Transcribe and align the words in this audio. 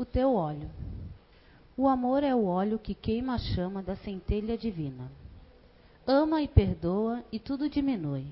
o 0.00 0.04
teu 0.06 0.34
óleo. 0.34 0.70
O 1.76 1.86
amor 1.86 2.24
é 2.24 2.34
o 2.34 2.46
óleo 2.46 2.78
que 2.78 2.94
queima 2.94 3.34
a 3.34 3.38
chama 3.38 3.82
da 3.82 3.96
centelha 3.96 4.56
divina. 4.56 5.12
Ama 6.06 6.40
e 6.40 6.48
perdoa 6.48 7.22
e 7.30 7.38
tudo 7.38 7.68
diminui. 7.68 8.24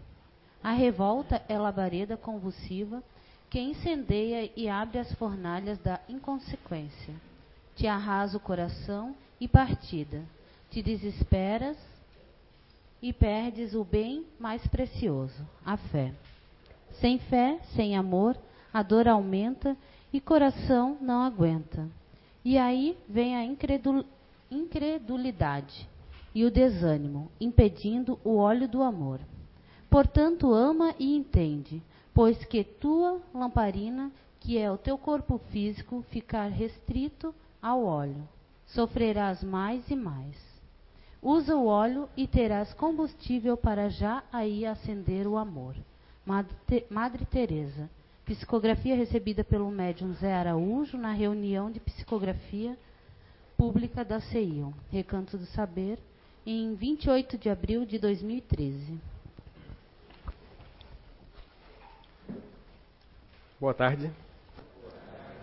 A 0.62 0.72
revolta 0.72 1.42
é 1.46 1.58
labareda 1.58 2.16
convulsiva 2.16 3.02
que 3.50 3.60
incendeia 3.60 4.50
e 4.56 4.66
abre 4.66 4.98
as 4.98 5.12
fornalhas 5.16 5.78
da 5.80 6.00
inconsequência. 6.08 7.14
Te 7.76 7.86
arrasa 7.86 8.38
o 8.38 8.40
coração 8.40 9.14
e 9.38 9.46
partida. 9.46 10.22
Te 10.70 10.82
desesperas 10.82 11.76
e 13.02 13.12
perdes 13.12 13.74
o 13.74 13.84
bem 13.84 14.24
mais 14.40 14.66
precioso, 14.68 15.46
a 15.66 15.76
fé. 15.76 16.14
Sem 16.92 17.18
fé, 17.18 17.60
sem 17.76 17.94
amor, 17.94 18.38
a 18.72 18.82
dor 18.82 19.06
aumenta 19.06 19.76
e 20.12 20.20
coração 20.20 20.96
não 21.00 21.22
aguenta. 21.22 21.88
E 22.44 22.56
aí 22.56 22.96
vem 23.08 23.36
a 23.36 23.44
incredulidade 24.50 25.88
e 26.34 26.44
o 26.44 26.50
desânimo, 26.50 27.30
impedindo 27.40 28.18
o 28.24 28.36
óleo 28.36 28.68
do 28.68 28.82
amor. 28.82 29.20
Portanto, 29.90 30.52
ama 30.52 30.94
e 30.98 31.16
entende, 31.16 31.82
pois 32.14 32.44
que 32.44 32.62
tua 32.62 33.20
lamparina, 33.34 34.12
que 34.40 34.58
é 34.58 34.70
o 34.70 34.78
teu 34.78 34.96
corpo 34.96 35.38
físico, 35.50 36.04
ficar 36.10 36.48
restrito 36.48 37.34
ao 37.60 37.84
óleo, 37.84 38.28
sofrerás 38.66 39.42
mais 39.42 39.90
e 39.90 39.96
mais. 39.96 40.36
Usa 41.20 41.56
o 41.56 41.66
óleo 41.66 42.08
e 42.16 42.28
terás 42.28 42.72
combustível 42.74 43.56
para 43.56 43.88
já 43.88 44.22
aí 44.32 44.64
acender 44.64 45.26
o 45.26 45.36
amor. 45.36 45.74
Madre 46.24 47.24
Teresa, 47.26 47.90
Psicografia 48.28 48.94
recebida 48.94 49.42
pelo 49.42 49.70
médium 49.70 50.12
Zé 50.12 50.34
Araújo 50.34 50.98
na 50.98 51.12
reunião 51.12 51.70
de 51.70 51.80
psicografia 51.80 52.76
pública 53.56 54.04
da 54.04 54.20
CEION, 54.20 54.74
Recanto 54.92 55.38
do 55.38 55.46
Saber, 55.46 55.98
em 56.44 56.74
28 56.74 57.38
de 57.38 57.48
abril 57.48 57.86
de 57.86 57.98
2013. 57.98 59.00
Boa 63.58 63.72
tarde. 63.72 64.12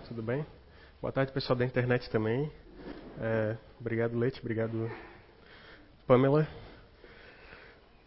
Tudo 0.07 0.21
bem? 0.21 0.45
Boa 1.01 1.11
tarde, 1.11 1.31
pessoal 1.31 1.57
da 1.57 1.65
internet 1.65 2.07
também. 2.11 2.51
É, 3.19 3.57
obrigado, 3.79 4.15
Leite. 4.15 4.39
Obrigado, 4.41 4.91
Pamela. 6.05 6.47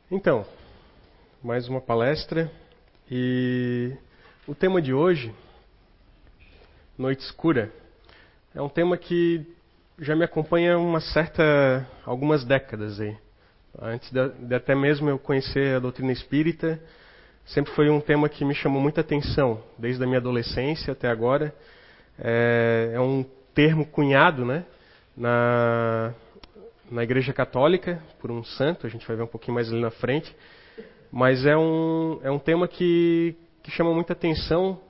Então, 0.09 0.47
mais 1.43 1.69
uma 1.69 1.81
palestra. 1.81 2.49
E 3.11 3.97
o 4.49 4.55
tema 4.55 4.81
de 4.81 4.95
hoje, 4.95 5.31
Noite 6.97 7.21
Escura, 7.21 7.71
é 8.55 8.63
um 8.63 8.69
tema 8.69 8.97
que 8.97 9.47
já 9.99 10.17
me 10.17 10.25
acompanha 10.25 10.79
uma 10.79 11.01
certa, 11.01 11.87
algumas 12.03 12.47
décadas 12.47 12.99
aí. 12.99 13.15
Antes 13.79 14.11
de, 14.11 14.27
de 14.27 14.55
até 14.55 14.75
mesmo 14.75 15.11
eu 15.11 15.19
conhecer 15.19 15.77
a 15.77 15.79
doutrina 15.79 16.13
espírita, 16.13 16.81
sempre 17.45 17.75
foi 17.75 17.91
um 17.91 18.01
tema 18.01 18.27
que 18.27 18.43
me 18.43 18.55
chamou 18.55 18.81
muita 18.81 19.03
atenção, 19.03 19.63
desde 19.79 20.03
a 20.03 20.07
minha 20.07 20.19
adolescência 20.19 20.93
até 20.95 21.09
agora. 21.09 21.55
É, 22.19 22.93
é 22.95 23.01
um 23.01 23.27
termo 23.55 23.85
cunhado, 23.85 24.47
né, 24.47 24.65
na, 25.15 26.15
na 26.91 27.03
Igreja 27.03 27.35
Católica 27.35 28.03
por 28.19 28.31
um 28.31 28.43
santo, 28.43 28.87
a 28.87 28.91
gente 28.91 29.07
vai 29.07 29.15
ver 29.15 29.25
um 29.25 29.29
pouquinho 29.29 29.57
mais 29.57 29.71
ali 29.71 29.83
na 29.83 29.91
frente, 29.91 30.35
mas 31.13 31.45
é 31.45 31.55
um, 31.55 32.19
é 32.23 32.31
um 32.31 32.39
tema 32.39 32.67
que 32.67 33.37
que 33.69 33.77
chama 33.77 33.93
muita 33.93 34.15
atenção 34.15 34.81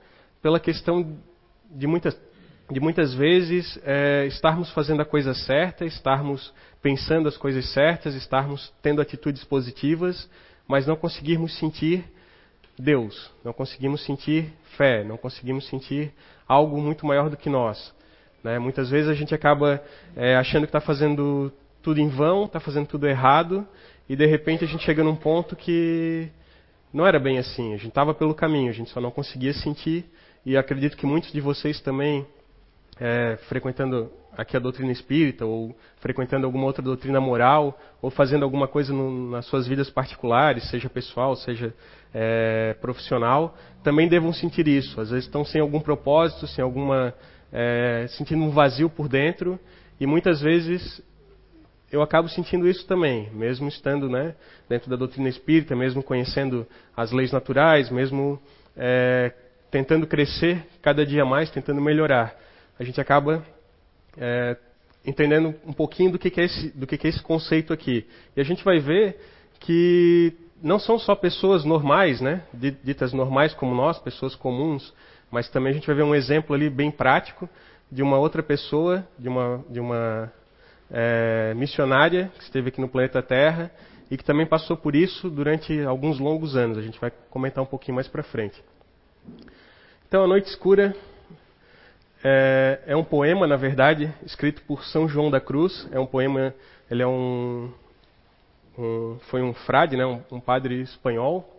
pela 0.41 0.57
questão 0.57 1.17
de 1.69 1.85
muitas, 1.85 2.17
de 2.71 2.79
muitas 2.79 3.13
vezes 3.13 3.77
é, 3.83 4.25
estarmos 4.27 4.71
fazendo 4.71 5.01
a 5.01 5.05
coisa 5.05 5.33
certa, 5.33 5.83
estarmos 5.83 6.53
pensando 6.81 7.27
as 7.27 7.35
coisas 7.35 7.69
certas, 7.73 8.15
estarmos 8.15 8.71
tendo 8.81 9.01
atitudes 9.01 9.43
positivas, 9.43 10.29
mas 10.65 10.87
não 10.87 10.95
conseguirmos 10.95 11.59
sentir 11.59 12.05
Deus, 12.77 13.29
não 13.43 13.51
conseguimos 13.51 14.05
sentir 14.05 14.53
fé, 14.77 15.03
não 15.03 15.17
conseguimos 15.17 15.67
sentir 15.67 16.13
algo 16.47 16.79
muito 16.79 17.05
maior 17.05 17.29
do 17.29 17.35
que 17.35 17.49
nós. 17.49 17.93
Né? 18.41 18.57
Muitas 18.59 18.89
vezes 18.89 19.09
a 19.09 19.13
gente 19.13 19.35
acaba 19.35 19.83
é, 20.15 20.37
achando 20.37 20.61
que 20.63 20.69
está 20.69 20.79
fazendo 20.79 21.51
tudo 21.83 21.99
em 21.99 22.07
vão, 22.07 22.45
está 22.45 22.61
fazendo 22.61 22.87
tudo 22.87 23.07
errado, 23.07 23.67
e 24.07 24.15
de 24.15 24.25
repente 24.25 24.63
a 24.63 24.67
gente 24.67 24.85
chega 24.85 25.03
num 25.03 25.17
ponto 25.17 25.53
que 25.53 26.31
não 26.93 27.05
era 27.05 27.19
bem 27.19 27.37
assim. 27.37 27.73
A 27.73 27.77
gente 27.77 27.89
estava 27.89 28.13
pelo 28.13 28.33
caminho, 28.33 28.69
a 28.69 28.73
gente 28.73 28.89
só 28.89 28.99
não 28.99 29.11
conseguia 29.11 29.53
sentir. 29.53 30.05
E 30.45 30.57
acredito 30.57 30.97
que 30.97 31.05
muitos 31.05 31.31
de 31.31 31.41
vocês 31.41 31.79
também, 31.81 32.25
é, 32.99 33.37
frequentando 33.47 34.11
aqui 34.35 34.55
a 34.55 34.59
doutrina 34.59 34.91
espírita, 34.91 35.45
ou 35.45 35.75
frequentando 35.99 36.45
alguma 36.45 36.65
outra 36.65 36.81
doutrina 36.81 37.19
moral, 37.19 37.77
ou 38.01 38.09
fazendo 38.09 38.43
alguma 38.43 38.67
coisa 38.67 38.93
no, 38.93 39.31
nas 39.31 39.45
suas 39.45 39.67
vidas 39.67 39.89
particulares, 39.89 40.69
seja 40.69 40.89
pessoal, 40.89 41.35
seja 41.35 41.73
é, 42.13 42.75
profissional, 42.79 43.55
também 43.83 44.07
devam 44.07 44.31
sentir 44.31 44.67
isso. 44.67 44.99
Às 45.01 45.09
vezes 45.09 45.25
estão 45.25 45.43
sem 45.43 45.61
algum 45.61 45.79
propósito, 45.79 46.47
sem 46.47 46.63
alguma. 46.63 47.13
É, 47.51 48.05
sentindo 48.09 48.43
um 48.43 48.51
vazio 48.51 48.91
por 48.91 49.09
dentro, 49.09 49.59
e 49.99 50.05
muitas 50.05 50.39
vezes 50.39 51.01
eu 51.91 52.01
acabo 52.01 52.29
sentindo 52.29 52.67
isso 52.67 52.85
também, 52.85 53.29
mesmo 53.31 53.67
estando 53.67 54.09
né, 54.09 54.35
dentro 54.67 54.89
da 54.89 54.95
doutrina 54.95 55.27
espírita, 55.27 55.75
mesmo 55.75 56.03
conhecendo 56.03 56.67
as 56.95 57.11
leis 57.11 57.31
naturais, 57.31 57.89
mesmo 57.89 58.39
é, 58.77 59.33
tentando 59.71 60.05
crescer 60.05 60.65
cada 60.81 61.05
dia 61.05 61.25
mais, 61.25 61.49
tentando 61.49 61.81
melhorar. 61.81 62.35
A 62.79 62.83
gente 62.83 63.01
acaba 63.01 63.43
é, 64.17 64.55
entendendo 65.05 65.55
um 65.65 65.73
pouquinho 65.73 66.11
do 66.11 66.19
que, 66.19 66.29
que, 66.29 66.41
é 66.41 66.45
esse, 66.45 66.69
do 66.77 66.85
que, 66.85 66.97
que 66.97 67.07
é 67.07 67.09
esse 67.09 67.21
conceito 67.21 67.73
aqui. 67.73 68.05
E 68.35 68.41
a 68.41 68.43
gente 68.43 68.63
vai 68.63 68.79
ver 68.79 69.19
que 69.59 70.33
não 70.61 70.77
são 70.77 70.99
só 70.99 71.15
pessoas 71.15 71.65
normais, 71.65 72.21
né, 72.21 72.43
ditas 72.83 73.13
normais 73.13 73.53
como 73.53 73.73
nós, 73.73 73.97
pessoas 73.97 74.35
comuns, 74.35 74.93
mas 75.31 75.49
também 75.49 75.71
a 75.71 75.73
gente 75.73 75.87
vai 75.87 75.95
ver 75.95 76.03
um 76.03 76.13
exemplo 76.13 76.55
ali 76.55 76.69
bem 76.69 76.91
prático 76.91 77.49
de 77.91 78.03
uma 78.03 78.17
outra 78.17 78.43
pessoa, 78.43 79.07
de 79.17 79.27
uma, 79.27 79.63
de 79.69 79.79
uma 79.79 80.31
é, 80.91 81.53
missionária 81.55 82.31
que 82.37 82.43
esteve 82.43 82.69
aqui 82.69 82.81
no 82.81 82.89
planeta 82.89 83.21
Terra 83.21 83.71
e 84.09 84.17
que 84.17 84.23
também 84.23 84.45
passou 84.45 84.75
por 84.75 84.95
isso 84.95 85.29
durante 85.29 85.79
alguns 85.81 86.19
longos 86.19 86.55
anos. 86.55 86.77
A 86.77 86.81
gente 86.81 86.99
vai 86.99 87.11
comentar 87.29 87.63
um 87.63 87.67
pouquinho 87.67 87.95
mais 87.95 88.07
para 88.07 88.23
frente. 88.23 88.61
Então, 90.07 90.23
A 90.23 90.27
Noite 90.27 90.49
Escura 90.49 90.95
é, 92.23 92.79
é, 92.87 92.95
um 92.95 93.03
poema, 93.03 93.45
na 93.45 93.55
verdade, 93.55 94.13
escrito 94.25 94.61
por 94.63 94.83
São 94.85 95.07
João 95.07 95.29
da 95.29 95.39
Cruz. 95.39 95.87
É 95.91 95.99
um 95.99 96.05
poema, 96.05 96.53
ele 96.89 97.03
é 97.03 97.07
um, 97.07 97.71
um 98.77 99.17
foi 99.29 99.41
um 99.41 99.53
frade, 99.53 99.95
né, 99.95 100.05
um, 100.05 100.21
um, 100.31 100.39
padre 100.39 100.81
espanhol. 100.81 101.57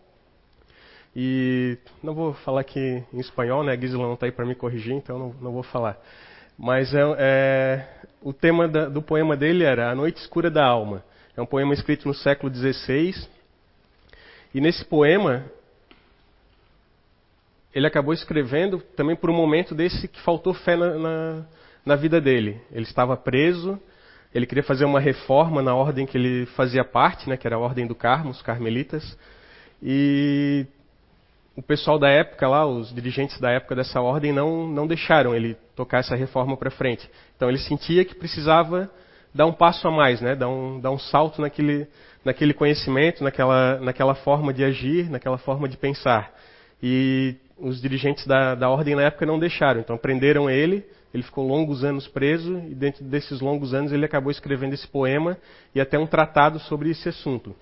E 1.15 1.79
não 2.03 2.15
vou 2.15 2.35
falar 2.35 2.61
aqui 2.61 3.03
em 3.13 3.21
espanhol, 3.21 3.65
né? 3.65 3.73
A 3.73 3.77
Gisela 3.77 4.05
não 4.05 4.15
está 4.15 4.27
aí 4.27 4.33
para 4.33 4.45
me 4.45 4.55
corrigir, 4.55 4.95
então 4.95 5.19
não, 5.19 5.35
não 5.41 5.53
vou 5.53 5.63
falar. 5.63 6.01
Mas 6.61 6.93
é, 6.93 7.01
é 7.19 7.87
o 8.21 8.35
tema 8.35 8.69
da, 8.69 8.87
do 8.87 9.01
poema 9.01 9.35
dele 9.35 9.65
era 9.65 9.91
A 9.91 9.95
Noite 9.95 10.21
Escura 10.21 10.51
da 10.51 10.63
Alma. 10.63 11.03
É 11.35 11.41
um 11.41 11.47
poema 11.47 11.73
escrito 11.73 12.07
no 12.07 12.13
século 12.13 12.55
XVI. 12.55 13.15
E 14.53 14.61
nesse 14.61 14.85
poema, 14.85 15.47
ele 17.75 17.87
acabou 17.87 18.13
escrevendo 18.13 18.79
também 18.95 19.17
por 19.17 19.31
um 19.31 19.35
momento 19.35 19.75
desse 19.75 20.07
que 20.07 20.21
faltou 20.21 20.53
fé 20.53 20.77
na, 20.77 20.99
na, 20.99 21.45
na 21.83 21.97
vida 21.97 22.21
dele. 22.21 22.61
Ele 22.71 22.85
estava 22.85 23.17
preso, 23.17 23.81
ele 24.35 24.45
queria 24.45 24.63
fazer 24.63 24.85
uma 24.85 25.01
reforma 25.01 25.63
na 25.63 25.75
ordem 25.75 26.05
que 26.05 26.19
ele 26.19 26.45
fazia 26.45 26.85
parte, 26.85 27.27
né, 27.27 27.39
que 27.39 27.47
era 27.47 27.57
a 27.57 27.59
Ordem 27.61 27.87
do 27.87 27.95
Carmo, 27.95 28.33
os 28.33 28.43
carmelitas. 28.43 29.17
E 29.83 30.67
o 31.57 31.63
pessoal 31.63 31.99
da 31.99 32.11
época 32.11 32.47
lá, 32.47 32.67
os 32.67 32.95
dirigentes 32.95 33.41
da 33.41 33.51
época 33.51 33.75
dessa 33.75 33.99
ordem, 33.99 34.31
não, 34.31 34.69
não 34.69 34.87
deixaram 34.87 35.35
ele 35.35 35.57
tocar 35.81 36.01
essa 36.01 36.15
reforma 36.15 36.59
para 36.59 36.71
frente. 36.71 37.09
Então 37.35 37.49
ele 37.49 37.57
sentia 37.57 38.05
que 38.05 38.15
precisava 38.15 38.91
dar 39.35 39.47
um 39.47 39.53
passo 39.53 39.89
a 39.89 39.91
mais, 39.91 40.21
né? 40.21 40.37
dar, 40.37 40.49
um, 40.49 40.79
dar 40.79 40.91
um 40.91 40.99
salto 40.99 41.41
naquele, 41.41 41.87
naquele 42.23 42.53
conhecimento, 42.53 43.25
naquela, 43.25 43.81
naquela 43.81 44.15
forma 44.15 44.53
de 44.53 44.63
agir, 44.63 45.09
naquela 45.09 45.39
forma 45.39 45.67
de 45.67 45.79
pensar. 45.79 46.35
E 46.83 47.35
os 47.57 47.81
dirigentes 47.81 48.27
da, 48.27 48.55
da 48.55 48.69
ordem 48.69 48.95
na 48.95 49.05
época 49.05 49.25
não 49.25 49.39
deixaram, 49.39 49.81
então 49.81 49.97
prenderam 49.97 50.51
ele, 50.51 50.85
ele 51.15 51.23
ficou 51.23 51.47
longos 51.47 51.83
anos 51.83 52.07
preso, 52.07 52.59
e 52.69 52.75
dentro 52.75 53.03
desses 53.03 53.41
longos 53.41 53.73
anos 53.73 53.91
ele 53.91 54.05
acabou 54.05 54.31
escrevendo 54.31 54.75
esse 54.75 54.87
poema 54.87 55.39
e 55.75 55.81
até 55.81 55.99
um 55.99 56.07
tratado 56.07 56.59
sobre 56.59 56.91
esse 56.91 57.09
assunto 57.09 57.55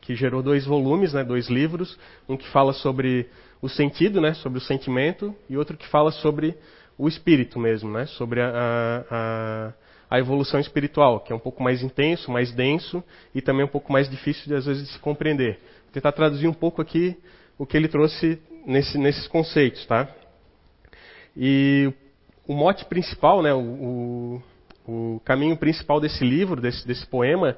que 0.00 0.14
gerou 0.14 0.42
dois 0.42 0.66
volumes, 0.66 1.14
né, 1.14 1.24
dois 1.24 1.48
livros, 1.48 1.98
um 2.28 2.36
que 2.36 2.46
fala 2.48 2.74
sobre 2.74 3.26
o 3.62 3.70
sentido, 3.70 4.20
né, 4.20 4.34
sobre 4.34 4.58
o 4.58 4.60
sentimento, 4.60 5.34
e 5.48 5.56
outro 5.56 5.78
que 5.78 5.88
fala 5.88 6.10
sobre 6.10 6.54
o 6.96 7.08
espírito 7.08 7.58
mesmo, 7.58 7.90
né, 7.90 8.06
sobre 8.06 8.40
a, 8.40 9.04
a, 9.10 9.72
a 10.10 10.18
evolução 10.18 10.60
espiritual, 10.60 11.20
que 11.20 11.32
é 11.32 11.36
um 11.36 11.40
pouco 11.40 11.62
mais 11.62 11.82
intenso, 11.82 12.30
mais 12.30 12.52
denso 12.52 13.02
e 13.34 13.42
também 13.42 13.64
um 13.64 13.68
pouco 13.68 13.92
mais 13.92 14.08
difícil 14.08 14.46
de 14.46 14.54
às 14.54 14.66
vezes 14.66 14.86
de 14.86 14.92
se 14.92 14.98
compreender. 14.98 15.58
Vou 15.84 15.92
tentar 15.92 16.12
traduzir 16.12 16.46
um 16.46 16.52
pouco 16.52 16.80
aqui 16.80 17.16
o 17.58 17.66
que 17.66 17.76
ele 17.76 17.88
trouxe 17.88 18.40
nesse, 18.66 18.98
nesses 18.98 19.26
conceitos, 19.26 19.84
tá? 19.86 20.08
E 21.36 21.92
o 22.46 22.54
mote 22.54 22.84
principal, 22.84 23.42
né, 23.42 23.52
o, 23.52 23.58
o, 23.58 24.42
o, 24.86 25.20
caminho 25.24 25.56
principal 25.56 26.00
desse 26.00 26.24
livro, 26.24 26.60
desse, 26.60 26.86
desse 26.86 27.06
poema, 27.06 27.56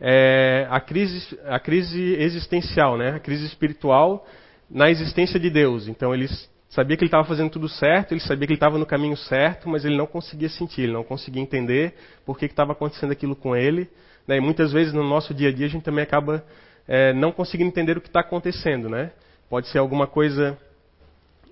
é 0.00 0.66
a 0.70 0.80
crise, 0.80 1.38
a 1.46 1.58
crise 1.58 2.14
existencial, 2.18 2.96
né, 2.96 3.10
a 3.10 3.20
crise 3.20 3.46
espiritual 3.46 4.26
na 4.70 4.90
existência 4.90 5.40
de 5.40 5.50
Deus. 5.50 5.88
Então 5.88 6.14
ele 6.14 6.28
sabia 6.68 6.96
que 6.96 7.04
ele 7.04 7.08
estava 7.08 7.24
fazendo 7.24 7.50
tudo 7.50 7.68
certo, 7.68 8.12
ele 8.12 8.20
sabia 8.20 8.46
que 8.46 8.52
ele 8.52 8.56
estava 8.56 8.78
no 8.78 8.86
caminho 8.86 9.16
certo, 9.16 9.68
mas 9.68 9.84
ele 9.84 9.96
não 9.96 10.06
conseguia 10.06 10.48
sentir, 10.48 10.82
ele 10.82 10.92
não 10.92 11.04
conseguia 11.04 11.42
entender 11.42 11.94
por 12.24 12.38
que 12.38 12.46
estava 12.46 12.72
acontecendo 12.72 13.12
aquilo 13.12 13.36
com 13.36 13.54
ele. 13.54 13.88
Né, 14.26 14.38
e 14.38 14.40
muitas 14.40 14.72
vezes 14.72 14.92
no 14.92 15.04
nosso 15.04 15.32
dia 15.32 15.50
a 15.50 15.52
dia 15.52 15.66
a 15.66 15.68
gente 15.68 15.84
também 15.84 16.02
acaba 16.02 16.44
é, 16.88 17.12
não 17.12 17.30
conseguindo 17.30 17.68
entender 17.68 17.96
o 17.96 18.00
que 18.00 18.08
está 18.08 18.20
acontecendo, 18.20 18.88
né? 18.88 19.12
Pode 19.48 19.68
ser 19.68 19.78
alguma 19.78 20.06
coisa 20.06 20.58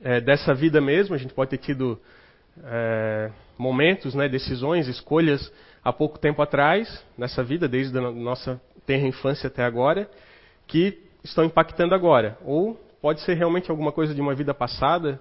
é, 0.02 0.20
dessa 0.20 0.52
vida 0.52 0.81
mesmo, 0.81 1.14
a 1.14 1.19
gente 1.19 1.32
pode 1.32 1.50
ter 1.50 1.58
tido 1.58 2.00
é, 2.64 3.31
momentos, 3.56 4.14
né, 4.14 4.28
decisões, 4.28 4.88
escolhas 4.88 5.52
há 5.82 5.93
pouco 5.93 6.19
tempo 6.19 6.43
atrás, 6.43 7.05
nessa 7.16 7.43
vida, 7.43 7.69
desde 7.69 7.96
a 7.99 8.11
nossa 8.11 8.61
terra 8.87 9.06
infância 9.06 9.46
até 9.46 9.64
agora, 9.64 10.08
que 10.66 10.99
estão 11.22 11.44
impactando 11.44 11.94
agora. 11.94 12.37
Ou 12.44 12.78
pode 13.05 13.21
ser 13.21 13.35
realmente 13.35 13.71
alguma 13.71 13.93
coisa 13.93 14.15
de 14.15 14.21
uma 14.23 14.35
vida 14.35 14.55
passada, 14.55 15.21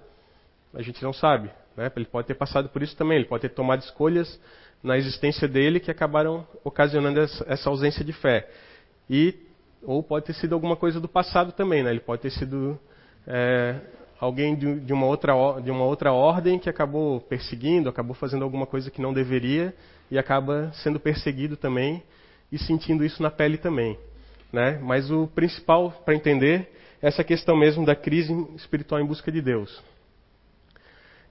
a 0.72 0.80
gente 0.80 1.02
não 1.02 1.12
sabe. 1.12 1.50
Né? 1.76 1.92
Ele 1.94 2.06
pode 2.06 2.26
ter 2.26 2.32
passado 2.32 2.70
por 2.70 2.82
isso 2.82 2.96
também, 2.96 3.18
ele 3.18 3.26
pode 3.26 3.42
ter 3.42 3.50
tomado 3.50 3.82
escolhas 3.82 4.40
na 4.82 4.96
existência 4.96 5.46
dele 5.46 5.78
que 5.78 5.90
acabaram 5.90 6.46
ocasionando 6.64 7.20
essa 7.20 7.68
ausência 7.68 8.02
de 8.02 8.14
fé. 8.14 8.48
E, 9.10 9.34
ou 9.82 10.02
pode 10.02 10.24
ter 10.24 10.32
sido 10.32 10.54
alguma 10.54 10.76
coisa 10.76 10.98
do 10.98 11.06
passado 11.06 11.52
também, 11.52 11.82
né? 11.82 11.90
ele 11.90 12.00
pode 12.00 12.22
ter 12.22 12.30
sido 12.30 12.80
é, 13.26 13.78
alguém 14.18 14.56
de, 14.56 14.80
de, 14.80 14.92
uma 14.94 15.04
outra, 15.04 15.34
de 15.62 15.70
uma 15.70 15.84
outra 15.84 16.10
ordem 16.10 16.58
que 16.58 16.70
acabou 16.70 17.20
perseguindo, 17.20 17.90
acabou 17.90 18.14
fazendo 18.14 18.44
alguma 18.44 18.64
coisa 18.64 18.90
que 18.90 19.02
não 19.02 19.12
deveria 19.12 19.74
e 20.10 20.16
acaba 20.16 20.72
sendo 20.82 20.98
perseguido 20.98 21.54
também 21.54 22.02
e 22.50 22.56
sentindo 22.56 23.04
isso 23.04 23.22
na 23.22 23.30
pele 23.30 23.58
também. 23.58 23.98
Né? 24.50 24.80
Mas 24.82 25.10
o 25.10 25.26
principal 25.26 25.90
para 26.02 26.14
entender 26.14 26.70
essa 27.04 27.22
questão 27.22 27.54
mesmo 27.54 27.84
da 27.84 27.94
crise 27.94 28.32
espiritual 28.56 28.98
em 28.98 29.04
busca 29.04 29.30
de 29.30 29.42
Deus. 29.42 29.82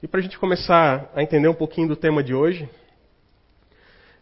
E 0.04 0.08
para 0.08 0.20
a 0.20 0.24
gente 0.24 0.38
começar 0.38 1.12
a 1.16 1.24
entender 1.24 1.48
um 1.48 1.54
pouquinho 1.56 1.88
do 1.88 1.96
tema 1.96 2.24
de 2.24 2.32
hoje, 2.32 2.70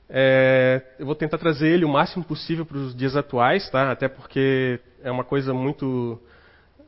é, 0.09 0.81
eu 0.97 1.05
vou 1.05 1.13
tentar 1.13 1.37
trazer 1.37 1.67
ele 1.67 1.83
o 1.83 1.89
máximo 1.89 2.23
possível 2.23 2.65
para 2.65 2.77
os 2.77 2.95
dias 2.95 3.17
atuais, 3.17 3.69
tá? 3.69 3.91
até 3.91 4.07
porque 4.07 4.79
é 5.03 5.11
uma 5.11 5.25
coisa 5.25 5.53
muito 5.53 6.17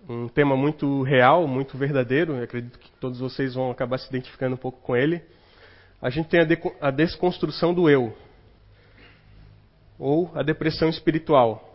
um 0.07 0.29
tema 0.29 0.55
muito 0.55 1.01
real, 1.01 1.45
muito 1.45 1.77
verdadeiro. 1.77 2.37
Eu 2.37 2.43
acredito 2.43 2.79
que 2.79 2.89
todos 3.01 3.19
vocês 3.19 3.55
vão 3.55 3.69
acabar 3.69 3.97
se 3.97 4.07
identificando 4.07 4.53
um 4.55 4.57
pouco 4.57 4.79
com 4.81 4.95
ele. 4.95 5.21
A 6.01 6.09
gente 6.09 6.29
tem 6.29 6.39
a, 6.39 6.45
de, 6.45 6.57
a 6.79 6.89
desconstrução 6.89 7.73
do 7.73 7.89
eu, 7.89 8.15
ou 9.99 10.31
a 10.33 10.41
depressão 10.41 10.87
espiritual. 10.87 11.72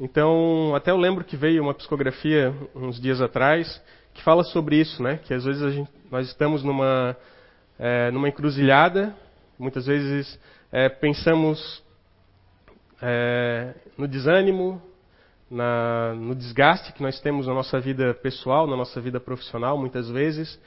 Então, 0.00 0.74
até 0.74 0.90
eu 0.90 0.96
lembro 0.96 1.22
que 1.22 1.36
veio 1.36 1.62
uma 1.62 1.72
psicografia 1.72 2.52
uns 2.74 3.00
dias 3.00 3.20
atrás 3.20 3.80
que 4.12 4.22
fala 4.22 4.42
sobre 4.42 4.76
isso, 4.76 5.02
né? 5.02 5.18
Que 5.24 5.32
às 5.32 5.44
vezes 5.44 5.72
gente, 5.72 5.90
nós 6.10 6.26
estamos 6.26 6.64
numa 6.64 7.16
é, 7.78 8.10
numa 8.10 8.28
encruzilhada, 8.28 9.14
muitas 9.58 9.86
vezes 9.86 10.38
é, 10.72 10.88
pensamos 10.88 11.82
é, 13.00 13.74
no 13.96 14.08
desânimo, 14.08 14.82
na, 15.50 16.14
no 16.14 16.34
desgaste 16.34 16.92
que 16.92 17.02
nós 17.02 17.20
temos 17.20 17.46
na 17.46 17.54
nossa 17.54 17.78
vida 17.78 18.14
pessoal, 18.14 18.66
na 18.66 18.76
nossa 18.76 19.00
vida 19.00 19.20
profissional, 19.20 19.78
muitas 19.78 20.10
vezes, 20.10 20.60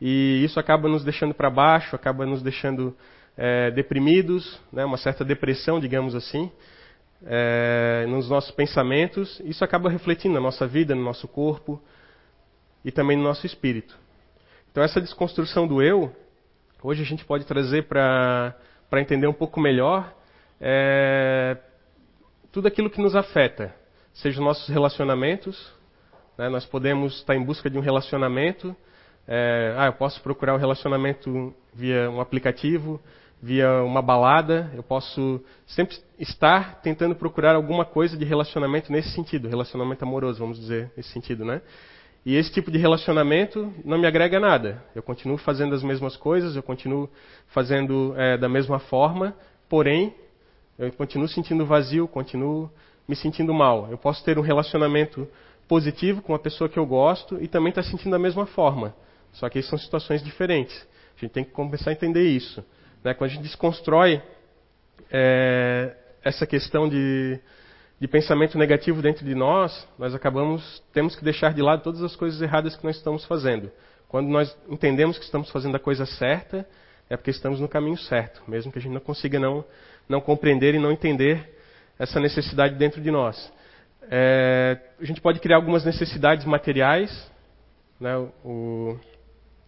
e 0.00 0.42
isso 0.44 0.58
acaba 0.58 0.88
nos 0.88 1.04
deixando 1.04 1.34
para 1.34 1.50
baixo, 1.50 1.94
acaba 1.94 2.26
nos 2.26 2.42
deixando 2.42 2.96
é, 3.36 3.70
deprimidos, 3.70 4.60
né, 4.72 4.84
uma 4.84 4.96
certa 4.96 5.24
depressão, 5.24 5.78
digamos 5.78 6.14
assim, 6.14 6.50
é, 7.26 8.04
nos 8.08 8.28
nossos 8.28 8.50
pensamentos. 8.50 9.40
Isso 9.44 9.64
acaba 9.64 9.88
refletindo 9.88 10.34
na 10.34 10.40
nossa 10.40 10.66
vida, 10.66 10.94
no 10.94 11.02
nosso 11.02 11.28
corpo 11.28 11.80
e 12.84 12.90
também 12.90 13.16
no 13.16 13.22
nosso 13.22 13.46
espírito. 13.46 13.96
Então, 14.70 14.82
essa 14.82 15.00
desconstrução 15.00 15.66
do 15.66 15.82
eu, 15.82 16.14
hoje 16.82 17.02
a 17.02 17.06
gente 17.06 17.24
pode 17.24 17.44
trazer 17.44 17.84
para 17.84 18.54
entender 18.94 19.26
um 19.26 19.32
pouco 19.32 19.60
melhor 19.60 20.12
é, 20.60 21.56
tudo 22.50 22.68
aquilo 22.68 22.88
que 22.88 23.00
nos 23.00 23.14
afeta, 23.14 23.74
sejam 24.14 24.44
nossos 24.44 24.68
relacionamentos. 24.68 25.72
Né? 26.38 26.48
Nós 26.48 26.64
podemos 26.64 27.16
estar 27.16 27.34
em 27.34 27.42
busca 27.42 27.68
de 27.68 27.78
um 27.78 27.80
relacionamento. 27.80 28.74
É, 29.26 29.74
ah, 29.76 29.86
eu 29.86 29.92
posso 29.92 30.20
procurar 30.22 30.54
um 30.54 30.58
relacionamento 30.58 31.54
via 31.74 32.10
um 32.10 32.20
aplicativo, 32.20 33.00
via 33.42 33.82
uma 33.82 34.00
balada. 34.00 34.70
Eu 34.74 34.82
posso 34.82 35.42
sempre 35.66 35.98
estar 36.18 36.80
tentando 36.80 37.16
procurar 37.16 37.56
alguma 37.56 37.84
coisa 37.84 38.16
de 38.16 38.24
relacionamento 38.24 38.92
nesse 38.92 39.10
sentido, 39.10 39.48
relacionamento 39.48 40.04
amoroso, 40.04 40.38
vamos 40.38 40.60
dizer, 40.60 40.92
nesse 40.96 41.10
sentido, 41.10 41.44
né? 41.44 41.60
E 42.24 42.36
esse 42.36 42.52
tipo 42.52 42.70
de 42.70 42.78
relacionamento 42.78 43.72
não 43.84 43.98
me 43.98 44.06
agrega 44.06 44.38
nada. 44.38 44.80
Eu 44.94 45.02
continuo 45.02 45.36
fazendo 45.36 45.74
as 45.74 45.82
mesmas 45.82 46.16
coisas, 46.16 46.54
eu 46.54 46.62
continuo 46.62 47.10
fazendo 47.48 48.14
é, 48.16 48.38
da 48.38 48.48
mesma 48.48 48.78
forma, 48.78 49.34
porém, 49.68 50.14
eu 50.78 50.92
continuo 50.92 51.26
sentindo 51.26 51.66
vazio, 51.66 52.06
continuo 52.06 52.70
me 53.08 53.16
sentindo 53.16 53.52
mal. 53.52 53.88
Eu 53.90 53.98
posso 53.98 54.24
ter 54.24 54.38
um 54.38 54.42
relacionamento 54.42 55.26
positivo 55.66 56.22
com 56.22 56.32
a 56.32 56.38
pessoa 56.38 56.68
que 56.68 56.78
eu 56.78 56.86
gosto 56.86 57.42
e 57.42 57.48
também 57.48 57.70
estar 57.70 57.82
tá 57.82 57.88
sentindo 57.88 58.12
da 58.12 58.20
mesma 58.20 58.46
forma. 58.46 58.94
Só 59.32 59.48
que 59.48 59.60
são 59.62 59.76
situações 59.76 60.22
diferentes. 60.22 60.86
A 61.16 61.20
gente 61.20 61.32
tem 61.32 61.44
que 61.44 61.50
começar 61.50 61.90
a 61.90 61.92
entender 61.92 62.28
isso. 62.28 62.64
Né? 63.02 63.14
Quando 63.14 63.30
a 63.30 63.32
gente 63.34 63.42
desconstrói 63.42 64.22
é, 65.10 65.94
essa 66.22 66.46
questão 66.46 66.88
de, 66.88 67.38
de 68.00 68.08
pensamento 68.08 68.56
negativo 68.56 69.02
dentro 69.02 69.24
de 69.24 69.34
nós, 69.34 69.86
nós 69.98 70.14
acabamos, 70.14 70.82
temos 70.92 71.16
que 71.16 71.24
deixar 71.24 71.52
de 71.52 71.62
lado 71.62 71.82
todas 71.82 72.02
as 72.02 72.16
coisas 72.16 72.40
erradas 72.40 72.76
que 72.76 72.84
nós 72.84 72.96
estamos 72.96 73.24
fazendo. 73.24 73.70
Quando 74.08 74.28
nós 74.28 74.56
entendemos 74.68 75.18
que 75.18 75.24
estamos 75.24 75.50
fazendo 75.50 75.76
a 75.76 75.80
coisa 75.80 76.04
certa, 76.04 76.66
é 77.08 77.16
porque 77.16 77.30
estamos 77.30 77.60
no 77.60 77.68
caminho 77.68 77.96
certo, 77.96 78.42
mesmo 78.46 78.72
que 78.72 78.78
a 78.78 78.82
gente 78.82 78.92
não 78.92 79.00
consiga 79.00 79.38
não, 79.38 79.64
não 80.08 80.20
compreender 80.20 80.74
e 80.74 80.78
não 80.78 80.92
entender 80.92 81.58
essa 81.98 82.20
necessidade 82.20 82.74
dentro 82.76 83.00
de 83.00 83.10
nós. 83.10 83.52
É, 84.10 84.78
a 85.00 85.04
gente 85.04 85.20
pode 85.20 85.40
criar 85.40 85.56
algumas 85.56 85.84
necessidades 85.84 86.44
materiais. 86.44 87.30
Né? 88.00 88.16
O, 88.44 88.98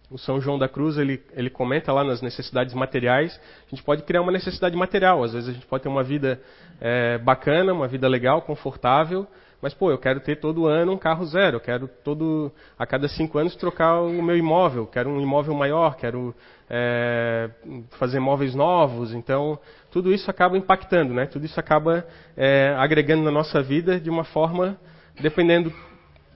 o, 0.09 0.17
São 0.17 0.39
João 0.39 0.57
da 0.57 0.67
Cruz 0.67 0.97
ele, 0.97 1.23
ele 1.33 1.49
comenta 1.49 1.91
lá 1.91 2.03
nas 2.03 2.21
necessidades 2.21 2.73
materiais. 2.73 3.39
A 3.67 3.69
gente 3.69 3.83
pode 3.83 4.03
criar 4.03 4.21
uma 4.21 4.31
necessidade 4.31 4.75
material. 4.75 5.23
Às 5.23 5.33
vezes 5.33 5.49
a 5.49 5.53
gente 5.53 5.65
pode 5.65 5.83
ter 5.83 5.89
uma 5.89 6.03
vida 6.03 6.41
é, 6.79 7.17
bacana, 7.17 7.73
uma 7.73 7.87
vida 7.87 8.07
legal, 8.07 8.41
confortável, 8.41 9.27
mas, 9.65 9.73
pô, 9.73 9.89
eu 9.89 9.97
quero 9.97 10.19
ter 10.19 10.35
todo 10.35 10.67
ano 10.67 10.91
um 10.91 10.97
carro 10.97 11.25
zero, 11.25 11.55
eu 11.55 11.59
quero 11.59 11.87
todo, 12.03 12.51
a 12.77 12.85
cada 12.85 13.07
cinco 13.07 13.39
anos 13.39 13.55
trocar 13.55 13.99
o 14.01 14.21
meu 14.21 14.37
imóvel, 14.37 14.85
quero 14.85 15.09
um 15.09 15.19
imóvel 15.19 15.55
maior, 15.55 15.95
quero 15.95 16.35
é, 16.69 17.49
fazer 17.97 18.19
móveis 18.19 18.53
novos. 18.53 19.11
Então, 19.11 19.57
tudo 19.89 20.13
isso 20.13 20.29
acaba 20.29 20.55
impactando, 20.55 21.15
né? 21.15 21.25
Tudo 21.25 21.45
isso 21.45 21.59
acaba 21.59 22.05
é, 22.37 22.75
agregando 22.77 23.23
na 23.23 23.31
nossa 23.31 23.59
vida 23.61 23.99
de 23.99 24.07
uma 24.07 24.23
forma, 24.23 24.77
dependendo 25.19 25.73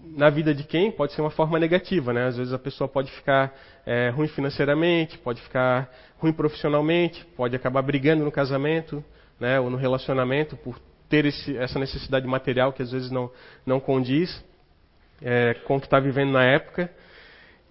na 0.04 0.30
vida 0.30 0.54
de 0.54 0.64
quem, 0.64 0.92
pode 0.92 1.14
ser 1.14 1.22
uma 1.22 1.30
forma 1.30 1.60
negativa, 1.60 2.14
né? 2.14 2.28
Às 2.28 2.38
vezes 2.38 2.54
a 2.54 2.60
pessoa 2.60 2.88
pode 2.88 3.12
ficar 3.12 3.54
é, 3.86 4.10
ruim 4.10 4.28
financeiramente, 4.28 5.18
pode 5.18 5.42
ficar 5.42 5.90
ruim 6.18 6.34
profissionalmente, 6.34 7.26
pode 7.36 7.56
acabar 7.56 7.82
brigando 7.82 8.24
no 8.24 8.32
casamento, 8.32 9.04
né? 9.40 9.60
Ou 9.60 9.70
no 9.70 9.78
relacionamento 9.78 10.56
por 10.58 10.80
ter 11.10 11.26
esse, 11.26 11.58
essa 11.58 11.80
necessidade 11.80 12.28
material 12.28 12.72
que 12.72 12.82
às 12.82 12.92
vezes 12.92 13.10
não, 13.10 13.32
não 13.66 13.80
condiz 13.80 14.44
é, 15.22 15.56
com 15.66 15.78
o 15.78 15.80
que 15.80 15.88
está 15.88 16.00
vivendo 16.00 16.32
na 16.32 16.44
época. 16.44 16.90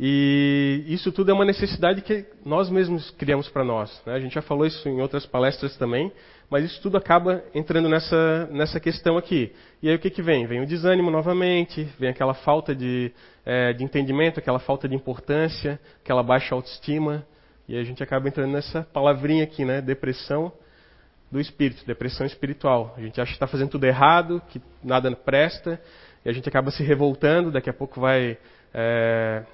E 0.00 0.85
isso 0.87 1.11
tudo 1.11 1.30
é 1.30 1.35
uma 1.35 1.44
necessidade 1.44 2.02
que 2.02 2.25
nós 2.44 2.70
mesmos 2.70 3.11
criamos 3.12 3.49
para 3.49 3.64
nós. 3.64 4.00
Né? 4.06 4.14
A 4.14 4.20
gente 4.20 4.35
já 4.35 4.42
falou 4.42 4.64
isso 4.64 4.88
em 4.88 5.00
outras 5.00 5.26
palestras 5.26 5.76
também, 5.76 6.12
mas 6.50 6.64
isso 6.64 6.81
tudo 6.81 6.97
acaba 6.97 7.45
entrando 7.55 7.88
nessa, 7.88 8.47
nessa 8.50 8.81
questão 8.81 9.19
aqui. 9.19 9.52
E 9.83 9.88
aí 9.88 9.95
o 9.95 9.99
que, 9.99 10.09
que 10.09 10.23
vem? 10.23 10.47
Vem 10.47 10.62
o 10.62 10.67
desânimo 10.67 11.11
novamente, 11.11 11.85
vem 11.99 12.09
aquela 12.09 12.35
falta 12.35 12.75
de, 12.75 13.12
é, 13.45 13.73
de 13.73 13.85
entendimento, 13.85 14.38
aquela 14.38 14.59
falta 14.59 14.88
de 14.88 14.95
importância, 14.95 15.78
aquela 16.02 16.23
baixa 16.23 16.55
autoestima. 16.55 17.26
E 17.69 17.76
a 17.76 17.85
gente 17.85 18.02
acaba 18.02 18.28
entrando 18.28 18.50
nessa 18.50 18.83
palavrinha 18.83 19.45
aqui, 19.45 19.64
né? 19.64 19.83
Depressão 19.83 20.50
do 21.31 21.38
espírito, 21.38 21.85
depressão 21.87 22.26
espiritual. 22.26 22.95
A 22.97 23.00
gente 23.02 23.21
acha 23.21 23.31
que 23.31 23.37
está 23.37 23.47
fazendo 23.47 23.69
tudo 23.69 23.85
errado, 23.85 24.40
que 24.49 24.61
nada 24.83 25.14
presta, 25.14 25.78
e 26.25 26.31
a 26.31 26.33
gente 26.33 26.49
acaba 26.49 26.71
se 26.71 26.83
revoltando, 26.83 27.50
daqui 27.50 27.69
a 27.69 27.75
pouco 27.75 28.00
vai 28.00 28.38
é, 28.73 29.45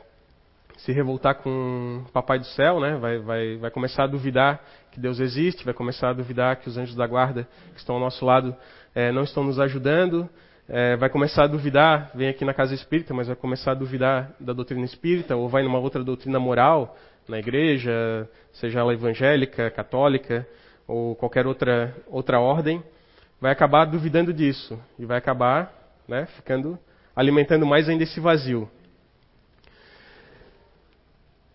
se 0.76 0.92
revoltar 0.92 1.36
com 1.36 2.02
o 2.06 2.12
Papai 2.12 2.38
do 2.38 2.46
Céu, 2.46 2.80
né? 2.80 2.96
vai, 2.96 3.18
vai, 3.18 3.56
vai 3.56 3.70
começar 3.70 4.04
a 4.04 4.06
duvidar 4.06 4.62
que 4.90 5.00
Deus 5.00 5.20
existe, 5.20 5.64
vai 5.64 5.74
começar 5.74 6.10
a 6.10 6.12
duvidar 6.12 6.56
que 6.56 6.68
os 6.68 6.76
anjos 6.76 6.94
da 6.94 7.06
guarda 7.06 7.48
que 7.72 7.78
estão 7.78 7.96
ao 7.96 8.00
nosso 8.00 8.24
lado 8.24 8.54
é, 8.94 9.10
não 9.10 9.22
estão 9.22 9.44
nos 9.44 9.58
ajudando, 9.58 10.28
é, 10.68 10.96
vai 10.96 11.08
começar 11.08 11.44
a 11.44 11.46
duvidar, 11.46 12.10
vem 12.14 12.28
aqui 12.28 12.44
na 12.44 12.54
casa 12.54 12.74
espírita, 12.74 13.12
mas 13.12 13.26
vai 13.26 13.36
começar 13.36 13.72
a 13.72 13.74
duvidar 13.74 14.32
da 14.40 14.52
doutrina 14.52 14.84
espírita, 14.84 15.36
ou 15.36 15.48
vai 15.48 15.62
numa 15.62 15.78
outra 15.78 16.02
doutrina 16.02 16.38
moral, 16.38 16.96
na 17.28 17.38
igreja, 17.38 18.28
seja 18.52 18.80
ela 18.80 18.92
evangélica, 18.92 19.70
católica 19.70 20.46
ou 20.86 21.14
qualquer 21.16 21.46
outra, 21.46 21.94
outra 22.06 22.38
ordem, 22.38 22.82
vai 23.40 23.50
acabar 23.50 23.86
duvidando 23.86 24.32
disso 24.32 24.78
e 24.98 25.06
vai 25.06 25.18
acabar 25.18 25.72
né, 26.06 26.26
ficando 26.36 26.78
alimentando 27.16 27.64
mais 27.64 27.88
ainda 27.88 28.02
esse 28.02 28.20
vazio. 28.20 28.68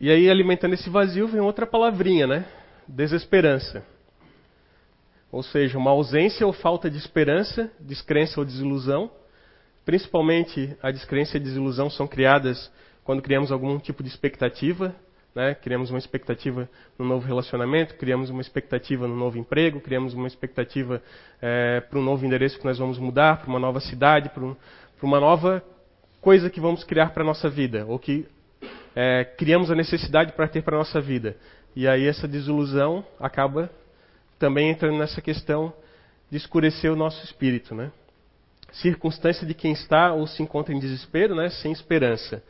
E 0.01 0.10
aí, 0.10 0.29
alimentando 0.29 0.75
esse 0.75 0.89
vazio, 0.89 1.27
vem 1.27 1.41
outra 1.41 1.68
palavrinha, 1.68 2.25
né? 2.25 2.46
Desesperança. 2.88 3.84
Ou 5.29 5.44
seja, 5.44 5.77
uma 5.77 5.91
ausência 5.91 6.48
ou 6.48 6.53
falta 6.53 6.89
de 6.89 6.98
esperança, 6.98 7.70
descrença 7.77 8.39
ou 8.39 8.46
desilusão. 8.46 9.12
Principalmente 9.84 10.74
a 10.82 10.89
descrença 10.89 11.36
e 11.36 11.39
a 11.41 11.44
desilusão 11.44 11.89
são 11.89 12.08
criadas 12.08 12.72
quando 13.03 13.22
criamos 13.22 13.51
algum 13.51 13.77
tipo 13.77 14.01
de 14.01 14.08
expectativa, 14.08 14.96
né? 15.36 15.53
criamos 15.56 15.89
uma 15.89 16.00
expectativa 16.00 16.70
no 16.98 17.03
novo 17.03 17.27
relacionamento, 17.27 17.96
criamos 17.96 18.29
uma 18.29 18.41
expectativa 18.41 19.06
no 19.06 19.15
novo 19.15 19.38
emprego, 19.38 19.82
criamos 19.82 20.13
uma 20.13 20.27
expectativa 20.27 21.01
é, 21.41 21.82
para 21.82 22.00
um 22.00 22.03
novo 22.03 22.25
endereço 22.25 22.58
que 22.58 22.65
nós 22.65 22.77
vamos 22.77 22.98
mudar, 22.98 23.41
para 23.41 23.50
uma 23.50 23.60
nova 23.60 23.82
cidade, 23.82 24.29
para 24.29 24.44
um, 24.44 24.56
uma 25.01 25.20
nova 25.20 25.62
coisa 26.22 26.50
que 26.50 26.62
vamos 26.62 26.84
criar 26.86 27.10
para 27.10 27.24
a 27.24 27.25
nossa 27.25 27.50
vida, 27.50 27.86
ou 27.86 28.00
que 28.00 28.27
é, 28.96 29.24
criamos 29.24 29.72
a 29.72 29.75
necessidade 29.75 30.34
para 30.34 30.48
ter 30.48 30.62
para 30.63 30.75
a 30.75 30.79
nossa 30.79 31.00
vida. 31.00 31.36
E 31.75 31.88
aí 31.88 32.08
essa 32.08 32.27
desilusão 32.27 33.05
acaba 33.19 33.69
também 34.38 34.69
entrando 34.69 34.98
nessa 34.98 35.22
questão 35.22 35.74
de 36.29 36.38
escurecer 36.38 36.91
o 36.91 36.96
nosso 36.96 37.24
espírito, 37.24 37.75
né? 37.75 37.91
Circunstância 38.72 39.46
de 39.46 39.53
quem 39.53 39.72
está 39.72 40.13
ou 40.13 40.27
se 40.27 40.41
encontra 40.41 40.74
em 40.74 40.79
desespero, 40.79 41.36
né? 41.36 41.50
Sem 41.50 41.72
esperança. 41.72 42.43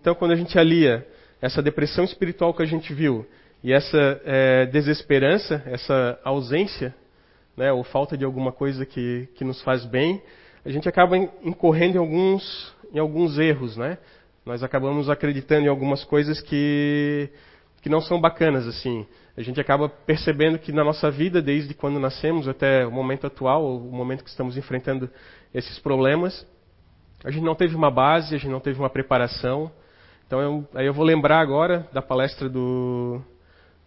Então, 0.00 0.14
quando 0.14 0.32
a 0.32 0.36
gente 0.36 0.58
alia 0.58 1.06
essa 1.40 1.62
depressão 1.62 2.04
espiritual 2.04 2.52
que 2.52 2.62
a 2.62 2.66
gente 2.66 2.92
viu 2.92 3.26
e 3.62 3.72
essa 3.72 4.20
é, 4.24 4.66
desesperança, 4.66 5.62
essa 5.66 6.18
ausência, 6.24 6.94
né? 7.56 7.72
Ou 7.72 7.84
falta 7.84 8.16
de 8.16 8.24
alguma 8.24 8.52
coisa 8.52 8.84
que, 8.84 9.28
que 9.34 9.44
nos 9.44 9.62
faz 9.62 9.84
bem, 9.84 10.22
a 10.64 10.70
gente 10.70 10.88
acaba 10.88 11.16
incorrendo 11.16 11.96
em 11.96 11.98
alguns, 11.98 12.74
em 12.92 12.98
alguns 12.98 13.38
erros, 13.38 13.76
né? 13.76 13.98
Nós 14.44 14.62
acabamos 14.62 15.08
acreditando 15.08 15.66
em 15.66 15.68
algumas 15.68 16.02
coisas 16.04 16.40
que, 16.40 17.30
que 17.80 17.88
não 17.88 18.00
são 18.00 18.20
bacanas, 18.20 18.66
assim. 18.66 19.06
A 19.36 19.40
gente 19.40 19.60
acaba 19.60 19.88
percebendo 19.88 20.58
que 20.58 20.72
na 20.72 20.82
nossa 20.82 21.10
vida, 21.10 21.40
desde 21.40 21.74
quando 21.74 22.00
nascemos 22.00 22.48
até 22.48 22.84
o 22.84 22.90
momento 22.90 23.26
atual, 23.26 23.76
o 23.76 23.92
momento 23.92 24.24
que 24.24 24.30
estamos 24.30 24.56
enfrentando 24.56 25.08
esses 25.54 25.78
problemas, 25.78 26.46
a 27.24 27.30
gente 27.30 27.44
não 27.44 27.54
teve 27.54 27.76
uma 27.76 27.90
base, 27.90 28.34
a 28.34 28.38
gente 28.38 28.50
não 28.50 28.58
teve 28.58 28.80
uma 28.80 28.90
preparação. 28.90 29.70
Então, 30.26 30.40
eu, 30.40 30.68
aí 30.74 30.86
eu 30.86 30.92
vou 30.92 31.04
lembrar 31.04 31.38
agora 31.38 31.86
da 31.92 32.02
palestra 32.02 32.48
do, 32.48 33.22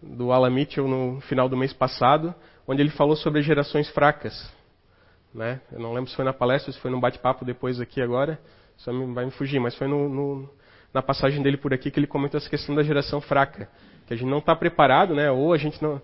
do 0.02 0.32
Alan 0.32 0.50
Mitchell 0.50 0.88
no 0.88 1.20
final 1.22 1.50
do 1.50 1.58
mês 1.58 1.74
passado, 1.74 2.34
onde 2.66 2.82
ele 2.82 2.92
falou 2.92 3.18
sobre 3.18 3.42
gerações 3.42 3.90
fracas. 3.90 4.50
Né? 5.34 5.60
Eu 5.70 5.82
não 5.82 5.92
lembro 5.92 6.10
se 6.10 6.16
foi 6.16 6.24
na 6.24 6.32
palestra, 6.32 6.72
se 6.72 6.80
foi 6.80 6.90
num 6.90 7.00
bate-papo 7.00 7.44
depois 7.44 7.82
aqui 7.82 8.02
agora, 8.02 8.40
só 8.78 8.92
me, 8.92 9.14
vai 9.14 9.26
me 9.26 9.32
fugir, 9.32 9.60
mas 9.60 9.76
foi 9.76 9.88
no, 9.88 10.10
no, 10.10 10.50
na 10.94 11.02
passagem 11.02 11.42
dele 11.42 11.58
por 11.58 11.74
aqui 11.74 11.92
que 11.92 12.00
ele 12.00 12.08
comentou 12.08 12.38
essa 12.38 12.50
questão 12.50 12.76
da 12.76 12.84
geração 12.84 13.22
fraca, 13.22 13.70
que 14.08 14.14
a 14.14 14.18
gente 14.18 14.30
não 14.30 14.40
está 14.40 14.56
preparado, 14.56 15.16
né? 15.16 15.32
Ou 15.32 15.54
a 15.54 15.58
gente 15.58 15.82
não, 15.82 16.02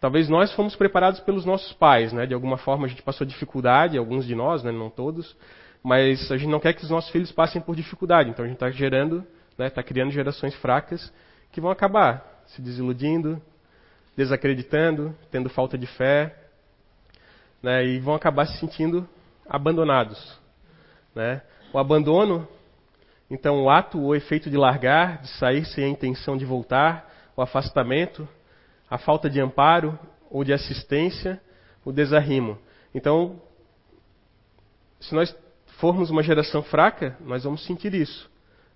talvez 0.00 0.28
nós 0.28 0.52
fomos 0.54 0.76
preparados 0.76 1.20
pelos 1.20 1.44
nossos 1.44 1.72
pais, 1.72 2.12
né? 2.12 2.26
De 2.26 2.34
alguma 2.34 2.56
forma 2.56 2.86
a 2.86 2.88
gente 2.88 3.02
passou 3.02 3.26
dificuldade, 3.26 3.98
alguns 3.98 4.26
de 4.26 4.34
nós, 4.34 4.62
né? 4.62 4.70
Não 4.70 4.90
todos, 4.90 5.36
mas 5.82 6.30
a 6.30 6.36
gente 6.36 6.50
não 6.50 6.60
quer 6.60 6.72
que 6.72 6.84
os 6.84 6.90
nossos 6.90 7.10
filhos 7.10 7.32
passem 7.32 7.60
por 7.60 7.74
dificuldade, 7.74 8.30
então 8.30 8.44
a 8.44 8.48
gente 8.48 8.56
está 8.56 8.70
gerando, 8.70 9.24
né? 9.58 9.66
Está 9.66 9.82
criando 9.82 10.10
gerações 10.10 10.54
fracas 10.56 11.12
que 11.50 11.60
vão 11.60 11.70
acabar 11.70 12.42
se 12.46 12.60
desiludindo, 12.60 13.40
desacreditando, 14.16 15.16
tendo 15.30 15.48
falta 15.48 15.78
de 15.78 15.86
fé, 15.86 16.36
né, 17.62 17.84
e 17.86 18.00
vão 18.00 18.14
acabar 18.14 18.46
se 18.46 18.58
sentindo 18.58 19.08
abandonados. 19.48 20.38
Né? 21.14 21.40
O 21.72 21.78
abandono, 21.78 22.46
então, 23.30 23.62
o 23.62 23.70
ato 23.70 23.98
ou 23.98 24.14
efeito 24.14 24.50
de 24.50 24.56
largar, 24.56 25.22
de 25.22 25.28
sair 25.38 25.64
sem 25.64 25.84
a 25.84 25.88
intenção 25.88 26.36
de 26.36 26.44
voltar, 26.44 27.10
o 27.34 27.40
afastamento, 27.40 28.28
a 28.90 28.98
falta 28.98 29.30
de 29.30 29.40
amparo 29.40 29.98
ou 30.30 30.44
de 30.44 30.52
assistência, 30.52 31.40
o 31.82 31.90
desarrimo. 31.90 32.58
Então, 32.94 33.40
se 35.00 35.14
nós 35.14 35.34
formos 35.78 36.10
uma 36.10 36.22
geração 36.22 36.62
fraca, 36.62 37.16
nós 37.20 37.44
vamos 37.44 37.64
sentir 37.64 37.94
isso. 37.94 38.30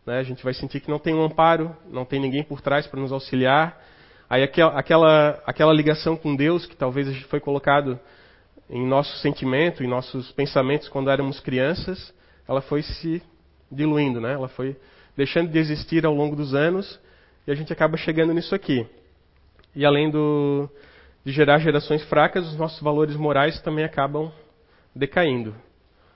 Né? 0.06 0.18
A 0.18 0.22
gente 0.22 0.42
vai 0.42 0.54
sentir 0.54 0.80
que 0.80 0.90
não 0.90 0.98
tem 0.98 1.14
um 1.14 1.22
amparo, 1.22 1.76
não 1.90 2.06
tem 2.06 2.18
ninguém 2.18 2.42
por 2.42 2.62
trás 2.62 2.86
para 2.86 3.00
nos 3.00 3.12
auxiliar. 3.12 3.78
Aí 4.28 4.42
aquela, 4.42 5.42
aquela 5.44 5.72
ligação 5.72 6.16
com 6.16 6.34
Deus, 6.34 6.64
que 6.64 6.74
talvez 6.74 7.14
foi 7.24 7.40
colocado 7.40 8.00
em 8.70 8.86
nosso 8.86 9.18
sentimento, 9.18 9.84
em 9.84 9.86
nossos 9.86 10.32
pensamentos 10.32 10.88
quando 10.88 11.10
éramos 11.10 11.38
crianças, 11.40 12.14
ela 12.48 12.60
foi 12.60 12.82
se 12.82 13.22
diluindo, 13.70 14.20
né? 14.20 14.32
Ela 14.32 14.48
foi 14.48 14.76
deixando 15.16 15.50
de 15.50 15.58
existir 15.58 16.04
ao 16.04 16.14
longo 16.14 16.36
dos 16.36 16.54
anos 16.54 17.00
e 17.46 17.50
a 17.50 17.54
gente 17.54 17.72
acaba 17.72 17.96
chegando 17.96 18.32
nisso 18.32 18.54
aqui. 18.54 18.86
E 19.74 19.84
além 19.84 20.10
do, 20.10 20.68
de 21.24 21.32
gerar 21.32 21.58
gerações 21.58 22.02
fracas, 22.04 22.46
os 22.46 22.56
nossos 22.56 22.80
valores 22.80 23.16
morais 23.16 23.60
também 23.60 23.84
acabam 23.84 24.32
decaindo. 24.94 25.54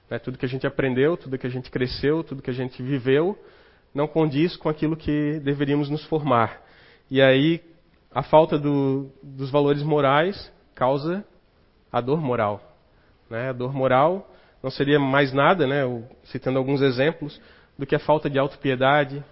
Né? 0.08 0.18
Tudo 0.18 0.38
que 0.38 0.46
a 0.46 0.48
gente 0.48 0.66
aprendeu, 0.66 1.16
tudo 1.16 1.38
que 1.38 1.46
a 1.46 1.50
gente 1.50 1.70
cresceu, 1.70 2.22
tudo 2.24 2.42
que 2.42 2.50
a 2.50 2.54
gente 2.54 2.82
viveu, 2.82 3.38
não 3.94 4.06
condiz 4.06 4.56
com 4.56 4.68
aquilo 4.68 4.96
que 4.96 5.40
deveríamos 5.40 5.90
nos 5.90 6.04
formar. 6.04 6.62
E 7.10 7.20
aí 7.20 7.60
a 8.12 8.22
falta 8.22 8.58
do, 8.58 9.10
dos 9.22 9.50
valores 9.50 9.82
morais 9.82 10.52
causa 10.74 11.24
a 11.92 12.00
dor 12.00 12.20
moral. 12.20 12.60
Né? 13.28 13.50
A 13.50 13.52
dor 13.52 13.72
moral 13.72 14.29
não 14.62 14.70
seria 14.70 14.98
mais 14.98 15.32
nada, 15.32 15.66
né, 15.66 15.82
citando 16.24 16.58
alguns 16.58 16.82
exemplos, 16.82 17.40
do 17.78 17.86
que 17.86 17.94
a 17.94 17.98
falta 17.98 18.28
de 18.28 18.38
autopiedade, 18.38 19.24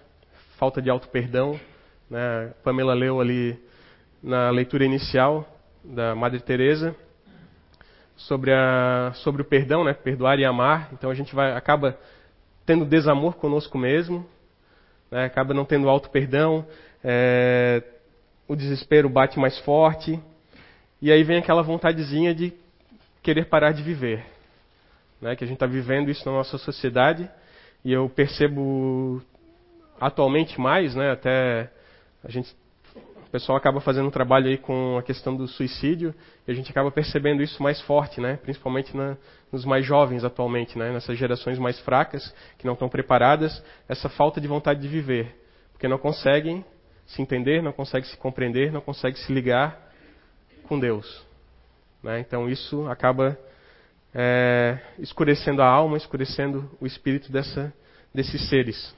falta 0.57 0.81
de 0.81 0.89
auto-perdão. 0.89 1.59
Né? 2.09 2.53
Pamela 2.63 2.93
leu 2.93 3.21
ali 3.21 3.57
na 4.21 4.49
leitura 4.49 4.83
inicial 4.83 5.47
da 5.83 6.15
Madre 6.15 6.39
Teresa 6.39 6.95
sobre, 8.17 8.51
a, 8.51 9.11
sobre 9.15 9.41
o 9.41 9.45
perdão, 9.45 9.83
né? 9.83 9.93
perdoar 9.93 10.39
e 10.39 10.45
amar. 10.45 10.89
Então 10.93 11.09
a 11.09 11.15
gente 11.15 11.33
vai, 11.33 11.53
acaba 11.53 11.97
tendo 12.65 12.85
desamor 12.85 13.35
conosco 13.35 13.77
mesmo, 13.77 14.27
né? 15.09 15.25
acaba 15.25 15.53
não 15.53 15.63
tendo 15.65 15.87
auto-perdão, 15.87 16.65
é, 17.03 17.83
o 18.47 18.55
desespero 18.55 19.07
bate 19.07 19.39
mais 19.39 19.57
forte, 19.59 20.19
e 21.01 21.11
aí 21.11 21.23
vem 21.23 21.37
aquela 21.37 21.61
vontadezinha 21.61 22.33
de 22.33 22.53
querer 23.21 23.45
parar 23.45 23.71
de 23.71 23.81
viver. 23.81 24.25
Né? 25.21 25.35
Que 25.35 25.43
a 25.43 25.47
gente 25.47 25.55
está 25.55 25.65
vivendo 25.65 26.09
isso 26.09 26.25
na 26.25 26.31
nossa 26.35 26.57
sociedade. 26.57 27.29
E 27.83 27.91
eu 27.91 28.09
percebo 28.09 29.21
atualmente 29.99 30.59
mais, 30.59 30.95
né? 30.95 31.11
até 31.11 31.69
a 32.23 32.29
gente 32.29 32.55
o 33.29 33.31
pessoal 33.31 33.55
acaba 33.55 33.79
fazendo 33.79 34.07
um 34.07 34.11
trabalho 34.11 34.47
aí 34.47 34.57
com 34.57 34.97
a 34.97 35.03
questão 35.03 35.35
do 35.35 35.47
suicídio 35.47 36.15
e 36.47 36.51
a 36.51 36.53
gente 36.55 36.71
acaba 36.71 36.89
percebendo 36.89 37.43
isso 37.43 37.61
mais 37.61 37.79
forte, 37.81 38.19
né? 38.19 38.39
principalmente 38.41 38.97
na, 38.97 39.15
nos 39.51 39.65
mais 39.65 39.85
jovens 39.85 40.23
atualmente, 40.23 40.79
né? 40.79 40.91
nessas 40.91 41.15
gerações 41.15 41.59
mais 41.59 41.79
fracas, 41.81 42.33
que 42.57 42.65
não 42.65 42.73
estão 42.73 42.89
preparadas, 42.89 43.63
essa 43.87 44.09
falta 44.09 44.41
de 44.41 44.47
vontade 44.47 44.81
de 44.81 44.87
viver, 44.87 45.35
porque 45.71 45.87
não 45.87 45.99
conseguem 45.99 46.65
se 47.05 47.21
entender, 47.21 47.61
não 47.61 47.71
conseguem 47.71 48.09
se 48.09 48.17
compreender, 48.17 48.71
não 48.71 48.81
conseguem 48.81 49.21
se 49.21 49.31
ligar 49.31 49.79
com 50.63 50.79
Deus. 50.79 51.23
Né? 52.01 52.21
Então 52.21 52.49
isso 52.49 52.87
acaba 52.87 53.37
é, 54.13 54.79
escurecendo 54.97 55.61
a 55.61 55.67
alma, 55.67 55.97
escurecendo 55.97 56.69
o 56.79 56.85
espírito 56.85 57.31
dessa, 57.31 57.73
desses 58.13 58.49
seres, 58.49 58.95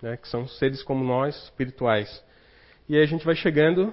né? 0.00 0.16
que 0.16 0.28
são 0.28 0.46
seres 0.46 0.82
como 0.82 1.04
nós, 1.04 1.36
espirituais. 1.44 2.22
E 2.88 2.96
aí 2.96 3.02
a 3.02 3.06
gente 3.06 3.24
vai 3.24 3.34
chegando 3.34 3.92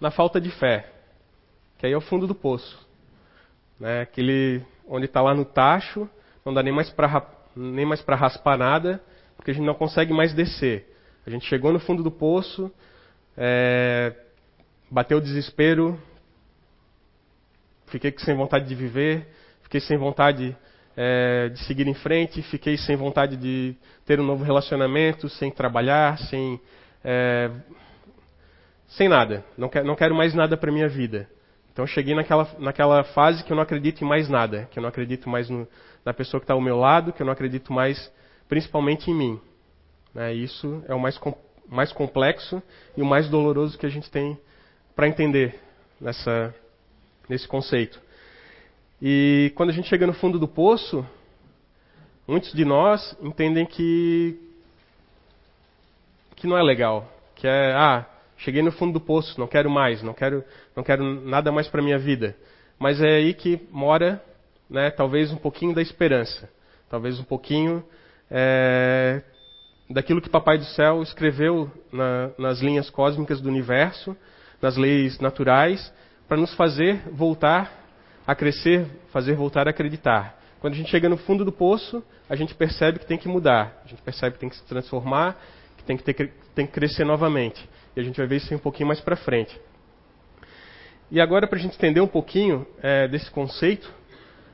na 0.00 0.10
falta 0.10 0.40
de 0.40 0.50
fé, 0.50 0.90
que 1.78 1.86
aí 1.86 1.92
é 1.92 1.96
o 1.96 2.00
fundo 2.00 2.26
do 2.26 2.34
poço. 2.34 2.78
Né? 3.78 4.02
Aquele 4.02 4.62
onde 4.86 5.06
está 5.06 5.20
lá 5.20 5.34
no 5.34 5.44
tacho, 5.44 6.08
não 6.44 6.52
dá 6.52 6.62
nem 6.62 6.72
mais 6.72 6.90
para 6.90 8.16
raspar 8.16 8.58
nada, 8.58 9.02
porque 9.36 9.50
a 9.50 9.54
gente 9.54 9.66
não 9.66 9.74
consegue 9.74 10.12
mais 10.12 10.34
descer. 10.34 10.86
A 11.26 11.30
gente 11.30 11.46
chegou 11.46 11.72
no 11.72 11.78
fundo 11.78 12.02
do 12.02 12.10
poço, 12.10 12.72
é, 13.36 14.14
bateu 14.90 15.18
o 15.18 15.20
desespero, 15.20 16.00
fiquei 17.90 18.14
sem 18.18 18.34
vontade 18.34 18.66
de 18.66 18.74
viver, 18.74 19.26
fiquei 19.62 19.80
sem 19.80 19.96
vontade 19.96 20.56
é, 20.96 21.48
de 21.48 21.58
seguir 21.64 21.86
em 21.86 21.94
frente, 21.94 22.42
fiquei 22.42 22.76
sem 22.76 22.96
vontade 22.96 23.36
de 23.36 23.76
ter 24.04 24.18
um 24.20 24.24
novo 24.24 24.44
relacionamento, 24.44 25.28
sem 25.28 25.50
trabalhar, 25.50 26.18
sem, 26.18 26.60
é, 27.04 27.50
sem 28.88 29.08
nada. 29.08 29.44
Não, 29.56 29.68
quer, 29.68 29.84
não 29.84 29.94
quero 29.94 30.14
mais 30.14 30.34
nada 30.34 30.56
para 30.56 30.72
minha 30.72 30.88
vida. 30.88 31.28
Então 31.72 31.86
cheguei 31.86 32.14
naquela, 32.14 32.48
naquela 32.58 33.04
fase 33.04 33.44
que 33.44 33.52
eu 33.52 33.56
não 33.56 33.62
acredito 33.62 34.02
em 34.02 34.08
mais 34.08 34.28
nada, 34.28 34.68
que 34.70 34.78
eu 34.78 34.82
não 34.82 34.88
acredito 34.88 35.28
mais 35.28 35.48
no, 35.48 35.68
na 36.04 36.12
pessoa 36.12 36.40
que 36.40 36.44
está 36.44 36.54
ao 36.54 36.60
meu 36.60 36.76
lado, 36.76 37.12
que 37.12 37.22
eu 37.22 37.26
não 37.26 37.32
acredito 37.32 37.72
mais, 37.72 38.12
principalmente 38.48 39.10
em 39.10 39.14
mim. 39.14 39.40
Né? 40.14 40.34
Isso 40.34 40.82
é 40.88 40.94
o 40.94 41.00
mais 41.00 41.18
mais 41.68 41.92
complexo 41.92 42.60
e 42.96 43.00
o 43.00 43.06
mais 43.06 43.28
doloroso 43.28 43.78
que 43.78 43.86
a 43.86 43.88
gente 43.88 44.10
tem 44.10 44.36
para 44.96 45.06
entender 45.06 45.54
nessa, 46.00 46.52
nesse 47.30 47.46
conceito. 47.46 48.00
E 49.00 49.52
quando 49.54 49.70
a 49.70 49.72
gente 49.72 49.88
chega 49.88 50.04
no 50.04 50.12
fundo 50.12 50.36
do 50.36 50.48
poço, 50.48 51.06
muitos 52.26 52.52
de 52.52 52.64
nós 52.64 53.16
entendem 53.22 53.64
que 53.64 54.36
que 56.34 56.46
não 56.46 56.58
é 56.58 56.62
legal, 56.62 57.08
que 57.36 57.46
é 57.46 57.72
ah 57.72 58.04
cheguei 58.36 58.62
no 58.62 58.72
fundo 58.72 58.94
do 58.94 59.00
poço, 59.00 59.38
não 59.38 59.46
quero 59.46 59.70
mais, 59.70 60.02
não 60.02 60.12
quero 60.12 60.44
não 60.74 60.82
quero 60.82 61.04
nada 61.24 61.52
mais 61.52 61.68
para 61.68 61.80
minha 61.80 61.98
vida. 61.98 62.36
Mas 62.78 63.00
é 63.00 63.16
aí 63.16 63.32
que 63.32 63.60
mora, 63.70 64.20
né, 64.68 64.90
talvez 64.90 65.30
um 65.30 65.36
pouquinho 65.36 65.72
da 65.74 65.82
esperança, 65.82 66.50
talvez 66.88 67.20
um 67.20 67.24
pouquinho 67.24 67.84
é, 68.28 69.22
daquilo 69.88 70.20
que 70.20 70.28
Papai 70.28 70.58
do 70.58 70.64
Céu 70.64 71.02
escreveu 71.02 71.70
na, 71.92 72.30
nas 72.36 72.60
linhas 72.60 72.90
cósmicas 72.90 73.40
do 73.40 73.48
universo, 73.48 74.16
nas 74.60 74.76
leis 74.76 75.20
naturais, 75.20 75.92
para 76.30 76.38
nos 76.38 76.54
fazer 76.54 77.02
voltar 77.10 77.72
a 78.24 78.36
crescer, 78.36 78.86
fazer 79.12 79.34
voltar 79.34 79.66
a 79.66 79.70
acreditar. 79.70 80.38
Quando 80.60 80.74
a 80.74 80.76
gente 80.76 80.88
chega 80.88 81.08
no 81.08 81.16
fundo 81.16 81.44
do 81.44 81.50
poço, 81.50 82.00
a 82.28 82.36
gente 82.36 82.54
percebe 82.54 83.00
que 83.00 83.04
tem 83.04 83.18
que 83.18 83.26
mudar, 83.26 83.82
a 83.84 83.88
gente 83.88 84.00
percebe 84.00 84.34
que 84.34 84.38
tem 84.38 84.48
que 84.48 84.54
se 84.54 84.64
transformar, 84.64 85.36
que 85.76 85.82
tem 85.82 85.96
que, 85.96 86.04
ter, 86.04 86.32
tem 86.54 86.68
que 86.68 86.72
crescer 86.72 87.04
novamente. 87.04 87.68
E 87.96 88.00
a 88.00 88.04
gente 88.04 88.16
vai 88.16 88.28
ver 88.28 88.36
isso 88.36 88.54
um 88.54 88.60
pouquinho 88.60 88.86
mais 88.86 89.00
para 89.00 89.16
frente. 89.16 89.60
E 91.10 91.20
agora, 91.20 91.48
para 91.48 91.58
a 91.58 91.60
gente 91.60 91.74
entender 91.74 92.00
um 92.00 92.06
pouquinho 92.06 92.64
é, 92.80 93.08
desse 93.08 93.28
conceito, 93.28 93.92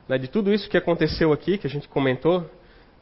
né, 0.08 0.16
de 0.16 0.28
tudo 0.28 0.54
isso 0.54 0.70
que 0.70 0.78
aconteceu 0.78 1.30
aqui, 1.30 1.58
que 1.58 1.66
a 1.66 1.70
gente 1.70 1.86
comentou, 1.88 2.50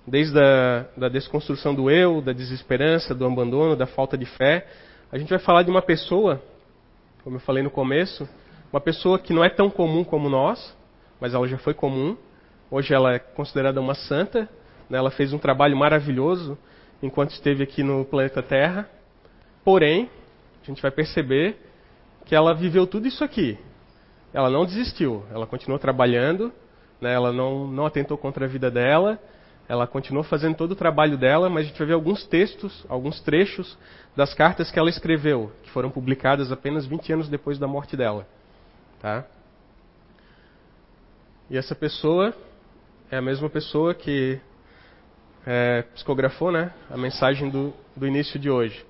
desde 0.04 0.36
a 0.36 0.84
da 0.96 1.08
desconstrução 1.08 1.76
do 1.76 1.88
eu, 1.88 2.20
da 2.20 2.32
desesperança, 2.32 3.14
do 3.14 3.24
abandono, 3.24 3.76
da 3.76 3.86
falta 3.86 4.18
de 4.18 4.26
fé. 4.26 4.66
A 5.12 5.16
gente 5.16 5.30
vai 5.30 5.38
falar 5.38 5.62
de 5.62 5.70
uma 5.70 5.80
pessoa, 5.80 6.42
como 7.22 7.36
eu 7.36 7.40
falei 7.40 7.62
no 7.62 7.70
começo, 7.70 8.28
uma 8.74 8.80
pessoa 8.80 9.20
que 9.20 9.32
não 9.32 9.44
é 9.44 9.48
tão 9.48 9.70
comum 9.70 10.02
como 10.02 10.28
nós, 10.28 10.76
mas 11.20 11.32
ela 11.32 11.46
já 11.46 11.56
foi 11.56 11.72
comum. 11.72 12.16
Hoje 12.68 12.92
ela 12.92 13.14
é 13.14 13.20
considerada 13.20 13.80
uma 13.80 13.94
santa. 13.94 14.48
Né? 14.90 14.98
Ela 14.98 15.12
fez 15.12 15.32
um 15.32 15.38
trabalho 15.38 15.76
maravilhoso 15.76 16.58
enquanto 17.00 17.30
esteve 17.30 17.62
aqui 17.62 17.84
no 17.84 18.04
planeta 18.04 18.42
Terra. 18.42 18.90
Porém, 19.64 20.10
a 20.60 20.66
gente 20.66 20.82
vai 20.82 20.90
perceber 20.90 21.56
que 22.24 22.34
ela 22.34 22.52
viveu 22.52 22.84
tudo 22.84 23.06
isso 23.06 23.22
aqui. 23.22 23.56
Ela 24.32 24.50
não 24.50 24.66
desistiu, 24.66 25.22
ela 25.30 25.46
continuou 25.46 25.78
trabalhando, 25.78 26.52
né? 27.00 27.12
ela 27.14 27.32
não, 27.32 27.68
não 27.68 27.86
atentou 27.86 28.18
contra 28.18 28.44
a 28.44 28.48
vida 28.48 28.72
dela, 28.72 29.20
ela 29.68 29.86
continuou 29.86 30.24
fazendo 30.24 30.56
todo 30.56 30.72
o 30.72 30.76
trabalho 30.76 31.16
dela, 31.16 31.48
mas 31.48 31.66
a 31.66 31.68
gente 31.68 31.78
vai 31.78 31.86
ver 31.86 31.94
alguns 31.94 32.26
textos, 32.26 32.84
alguns 32.88 33.20
trechos 33.20 33.78
das 34.16 34.34
cartas 34.34 34.72
que 34.72 34.80
ela 34.80 34.90
escreveu, 34.90 35.52
que 35.62 35.70
foram 35.70 35.90
publicadas 35.90 36.50
apenas 36.50 36.84
20 36.86 37.12
anos 37.12 37.28
depois 37.28 37.56
da 37.56 37.68
morte 37.68 37.96
dela. 37.96 38.26
Tá? 39.04 39.22
E 41.50 41.58
essa 41.58 41.74
pessoa 41.74 42.34
é 43.10 43.18
a 43.18 43.20
mesma 43.20 43.50
pessoa 43.50 43.94
que 43.94 44.40
é, 45.46 45.82
psicografou 45.92 46.50
né, 46.50 46.72
a 46.88 46.96
mensagem 46.96 47.50
do, 47.50 47.74
do 47.94 48.06
início 48.06 48.40
de 48.40 48.48
hoje, 48.48 48.82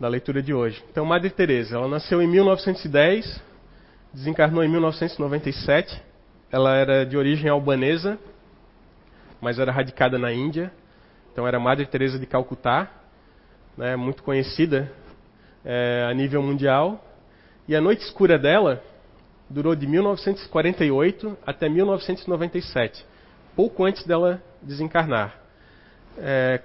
da 0.00 0.08
leitura 0.08 0.42
de 0.42 0.54
hoje. 0.54 0.82
Então, 0.90 1.04
Madre 1.04 1.28
Teresa, 1.28 1.76
ela 1.76 1.88
nasceu 1.88 2.22
em 2.22 2.26
1910, 2.26 3.38
desencarnou 4.14 4.64
em 4.64 4.68
1997. 4.68 6.02
Ela 6.50 6.74
era 6.76 7.04
de 7.04 7.14
origem 7.14 7.50
albanesa 7.50 8.18
mas 9.42 9.58
era 9.58 9.70
radicada 9.70 10.18
na 10.18 10.32
Índia. 10.32 10.72
Então 11.30 11.46
era 11.46 11.60
Madre 11.60 11.84
Teresa 11.84 12.18
de 12.18 12.24
Calcutá, 12.24 12.90
né, 13.76 13.94
muito 13.94 14.22
conhecida 14.22 14.90
é, 15.66 16.06
a 16.08 16.14
nível 16.14 16.42
mundial. 16.42 17.04
E 17.68 17.76
a 17.76 17.80
noite 17.80 18.04
escura 18.04 18.38
dela 18.38 18.82
durou 19.52 19.76
de 19.76 19.86
1948 19.86 21.38
até 21.46 21.68
1997, 21.68 23.04
pouco 23.54 23.84
antes 23.84 24.04
dela 24.04 24.42
desencarnar. 24.62 25.38
É, 26.18 26.60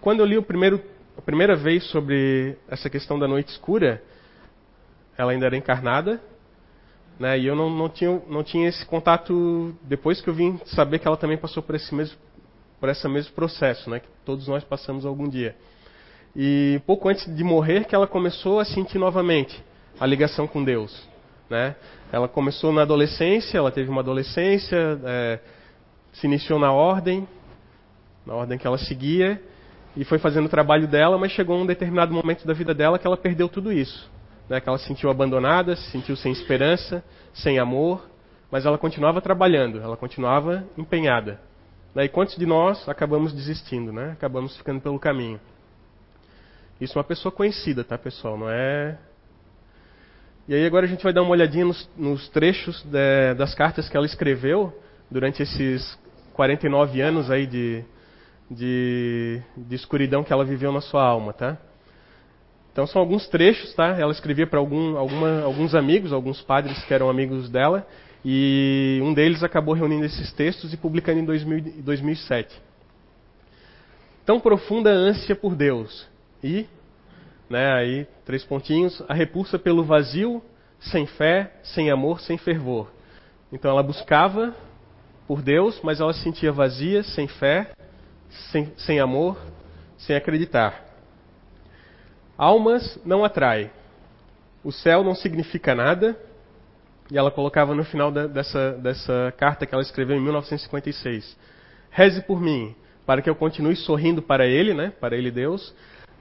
quando 0.00 0.20
eu 0.20 0.26
li 0.26 0.40
primeiro, 0.42 0.82
a 1.18 1.22
primeira 1.22 1.56
vez 1.56 1.84
sobre 1.90 2.56
essa 2.68 2.88
questão 2.88 3.18
da 3.18 3.26
noite 3.26 3.48
escura, 3.48 4.02
ela 5.18 5.32
ainda 5.32 5.46
era 5.46 5.56
encarnada, 5.56 6.20
né? 7.18 7.38
E 7.38 7.46
eu 7.46 7.54
não, 7.54 7.68
não, 7.68 7.88
tinha, 7.88 8.22
não 8.28 8.42
tinha 8.42 8.68
esse 8.68 8.86
contato 8.86 9.74
depois 9.82 10.20
que 10.20 10.30
eu 10.30 10.34
vim 10.34 10.58
saber 10.64 11.00
que 11.00 11.06
ela 11.06 11.16
também 11.16 11.36
passou 11.36 11.62
por 11.62 11.74
esse 11.74 11.94
mesmo, 11.94 12.16
por 12.78 12.88
esse 12.88 13.06
mesmo 13.08 13.32
processo, 13.34 13.90
né? 13.90 14.00
Que 14.00 14.08
todos 14.24 14.46
nós 14.48 14.64
passamos 14.64 15.04
algum 15.04 15.28
dia. 15.28 15.54
E 16.34 16.80
pouco 16.86 17.08
antes 17.08 17.26
de 17.34 17.42
morrer 17.42 17.84
que 17.84 17.94
ela 17.94 18.06
começou 18.06 18.60
a 18.60 18.64
sentir 18.64 18.98
novamente 18.98 19.62
a 19.98 20.06
ligação 20.06 20.46
com 20.46 20.62
Deus, 20.62 21.06
né? 21.50 21.74
Ela 22.12 22.28
começou 22.28 22.72
na 22.72 22.82
adolescência, 22.82 23.58
ela 23.58 23.70
teve 23.70 23.90
uma 23.90 24.00
adolescência, 24.00 24.98
é, 25.04 25.38
se 26.12 26.26
iniciou 26.26 26.58
na 26.58 26.72
ordem, 26.72 27.28
na 28.24 28.34
ordem 28.34 28.56
que 28.56 28.66
ela 28.66 28.78
seguia, 28.78 29.42
e 29.96 30.04
foi 30.04 30.18
fazendo 30.18 30.46
o 30.46 30.48
trabalho 30.48 30.86
dela, 30.86 31.18
mas 31.18 31.32
chegou 31.32 31.58
um 31.58 31.66
determinado 31.66 32.14
momento 32.14 32.46
da 32.46 32.54
vida 32.54 32.72
dela 32.72 32.98
que 32.98 33.06
ela 33.06 33.16
perdeu 33.16 33.48
tudo 33.48 33.72
isso 33.72 34.08
né, 34.50 34.60
que 34.60 34.68
ela 34.68 34.76
se 34.76 34.86
sentiu 34.86 35.08
abandonada, 35.08 35.76
se 35.76 35.90
sentiu 35.92 36.16
sem 36.16 36.32
esperança, 36.32 37.04
sem 37.32 37.60
amor, 37.60 38.10
mas 38.50 38.66
ela 38.66 38.76
continuava 38.76 39.20
trabalhando, 39.20 39.80
ela 39.80 39.96
continuava 39.96 40.66
empenhada. 40.76 41.40
Né, 41.94 42.06
e 42.06 42.08
quantos 42.08 42.36
de 42.36 42.44
nós 42.44 42.86
acabamos 42.88 43.32
desistindo, 43.32 43.92
né? 43.92 44.10
acabamos 44.10 44.56
ficando 44.56 44.80
pelo 44.80 44.98
caminho? 44.98 45.40
Isso 46.80 46.98
é 46.98 46.98
uma 46.98 47.04
pessoa 47.04 47.30
conhecida, 47.30 47.84
tá, 47.84 47.96
pessoal? 47.96 48.36
Não 48.36 48.50
é. 48.50 48.98
E 50.50 50.54
aí 50.56 50.66
agora 50.66 50.84
a 50.84 50.88
gente 50.88 51.04
vai 51.04 51.12
dar 51.12 51.22
uma 51.22 51.30
olhadinha 51.30 51.64
nos, 51.64 51.88
nos 51.96 52.28
trechos 52.30 52.82
de, 52.82 53.34
das 53.34 53.54
cartas 53.54 53.88
que 53.88 53.96
ela 53.96 54.04
escreveu 54.04 54.76
durante 55.08 55.40
esses 55.40 55.96
49 56.32 57.00
anos 57.00 57.30
aí 57.30 57.46
de, 57.46 57.84
de, 58.50 59.40
de 59.56 59.76
escuridão 59.76 60.24
que 60.24 60.32
ela 60.32 60.44
viveu 60.44 60.72
na 60.72 60.80
sua 60.80 61.04
alma, 61.04 61.32
tá? 61.32 61.56
Então 62.72 62.84
são 62.84 63.00
alguns 63.00 63.28
trechos, 63.28 63.72
tá? 63.74 63.96
Ela 63.96 64.10
escrevia 64.10 64.44
para 64.44 64.58
algum, 64.58 64.96
alguns 64.96 65.72
amigos, 65.72 66.12
alguns 66.12 66.42
padres 66.42 66.82
que 66.82 66.92
eram 66.92 67.08
amigos 67.08 67.48
dela, 67.48 67.86
e 68.24 68.98
um 69.04 69.14
deles 69.14 69.44
acabou 69.44 69.72
reunindo 69.72 70.04
esses 70.04 70.32
textos 70.32 70.72
e 70.72 70.76
publicando 70.76 71.20
em 71.20 71.24
2000, 71.24 71.74
2007. 71.84 72.60
Tão 74.26 74.40
profunda 74.40 74.90
ânsia 74.90 75.36
por 75.36 75.54
Deus 75.54 76.08
e, 76.42 76.66
né, 77.50 77.72
aí 77.72 78.06
três 78.24 78.44
pontinhos, 78.44 79.02
a 79.08 79.12
repulsa 79.12 79.58
pelo 79.58 79.82
vazio, 79.82 80.40
sem 80.78 81.04
fé, 81.04 81.52
sem 81.64 81.90
amor, 81.90 82.20
sem 82.20 82.38
fervor. 82.38 82.88
Então 83.52 83.70
ela 83.70 83.82
buscava 83.82 84.54
por 85.26 85.42
Deus, 85.42 85.80
mas 85.82 86.00
ela 86.00 86.12
se 86.12 86.22
sentia 86.22 86.52
vazia, 86.52 87.02
sem 87.02 87.26
fé, 87.26 87.72
sem, 88.52 88.72
sem 88.76 89.00
amor, 89.00 89.36
sem 89.98 90.14
acreditar. 90.14 90.86
Almas 92.38 92.98
não 93.04 93.24
atrai. 93.24 93.70
O 94.62 94.70
céu 94.70 95.02
não 95.02 95.14
significa 95.14 95.74
nada. 95.74 96.16
E 97.10 97.18
ela 97.18 97.30
colocava 97.30 97.74
no 97.74 97.84
final 97.84 98.12
da, 98.12 98.28
dessa, 98.28 98.72
dessa 98.74 99.34
carta 99.36 99.66
que 99.66 99.74
ela 99.74 99.82
escreveu 99.82 100.16
em 100.16 100.20
1956. 100.20 101.36
Reze 101.90 102.22
por 102.22 102.40
mim, 102.40 102.74
para 103.04 103.20
que 103.20 103.28
eu 103.28 103.34
continue 103.34 103.74
sorrindo 103.74 104.22
para 104.22 104.46
Ele, 104.46 104.72
né, 104.72 104.92
para 105.00 105.16
Ele 105.16 105.32
Deus, 105.32 105.74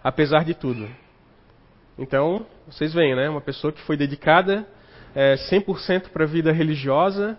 apesar 0.04 0.44
de 0.44 0.56
tudo. 0.56 0.90
Então, 2.00 2.46
vocês 2.66 2.94
veem, 2.94 3.14
né, 3.14 3.30
uma 3.30 3.42
pessoa 3.42 3.74
que 3.74 3.82
foi 3.82 3.98
dedicada 3.98 4.66
é, 5.14 5.36
100% 5.52 6.10
para 6.10 6.24
a 6.24 6.28
vida 6.28 6.50
religiosa, 6.50 7.38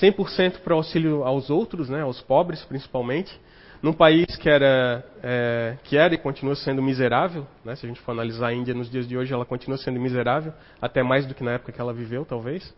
100% 0.00 0.60
para 0.60 0.72
auxílio 0.72 1.24
aos 1.24 1.50
outros, 1.50 1.88
né, 1.88 2.02
aos 2.02 2.20
pobres 2.22 2.62
principalmente, 2.62 3.36
num 3.82 3.92
país 3.92 4.36
que 4.36 4.48
era, 4.48 5.04
é, 5.20 5.76
que 5.82 5.96
era 5.96 6.14
e 6.14 6.18
continua 6.18 6.54
sendo 6.54 6.80
miserável, 6.80 7.46
né? 7.64 7.76
se 7.76 7.86
a 7.86 7.88
gente 7.88 8.00
for 8.00 8.10
analisar 8.10 8.48
a 8.48 8.52
Índia 8.52 8.74
nos 8.74 8.90
dias 8.90 9.06
de 9.06 9.16
hoje, 9.16 9.32
ela 9.32 9.44
continua 9.44 9.78
sendo 9.78 10.00
miserável, 10.00 10.52
até 10.82 11.02
mais 11.02 11.26
do 11.26 11.34
que 11.34 11.44
na 11.44 11.52
época 11.52 11.70
que 11.70 11.80
ela 11.80 11.92
viveu, 11.92 12.24
talvez. 12.24 12.74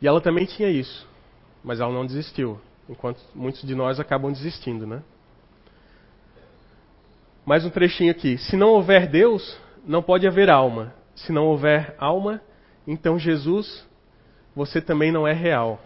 E 0.00 0.08
ela 0.08 0.20
também 0.20 0.46
tinha 0.46 0.70
isso, 0.70 1.06
mas 1.62 1.78
ela 1.78 1.92
não 1.92 2.06
desistiu, 2.06 2.58
enquanto 2.88 3.20
muitos 3.34 3.62
de 3.62 3.74
nós 3.74 4.00
acabam 4.00 4.32
desistindo. 4.32 4.86
Né? 4.86 5.02
Mais 7.48 7.64
um 7.64 7.70
trechinho 7.70 8.10
aqui. 8.10 8.36
Se 8.36 8.58
não 8.58 8.68
houver 8.68 9.06
Deus, 9.06 9.58
não 9.82 10.02
pode 10.02 10.26
haver 10.26 10.50
alma. 10.50 10.92
Se 11.14 11.32
não 11.32 11.46
houver 11.46 11.94
alma, 11.98 12.42
então 12.86 13.18
Jesus, 13.18 13.88
você 14.54 14.82
também 14.82 15.10
não 15.10 15.26
é 15.26 15.32
real. 15.32 15.80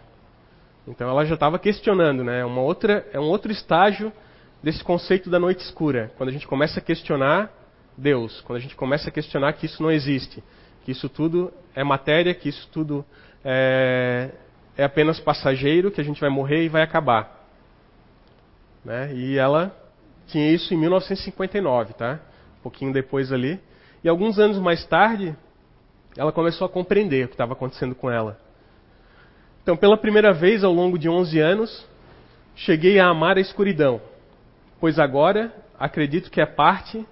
Então 0.88 1.08
ela 1.08 1.24
já 1.24 1.34
estava 1.34 1.60
questionando, 1.60 2.24
né? 2.24 2.44
Uma 2.44 2.62
outra, 2.62 3.06
é 3.12 3.20
um 3.20 3.28
outro 3.28 3.52
estágio 3.52 4.12
desse 4.60 4.82
conceito 4.82 5.30
da 5.30 5.38
noite 5.38 5.60
escura. 5.60 6.10
Quando 6.16 6.30
a 6.30 6.32
gente 6.32 6.48
começa 6.48 6.80
a 6.80 6.82
questionar 6.82 7.48
Deus, 7.96 8.40
quando 8.40 8.56
a 8.56 8.60
gente 8.60 8.74
começa 8.74 9.08
a 9.08 9.12
questionar 9.12 9.52
que 9.52 9.66
isso 9.66 9.80
não 9.80 9.92
existe, 9.92 10.42
que 10.84 10.90
isso 10.90 11.08
tudo 11.08 11.52
é 11.76 11.84
matéria, 11.84 12.34
que 12.34 12.48
isso 12.48 12.68
tudo 12.72 13.04
é, 13.44 14.32
é 14.76 14.82
apenas 14.82 15.20
passageiro, 15.20 15.92
que 15.92 16.00
a 16.00 16.04
gente 16.04 16.20
vai 16.20 16.28
morrer 16.28 16.64
e 16.64 16.68
vai 16.68 16.82
acabar. 16.82 17.46
Né? 18.84 19.14
E 19.14 19.38
ela 19.38 19.80
tinha 20.26 20.50
isso 20.50 20.72
em 20.72 20.76
1959, 20.76 21.94
tá? 21.94 22.20
um 22.58 22.62
pouquinho 22.62 22.92
depois 22.92 23.32
ali. 23.32 23.60
E 24.04 24.08
alguns 24.08 24.38
anos 24.38 24.58
mais 24.58 24.84
tarde, 24.86 25.36
ela 26.16 26.32
começou 26.32 26.64
a 26.66 26.70
compreender 26.70 27.24
o 27.24 27.28
que 27.28 27.34
estava 27.34 27.52
acontecendo 27.52 27.94
com 27.94 28.10
ela. 28.10 28.38
Então, 29.62 29.76
pela 29.76 29.96
primeira 29.96 30.32
vez 30.32 30.64
ao 30.64 30.72
longo 30.72 30.98
de 30.98 31.08
11 31.08 31.38
anos, 31.38 31.86
cheguei 32.54 32.98
a 32.98 33.08
amar 33.08 33.36
a 33.36 33.40
escuridão, 33.40 34.00
pois 34.80 34.98
agora 34.98 35.52
acredito 35.78 36.30
que 36.30 36.40
é 36.40 36.46
parte, 36.46 37.06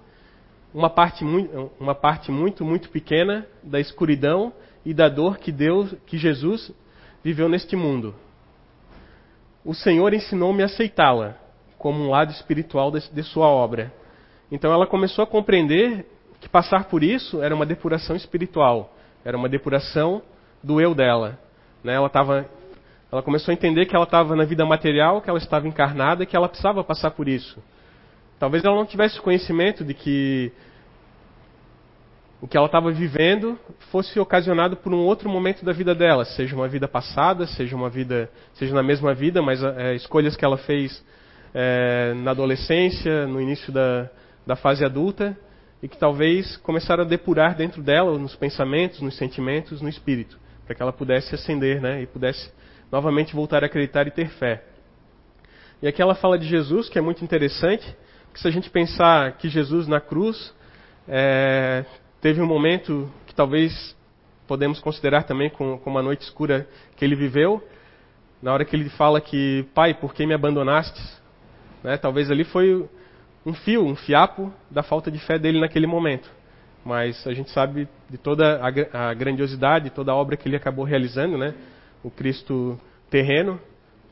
uma 0.73 0.89
parte, 0.89 1.23
muito, 1.23 1.71
uma 1.79 1.95
parte 1.95 2.31
muito, 2.31 2.63
muito 2.63 2.89
pequena 2.89 3.45
da 3.63 3.79
escuridão 3.79 4.53
e 4.85 4.93
da 4.93 5.09
dor 5.09 5.37
que 5.37 5.51
Deus, 5.51 5.93
que 6.05 6.17
Jesus 6.17 6.71
viveu 7.23 7.47
neste 7.47 7.75
mundo. 7.75 8.15
O 9.63 9.73
Senhor 9.73 10.13
ensinou-me 10.13 10.63
a 10.63 10.65
aceitá-la 10.65 11.37
como 11.81 11.99
um 11.99 12.11
lado 12.11 12.31
espiritual 12.31 12.91
de, 12.91 13.11
de 13.11 13.23
sua 13.23 13.47
obra. 13.47 13.91
Então 14.51 14.71
ela 14.71 14.85
começou 14.85 15.23
a 15.23 15.27
compreender 15.27 16.05
que 16.39 16.47
passar 16.47 16.85
por 16.85 17.03
isso 17.03 17.41
era 17.41 17.55
uma 17.55 17.65
depuração 17.65 18.15
espiritual, 18.15 18.93
era 19.25 19.35
uma 19.35 19.49
depuração 19.49 20.21
do 20.63 20.79
eu 20.79 20.93
dela. 20.93 21.39
Né? 21.83 21.95
Ela, 21.95 22.07
tava, 22.07 22.47
ela 23.11 23.23
começou 23.23 23.51
a 23.51 23.55
entender 23.55 23.87
que 23.87 23.95
ela 23.95 24.05
estava 24.05 24.35
na 24.35 24.45
vida 24.45 24.63
material, 24.63 25.21
que 25.21 25.29
ela 25.29 25.39
estava 25.39 25.67
encarnada 25.67 26.21
e 26.21 26.27
que 26.27 26.35
ela 26.35 26.47
precisava 26.47 26.83
passar 26.83 27.11
por 27.11 27.27
isso. 27.27 27.61
Talvez 28.37 28.63
ela 28.63 28.75
não 28.75 28.85
tivesse 28.85 29.19
conhecimento 29.19 29.83
de 29.83 29.95
que 29.95 30.51
o 32.39 32.47
que 32.47 32.57
ela 32.57 32.67
estava 32.67 32.91
vivendo 32.91 33.57
fosse 33.91 34.19
ocasionado 34.19 34.77
por 34.77 34.93
um 34.93 34.99
outro 34.99 35.27
momento 35.29 35.65
da 35.65 35.71
vida 35.73 35.95
dela, 35.95 36.25
seja 36.25 36.55
uma 36.55 36.67
vida 36.67 36.87
passada, 36.87 37.47
seja 37.47 37.75
uma 37.75 37.89
vida, 37.89 38.29
seja 38.53 38.73
na 38.73 38.83
mesma 38.83 39.15
vida, 39.15 39.41
mas 39.41 39.63
é, 39.63 39.95
escolhas 39.95 40.35
que 40.35 40.45
ela 40.45 40.57
fez 40.57 41.03
é, 41.53 42.13
na 42.15 42.31
adolescência, 42.31 43.27
no 43.27 43.41
início 43.41 43.71
da, 43.71 44.09
da 44.45 44.55
fase 44.55 44.83
adulta, 44.83 45.37
e 45.81 45.87
que 45.87 45.97
talvez 45.97 46.57
começaram 46.57 47.03
a 47.03 47.07
depurar 47.07 47.55
dentro 47.55 47.81
dela, 47.81 48.17
nos 48.17 48.35
pensamentos, 48.35 49.01
nos 49.01 49.17
sentimentos, 49.17 49.81
no 49.81 49.89
espírito, 49.89 50.39
para 50.65 50.75
que 50.75 50.81
ela 50.81 50.93
pudesse 50.93 51.33
ascender, 51.33 51.81
né, 51.81 52.01
e 52.01 52.05
pudesse 52.05 52.51
novamente 52.91 53.35
voltar 53.35 53.63
a 53.63 53.67
acreditar 53.67 54.07
e 54.07 54.11
ter 54.11 54.29
fé. 54.29 54.63
E 55.81 55.87
aqui 55.87 56.01
ela 56.01 56.13
fala 56.13 56.37
de 56.37 56.47
Jesus, 56.47 56.87
que 56.87 56.99
é 56.99 57.01
muito 57.01 57.23
interessante, 57.23 57.95
que 58.33 58.39
se 58.39 58.47
a 58.47 58.51
gente 58.51 58.69
pensar 58.69 59.33
que 59.33 59.49
Jesus 59.49 59.87
na 59.87 59.99
cruz 59.99 60.53
é, 61.07 61.83
teve 62.21 62.39
um 62.39 62.45
momento 62.45 63.11
que 63.25 63.33
talvez 63.33 63.95
podemos 64.47 64.79
considerar 64.79 65.23
também 65.23 65.49
como, 65.49 65.79
como 65.79 65.97
a 65.97 66.03
noite 66.03 66.21
escura 66.21 66.67
que 66.95 67.03
ele 67.03 67.15
viveu, 67.15 67.65
na 68.41 68.53
hora 68.53 68.65
que 68.65 68.75
ele 68.75 68.89
fala 68.89 69.19
que, 69.19 69.65
Pai, 69.73 69.93
por 69.93 70.13
que 70.13 70.25
me 70.25 70.33
abandonaste? 70.33 71.01
Né, 71.83 71.97
talvez 71.97 72.29
ali 72.29 72.43
foi 72.43 72.87
um 73.45 73.53
fio, 73.53 73.85
um 73.85 73.95
fiapo 73.95 74.51
da 74.69 74.83
falta 74.83 75.09
de 75.09 75.19
fé 75.19 75.39
dele 75.39 75.59
naquele 75.59 75.87
momento. 75.87 76.29
Mas 76.83 77.25
a 77.27 77.33
gente 77.33 77.49
sabe 77.51 77.87
de 78.09 78.17
toda 78.17 78.59
a, 78.93 79.13
grandiosidade, 79.13 79.89
toda 79.91 80.11
a 80.11 80.15
obra 80.15 80.35
que 80.35 80.47
ele 80.47 80.55
acabou 80.55 80.83
realizando, 80.83 81.37
né? 81.37 81.53
O 82.03 82.09
Cristo 82.09 82.79
terreno, 83.09 83.59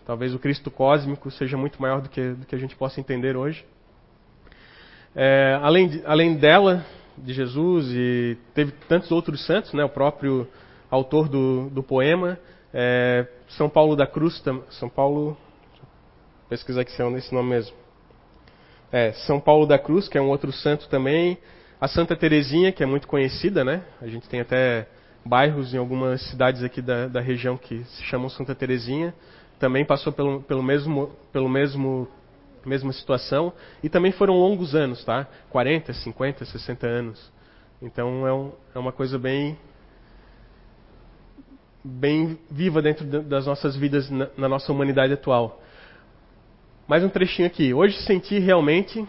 talvez 0.05 0.35
o 0.35 0.39
Cristo 0.39 0.69
cósmico 0.69 1.31
seja 1.31 1.57
muito 1.57 1.81
maior 1.81 2.01
do 2.01 2.09
que, 2.09 2.33
do 2.33 2.45
que 2.45 2.53
a 2.53 2.59
gente 2.59 2.75
possa 2.75 2.99
entender 2.99 3.35
hoje. 3.35 3.65
É, 5.15 5.59
além, 5.63 5.87
de, 5.87 6.03
além 6.05 6.35
dela, 6.35 6.85
de 7.17 7.33
Jesus, 7.33 7.87
e 7.91 8.37
teve 8.53 8.71
tantos 8.87 9.11
outros 9.11 9.43
santos, 9.45 9.73
né? 9.73 9.83
O 9.83 9.89
próprio 9.89 10.47
autor 10.91 11.27
do, 11.27 11.69
do 11.69 11.81
poema, 11.81 12.37
é, 12.71 13.25
São 13.47 13.67
Paulo 13.67 13.95
da 13.95 14.05
Cruz, 14.05 14.43
São 14.69 14.89
Paulo, 14.89 15.35
pesquisar 16.49 16.81
aqui 16.81 16.91
se 16.91 17.01
é 17.01 17.09
esse 17.11 17.33
nome 17.33 17.49
mesmo. 17.49 17.75
É, 18.91 19.11
São 19.11 19.39
Paulo 19.39 19.67
da 19.67 19.77
Cruz, 19.77 20.07
que 20.07 20.17
é 20.17 20.21
um 20.21 20.29
outro 20.29 20.51
santo 20.51 20.89
também. 20.89 21.37
A 21.79 21.87
Santa 21.87 22.15
Terezinha, 22.15 22.71
que 22.71 22.83
é 22.83 22.85
muito 22.85 23.07
conhecida, 23.07 23.63
né? 23.63 23.83
A 24.01 24.07
gente 24.07 24.27
tem 24.27 24.41
até 24.41 24.87
bairros 25.23 25.73
em 25.73 25.77
algumas 25.77 26.21
cidades 26.29 26.63
aqui 26.63 26.81
da, 26.81 27.07
da 27.07 27.21
região 27.21 27.55
que 27.55 27.83
se 27.83 28.03
chamam 28.03 28.27
Santa 28.29 28.55
Terezinha. 28.55 29.13
Também 29.59 29.85
passou 29.85 30.11
pelo, 30.11 30.41
pelo 30.41 30.63
mesmo, 30.63 31.11
pelo 31.31 31.47
mesmo 31.47 32.07
mesma 32.65 32.91
situação 32.91 33.53
e 33.81 33.87
também 33.87 34.11
foram 34.11 34.33
longos 34.37 34.75
anos, 34.75 35.03
tá? 35.05 35.27
40, 35.49 35.93
50, 35.93 36.45
60 36.45 36.87
anos. 36.87 37.31
Então 37.81 38.27
é, 38.27 38.33
um, 38.33 38.51
é 38.75 38.79
uma 38.79 38.91
coisa 38.91 39.17
bem 39.17 39.57
bem 41.81 42.37
viva 42.51 42.81
dentro 42.81 43.05
das 43.23 43.45
nossas 43.45 43.75
vidas 43.75 44.09
na, 44.09 44.27
na 44.37 44.49
nossa 44.49 44.71
humanidade 44.71 45.13
atual. 45.13 45.61
Mais 46.89 47.03
um 47.03 47.09
trechinho 47.09 47.45
aqui. 47.45 47.71
Hoje 47.71 48.01
senti 48.01 48.39
realmente 48.39 49.07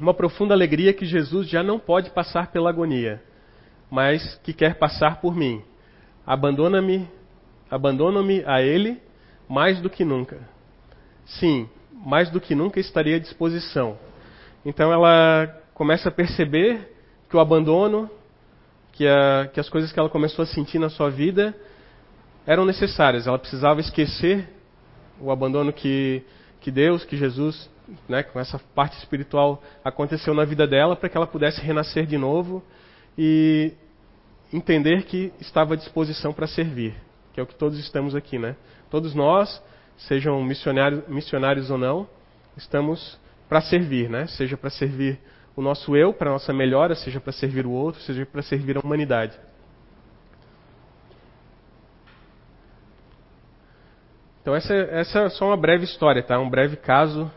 uma 0.00 0.14
profunda 0.14 0.54
alegria 0.54 0.92
que 0.92 1.04
Jesus 1.04 1.48
já 1.48 1.60
não 1.60 1.76
pode 1.76 2.10
passar 2.10 2.52
pela 2.52 2.70
agonia, 2.70 3.20
mas 3.90 4.36
que 4.44 4.52
quer 4.52 4.76
passar 4.76 5.20
por 5.20 5.34
mim. 5.34 5.64
Abandona-me, 6.24 7.08
abandona-me 7.68 8.44
a 8.46 8.62
Ele 8.62 9.02
mais 9.48 9.80
do 9.80 9.90
que 9.90 10.04
nunca. 10.04 10.48
Sim, 11.26 11.68
mais 11.92 12.30
do 12.30 12.40
que 12.40 12.54
nunca 12.54 12.78
estaria 12.78 13.16
à 13.16 13.18
disposição. 13.18 13.98
Então 14.64 14.92
ela 14.92 15.60
começa 15.74 16.08
a 16.08 16.12
perceber 16.12 16.88
que 17.28 17.36
o 17.36 17.40
abandono, 17.40 18.08
que, 18.92 19.08
a, 19.08 19.50
que 19.52 19.58
as 19.58 19.68
coisas 19.68 19.90
que 19.90 19.98
ela 19.98 20.08
começou 20.08 20.44
a 20.44 20.46
sentir 20.46 20.78
na 20.78 20.88
sua 20.88 21.10
vida 21.10 21.52
eram 22.46 22.64
necessárias. 22.64 23.26
Ela 23.26 23.40
precisava 23.40 23.80
esquecer 23.80 24.48
o 25.20 25.32
abandono 25.32 25.72
que 25.72 26.24
que 26.62 26.70
Deus, 26.70 27.04
que 27.04 27.16
Jesus, 27.16 27.68
né, 28.08 28.22
com 28.22 28.38
essa 28.38 28.58
parte 28.74 28.96
espiritual 28.98 29.62
aconteceu 29.84 30.32
na 30.32 30.44
vida 30.44 30.66
dela 30.66 30.94
para 30.94 31.08
que 31.08 31.16
ela 31.16 31.26
pudesse 31.26 31.60
renascer 31.60 32.06
de 32.06 32.16
novo 32.16 32.62
e 33.18 33.72
entender 34.52 35.02
que 35.02 35.32
estava 35.40 35.74
à 35.74 35.76
disposição 35.76 36.32
para 36.32 36.46
servir, 36.46 36.94
que 37.32 37.40
é 37.40 37.42
o 37.42 37.46
que 37.46 37.54
todos 37.54 37.78
estamos 37.78 38.14
aqui, 38.14 38.38
né? 38.38 38.54
Todos 38.90 39.14
nós, 39.14 39.62
sejam 39.96 40.42
missionários, 40.42 41.06
missionários 41.08 41.70
ou 41.70 41.78
não, 41.78 42.08
estamos 42.56 43.18
para 43.48 43.60
servir, 43.60 44.08
né? 44.08 44.26
Seja 44.28 44.56
para 44.56 44.70
servir 44.70 45.18
o 45.56 45.62
nosso 45.62 45.96
eu, 45.96 46.14
para 46.14 46.30
a 46.30 46.32
nossa 46.34 46.52
melhora, 46.52 46.94
seja 46.94 47.20
para 47.20 47.32
servir 47.32 47.66
o 47.66 47.70
outro, 47.72 48.00
seja 48.02 48.24
para 48.24 48.42
servir 48.42 48.76
a 48.76 48.80
humanidade. 48.80 49.36
Então 54.42 54.54
essa, 54.56 54.74
essa 54.74 55.20
é 55.20 55.28
só 55.30 55.46
uma 55.46 55.56
breve 55.56 55.84
história, 55.84 56.22
tá? 56.22 56.38
Um 56.38 56.50
breve 56.50 56.76
caso 56.76 57.30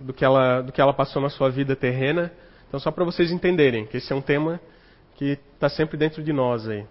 do 0.00 0.12
que 0.12 0.24
ela, 0.24 0.60
do 0.60 0.72
que 0.72 0.80
ela 0.80 0.92
passou 0.92 1.22
na 1.22 1.30
sua 1.30 1.48
vida 1.48 1.76
terrena. 1.76 2.32
Então 2.66 2.80
só 2.80 2.90
para 2.90 3.04
vocês 3.04 3.30
entenderem 3.30 3.86
que 3.86 3.96
esse 3.96 4.12
é 4.12 4.16
um 4.16 4.20
tema 4.20 4.60
que 5.16 5.38
está 5.54 5.68
sempre 5.68 5.96
dentro 5.96 6.22
de 6.22 6.32
nós 6.32 6.68
aí. 6.68 6.84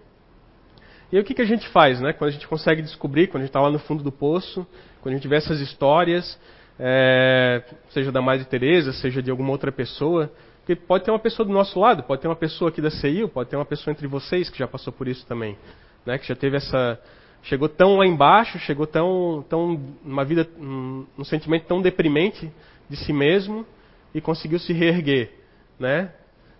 E 1.12 1.16
aí 1.16 1.22
o 1.22 1.24
que, 1.24 1.34
que 1.34 1.42
a 1.42 1.46
gente 1.46 1.68
faz, 1.68 2.00
né? 2.00 2.12
Quando 2.14 2.28
a 2.28 2.32
gente 2.32 2.48
consegue 2.48 2.82
descobrir, 2.82 3.28
quando 3.28 3.42
a 3.42 3.44
gente 3.44 3.50
está 3.50 3.60
lá 3.60 3.70
no 3.70 3.78
fundo 3.78 4.02
do 4.02 4.12
poço, 4.12 4.66
quando 5.02 5.14
a 5.14 5.16
gente 5.16 5.28
vê 5.28 5.36
essas 5.36 5.60
histórias, 5.60 6.38
é, 6.78 7.62
seja 7.90 8.10
da 8.10 8.22
Madre 8.22 8.46
Teresa, 8.46 8.92
seja 8.92 9.22
de 9.22 9.30
alguma 9.30 9.50
outra 9.50 9.70
pessoa, 9.70 10.30
porque 10.58 10.76
pode 10.76 11.04
ter 11.04 11.10
uma 11.10 11.18
pessoa 11.18 11.46
do 11.46 11.52
nosso 11.52 11.78
lado, 11.78 12.02
pode 12.02 12.20
ter 12.20 12.28
uma 12.28 12.36
pessoa 12.36 12.70
aqui 12.70 12.80
da 12.80 12.90
CIU, 12.90 13.28
pode 13.28 13.48
ter 13.48 13.56
uma 13.56 13.64
pessoa 13.64 13.92
entre 13.92 14.06
vocês 14.06 14.50
que 14.50 14.58
já 14.58 14.68
passou 14.68 14.92
por 14.92 15.08
isso 15.08 15.26
também, 15.26 15.56
né? 16.04 16.18
Que 16.18 16.26
já 16.26 16.36
teve 16.36 16.56
essa 16.56 16.98
chegou 17.42 17.68
tão 17.68 17.96
lá 17.96 18.06
embaixo, 18.06 18.58
chegou 18.58 18.86
tão, 18.86 19.44
tão 19.48 19.80
uma 20.04 20.24
vida, 20.24 20.48
um, 20.58 21.06
um 21.18 21.24
sentimento 21.24 21.66
tão 21.66 21.80
deprimente 21.80 22.50
de 22.88 22.96
si 22.96 23.12
mesmo 23.12 23.66
e 24.14 24.20
conseguiu 24.20 24.58
se 24.58 24.72
reerguer, 24.72 25.30
né? 25.78 26.12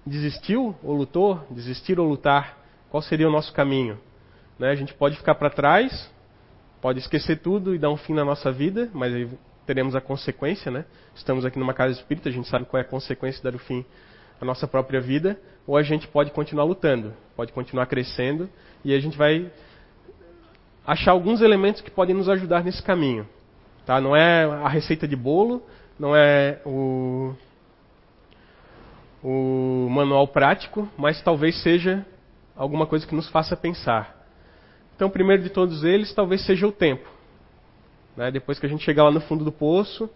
Desistiu 0.07 0.75
ou 0.83 0.95
lutou? 0.95 1.45
Desistir 1.51 1.99
ou 1.99 2.09
lutar? 2.09 2.59
Qual 2.91 3.03
seria 3.03 3.29
o 3.29 3.33
nosso 3.33 3.53
caminho? 3.53 3.99
Né? 4.59 4.71
A 4.71 4.75
gente 4.75 4.95
pode 4.95 5.17
ficar 5.17 5.35
para 5.35 5.51
trás, 5.51 6.11
pode 6.81 6.99
esquecer 6.99 7.41
tudo 7.41 7.75
e 7.75 7.79
dar 7.79 7.91
um 7.91 7.97
fim 7.97 8.15
na 8.15 8.25
nossa 8.25 8.51
vida, 8.51 8.91
mas 8.95 9.15
aí 9.15 9.29
teremos 9.67 9.95
a 9.95 10.01
consequência, 10.01 10.71
né? 10.71 10.87
Estamos 11.15 11.45
aqui 11.45 11.59
numa 11.59 11.75
casa 11.75 11.93
espírita, 11.93 12.31
a 12.31 12.33
gente 12.33 12.49
sabe 12.49 12.65
qual 12.65 12.79
é 12.79 12.85
a 12.85 12.89
consequência 12.89 13.39
de 13.39 13.45
dar 13.45 13.55
o 13.55 13.59
fim 13.59 13.85
à 14.41 14.45
nossa 14.45 14.67
própria 14.67 15.01
vida, 15.01 15.39
ou 15.67 15.77
a 15.77 15.83
gente 15.83 16.09
pode 16.09 16.31
continuar 16.31 16.65
lutando, 16.65 17.13
pode 17.37 17.53
continuar 17.53 17.85
crescendo 17.87 18.49
e 18.83 18.95
a 18.95 19.01
gente 19.01 19.19
vai 19.19 19.51
achar 20.89 21.11
alguns 21.11 21.43
elementos 21.43 21.83
que 21.83 21.91
podem 21.91 22.17
nos 22.17 22.31
ajudar 22.31 22.65
nesse 22.65 22.83
caminho. 22.83 23.29
Tá? 23.85 24.01
Não 24.01 24.17
é 24.17 24.45
a 24.45 24.69
receita 24.71 25.07
de 25.07 25.15
bolo, 25.15 25.63
não 25.99 26.17
é 26.17 26.63
o, 26.65 27.35
o 29.23 29.87
manual 29.91 30.27
prático, 30.27 30.89
mas 30.97 31.21
talvez 31.21 31.63
seja 31.63 32.07
alguma 32.57 32.87
coisa 32.87 33.07
que 33.07 33.15
nos 33.15 33.29
faça 33.29 33.55
pensar. 33.55 34.17
Então, 34.97 35.11
primeiro 35.11 35.43
de 35.43 35.51
todos 35.51 35.85
eles 35.85 36.15
talvez 36.15 36.41
seja 36.47 36.67
o 36.67 36.73
tempo. 36.73 37.07
Né? 38.17 38.31
Depois 38.31 38.59
que 38.59 38.65
a 38.65 38.69
gente 38.69 38.83
chegar 38.83 39.05
lá 39.05 39.11
no 39.11 39.21
fundo 39.21 39.45
do 39.45 39.53
poço, 39.53 40.09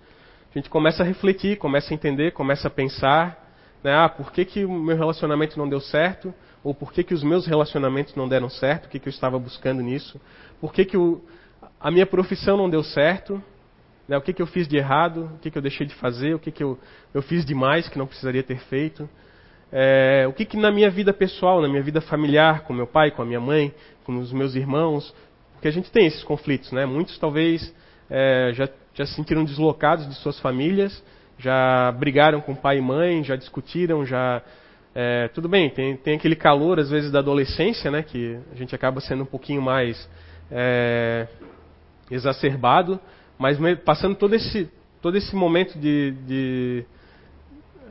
a 0.54 0.58
gente 0.58 0.70
começa 0.70 1.02
a 1.02 1.06
refletir, 1.06 1.58
começa 1.58 1.92
a 1.92 1.94
entender, 1.94 2.32
começa 2.32 2.68
a 2.68 2.70
pensar. 2.70 3.54
Né? 3.84 3.94
Ah, 3.94 4.08
por 4.08 4.32
que, 4.32 4.46
que 4.46 4.64
o 4.64 4.72
meu 4.72 4.96
relacionamento 4.96 5.58
não 5.58 5.68
deu 5.68 5.82
certo? 5.82 6.32
Ou 6.64 6.74
por 6.74 6.92
que, 6.92 7.02
que 7.02 7.14
os 7.14 7.22
meus 7.22 7.46
relacionamentos 7.46 8.14
não 8.14 8.28
deram 8.28 8.48
certo? 8.48 8.86
O 8.86 8.88
que, 8.88 8.98
que 8.98 9.08
eu 9.08 9.12
estava 9.12 9.38
buscando 9.38 9.82
nisso? 9.82 10.20
Por 10.60 10.72
que, 10.72 10.84
que 10.84 10.96
o, 10.96 11.20
a 11.80 11.90
minha 11.90 12.06
profissão 12.06 12.56
não 12.56 12.70
deu 12.70 12.82
certo? 12.84 13.42
Né? 14.06 14.16
O 14.16 14.22
que, 14.22 14.32
que 14.32 14.42
eu 14.42 14.46
fiz 14.46 14.68
de 14.68 14.76
errado? 14.76 15.30
O 15.34 15.38
que, 15.38 15.50
que 15.50 15.58
eu 15.58 15.62
deixei 15.62 15.86
de 15.86 15.94
fazer? 15.94 16.34
O 16.34 16.38
que, 16.38 16.50
que 16.50 16.62
eu, 16.62 16.78
eu 17.12 17.22
fiz 17.22 17.44
demais 17.44 17.88
que 17.88 17.98
não 17.98 18.06
precisaria 18.06 18.42
ter 18.42 18.58
feito? 18.60 19.08
é, 19.72 20.26
o 20.28 20.32
que, 20.34 20.44
que 20.44 20.56
na 20.56 20.70
minha 20.70 20.90
vida 20.90 21.14
pessoal, 21.14 21.62
na 21.62 21.68
minha 21.68 21.82
vida 21.82 22.02
familiar, 22.02 22.60
com 22.64 22.74
meu 22.74 22.86
pai, 22.86 23.10
com 23.10 23.22
a 23.22 23.24
minha 23.24 23.40
mãe, 23.40 23.74
com 24.04 24.18
os 24.18 24.30
meus 24.30 24.54
irmãos, 24.54 25.14
porque 25.54 25.66
a 25.66 25.70
gente 25.70 25.90
tem 25.90 26.06
esses 26.06 26.22
conflitos, 26.22 26.70
né? 26.72 26.84
Muitos 26.84 27.18
talvez 27.18 27.74
é, 28.10 28.50
já, 28.52 28.68
já 28.92 29.06
se 29.06 29.14
sentiram 29.14 29.44
deslocados 29.44 30.06
de 30.06 30.14
suas 30.16 30.38
famílias, 30.40 31.02
já 31.38 31.90
brigaram 31.92 32.42
com 32.42 32.54
pai 32.54 32.78
e 32.78 32.82
mãe, 32.82 33.24
já 33.24 33.34
discutiram, 33.34 34.04
já 34.04 34.42
é, 34.94 35.28
tudo 35.28 35.48
bem, 35.48 35.70
tem, 35.70 35.96
tem 35.96 36.16
aquele 36.16 36.36
calor 36.36 36.78
às 36.78 36.90
vezes 36.90 37.10
da 37.10 37.20
adolescência, 37.20 37.90
né? 37.90 38.02
Que 38.02 38.38
a 38.52 38.56
gente 38.56 38.74
acaba 38.74 39.00
sendo 39.00 39.22
um 39.22 39.26
pouquinho 39.26 39.62
mais 39.62 40.08
é, 40.50 41.26
exacerbado, 42.10 43.00
mas 43.38 43.58
passando 43.84 44.14
todo 44.16 44.34
esse 44.34 44.70
todo 45.00 45.16
esse 45.16 45.34
momento 45.34 45.78
de, 45.78 46.12
de 46.26 46.84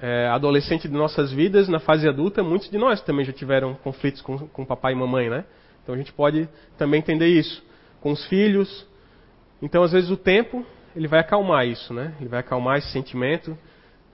é, 0.01 0.27
adolescente 0.27 0.87
de 0.87 0.93
nossas 0.93 1.31
vidas, 1.31 1.67
na 1.67 1.79
fase 1.79 2.07
adulta, 2.07 2.41
muitos 2.41 2.69
de 2.69 2.77
nós 2.77 3.01
também 3.01 3.25
já 3.25 3.33
tiveram 3.33 3.75
conflitos 3.75 4.21
com, 4.21 4.37
com 4.47 4.65
papai 4.65 4.93
e 4.93 4.95
mamãe, 4.95 5.29
né? 5.29 5.43
Então 5.83 5.93
a 5.93 5.97
gente 5.97 6.13
pode 6.13 6.47
também 6.77 6.99
entender 6.99 7.27
isso. 7.27 7.63
Com 7.99 8.11
os 8.11 8.25
filhos. 8.25 8.87
Então, 9.61 9.83
às 9.83 9.91
vezes, 9.91 10.09
o 10.09 10.17
tempo 10.17 10.65
ele 10.95 11.07
vai 11.07 11.19
acalmar 11.19 11.67
isso, 11.67 11.93
né? 11.93 12.15
Ele 12.19 12.29
vai 12.29 12.39
acalmar 12.39 12.77
esse 12.77 12.91
sentimento. 12.91 13.55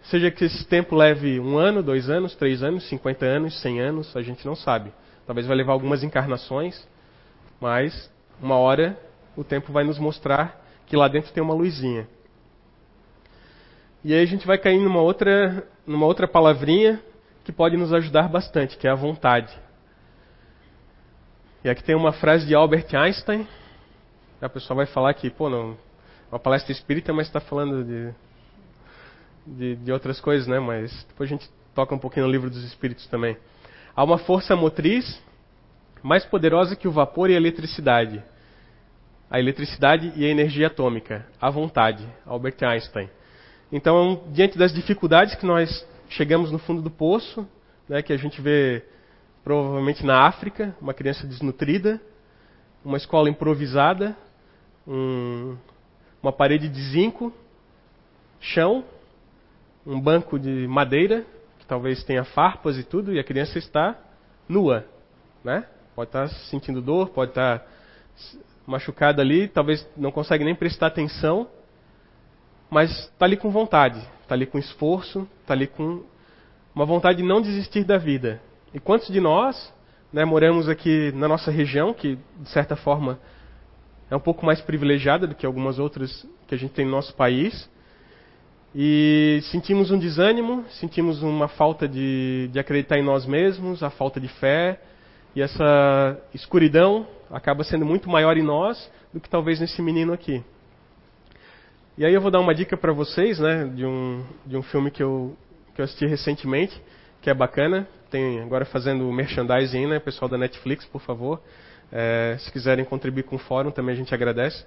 Seja 0.03 0.31
que 0.31 0.45
esse 0.45 0.65
tempo 0.65 0.95
leve 0.95 1.39
um 1.39 1.57
ano, 1.57 1.83
dois 1.83 2.09
anos, 2.09 2.35
três 2.35 2.63
anos, 2.63 2.87
cinquenta 2.87 3.25
anos, 3.25 3.59
cem 3.61 3.79
anos, 3.81 4.15
a 4.15 4.21
gente 4.21 4.45
não 4.45 4.55
sabe. 4.55 4.91
Talvez 5.25 5.45
vai 5.45 5.57
levar 5.57 5.73
algumas 5.73 6.03
encarnações, 6.03 6.87
mas 7.59 8.09
uma 8.41 8.55
hora 8.55 8.97
o 9.35 9.43
tempo 9.43 9.71
vai 9.71 9.83
nos 9.83 9.99
mostrar 9.99 10.63
que 10.85 10.95
lá 10.95 11.07
dentro 11.07 11.33
tem 11.33 11.43
uma 11.43 11.53
luzinha. 11.53 12.07
E 14.03 14.13
aí 14.13 14.23
a 14.23 14.25
gente 14.25 14.47
vai 14.47 14.57
cair 14.57 14.79
numa 14.79 15.01
outra, 15.01 15.67
numa 15.85 16.05
outra 16.05 16.27
palavrinha 16.27 17.01
que 17.43 17.51
pode 17.51 17.75
nos 17.75 17.91
ajudar 17.93 18.29
bastante, 18.29 18.77
que 18.77 18.87
é 18.87 18.91
a 18.91 18.95
vontade. 18.95 19.53
E 21.63 21.69
aqui 21.69 21.83
tem 21.83 21.95
uma 21.95 22.13
frase 22.13 22.45
de 22.45 22.55
Albert 22.55 22.87
Einstein. 22.95 23.45
A 24.41 24.47
pessoa 24.47 24.77
vai 24.77 24.85
falar 24.85 25.13
que, 25.13 25.29
pô, 25.29 25.49
não, 25.49 25.77
uma 26.31 26.39
palestra 26.39 26.71
espírita, 26.71 27.11
mas 27.11 27.27
está 27.27 27.39
falando 27.39 27.83
de, 27.83 28.13
de, 29.55 29.75
de, 29.77 29.91
outras 29.91 30.19
coisas, 30.19 30.47
né? 30.47 30.59
Mas 30.59 31.05
depois 31.07 31.29
a 31.29 31.33
gente 31.33 31.49
toca 31.73 31.95
um 31.95 31.99
pouquinho 31.99 32.25
no 32.25 32.31
livro 32.31 32.49
dos 32.49 32.63
espíritos 32.63 33.07
também. 33.07 33.37
Há 33.95 34.03
uma 34.03 34.17
força 34.17 34.55
motriz 34.55 35.21
mais 36.03 36.25
poderosa 36.25 36.75
que 36.75 36.87
o 36.87 36.91
vapor 36.91 37.29
e 37.29 37.33
a 37.33 37.37
eletricidade. 37.37 38.23
A 39.29 39.39
eletricidade 39.39 40.13
e 40.15 40.25
a 40.25 40.29
energia 40.29 40.67
atômica. 40.67 41.25
A 41.39 41.49
vontade. 41.49 42.07
Albert 42.25 42.57
Einstein. 42.61 43.09
Então, 43.71 44.23
diante 44.31 44.57
das 44.57 44.73
dificuldades 44.73 45.35
que 45.35 45.45
nós 45.45 45.85
chegamos 46.09 46.51
no 46.51 46.59
fundo 46.59 46.81
do 46.81 46.89
poço, 46.89 47.47
né, 47.87 48.01
que 48.01 48.13
a 48.13 48.17
gente 48.17 48.41
vê 48.41 48.83
provavelmente 49.43 50.05
na 50.05 50.25
África, 50.25 50.75
uma 50.81 50.93
criança 50.93 51.25
desnutrida, 51.25 52.01
uma 52.83 52.97
escola 52.97 53.29
improvisada, 53.29 54.15
um, 54.87 55.57
uma 56.21 56.31
parede 56.31 56.69
de 56.69 56.81
zinco, 56.81 57.33
chão, 58.39 58.83
um 59.87 60.01
banco 60.01 60.37
de 60.37 60.67
madeira, 60.67 61.25
que 61.57 61.65
talvez 61.65 62.03
tenha 62.03 62.25
farpas 62.25 62.77
e 62.77 62.83
tudo, 62.83 63.13
e 63.13 63.19
a 63.19 63.23
criança 63.23 63.57
está 63.57 63.95
nua, 64.47 64.85
né? 65.43 65.65
Pode 65.95 66.09
estar 66.09 66.27
sentindo 66.49 66.81
dor, 66.81 67.09
pode 67.09 67.31
estar 67.31 67.65
machucada 68.65 69.21
ali, 69.21 69.47
talvez 69.47 69.87
não 69.95 70.11
consegue 70.11 70.43
nem 70.43 70.53
prestar 70.53 70.87
atenção, 70.87 71.47
mas 72.69 72.91
está 72.91 73.25
ali 73.25 73.37
com 73.37 73.49
vontade, 73.49 73.97
está 74.21 74.35
ali 74.35 74.45
com 74.45 74.57
esforço, 74.57 75.25
está 75.41 75.53
ali 75.53 75.67
com 75.67 76.03
uma 76.75 76.85
vontade 76.85 77.19
de 77.19 77.23
não 77.23 77.41
desistir 77.41 77.85
da 77.85 77.97
vida. 77.97 78.41
E 78.73 78.79
quantos 78.79 79.07
de 79.07 79.21
nós 79.21 79.73
né, 80.11 80.25
moramos 80.25 80.67
aqui 80.67 81.13
na 81.13 81.29
nossa 81.29 81.49
região, 81.49 81.93
que 81.93 82.19
de 82.39 82.49
certa 82.49 82.75
forma 82.75 83.17
é 84.11 84.15
um 84.15 84.19
pouco 84.19 84.45
mais 84.45 84.59
privilegiada 84.59 85.25
do 85.25 85.33
que 85.33 85.45
algumas 85.45 85.79
outras 85.79 86.27
que 86.45 86.53
a 86.53 86.57
gente 86.57 86.73
tem 86.73 86.85
no 86.85 86.91
nosso 86.91 87.15
país, 87.15 87.69
e 88.79 89.39
sentimos 89.49 89.89
um 89.89 89.97
desânimo, 89.97 90.63
sentimos 90.79 91.23
uma 91.23 91.47
falta 91.47 91.87
de, 91.87 92.47
de 92.51 92.59
acreditar 92.59 92.99
em 92.99 93.03
nós 93.03 93.25
mesmos, 93.25 93.81
a 93.81 93.89
falta 93.89 94.19
de 94.19 94.27
fé, 94.27 94.79
e 95.35 95.41
essa 95.41 96.15
escuridão 96.31 97.07
acaba 97.31 97.63
sendo 97.63 97.83
muito 97.83 98.07
maior 98.07 98.37
em 98.37 98.43
nós 98.43 98.91
do 99.11 99.19
que 99.19 99.27
talvez 99.27 99.59
nesse 99.59 99.81
menino 99.81 100.13
aqui. 100.13 100.43
E 101.97 102.05
aí 102.05 102.13
eu 102.13 102.21
vou 102.21 102.29
dar 102.29 102.39
uma 102.39 102.53
dica 102.53 102.77
para 102.77 102.93
vocês, 102.93 103.39
né, 103.39 103.65
de 103.65 103.83
um, 103.83 104.23
de 104.45 104.55
um 104.55 104.61
filme 104.61 104.91
que 104.91 105.01
eu, 105.01 105.35
que 105.73 105.81
eu 105.81 105.85
assisti 105.85 106.05
recentemente, 106.05 106.79
que 107.19 107.31
é 107.31 107.33
bacana. 107.33 107.87
Tem 108.11 108.41
agora 108.41 108.63
fazendo 108.63 109.11
merchandising, 109.11 109.87
né, 109.87 109.99
pessoal 109.99 110.29
da 110.29 110.37
Netflix, 110.37 110.85
por 110.85 111.01
favor. 111.01 111.41
É, 111.91 112.37
se 112.39 112.51
quiserem 112.51 112.85
contribuir 112.85 113.23
com 113.23 113.37
o 113.37 113.39
fórum, 113.39 113.71
também 113.71 113.93
a 113.93 113.97
gente 113.97 114.13
agradece. 114.13 114.63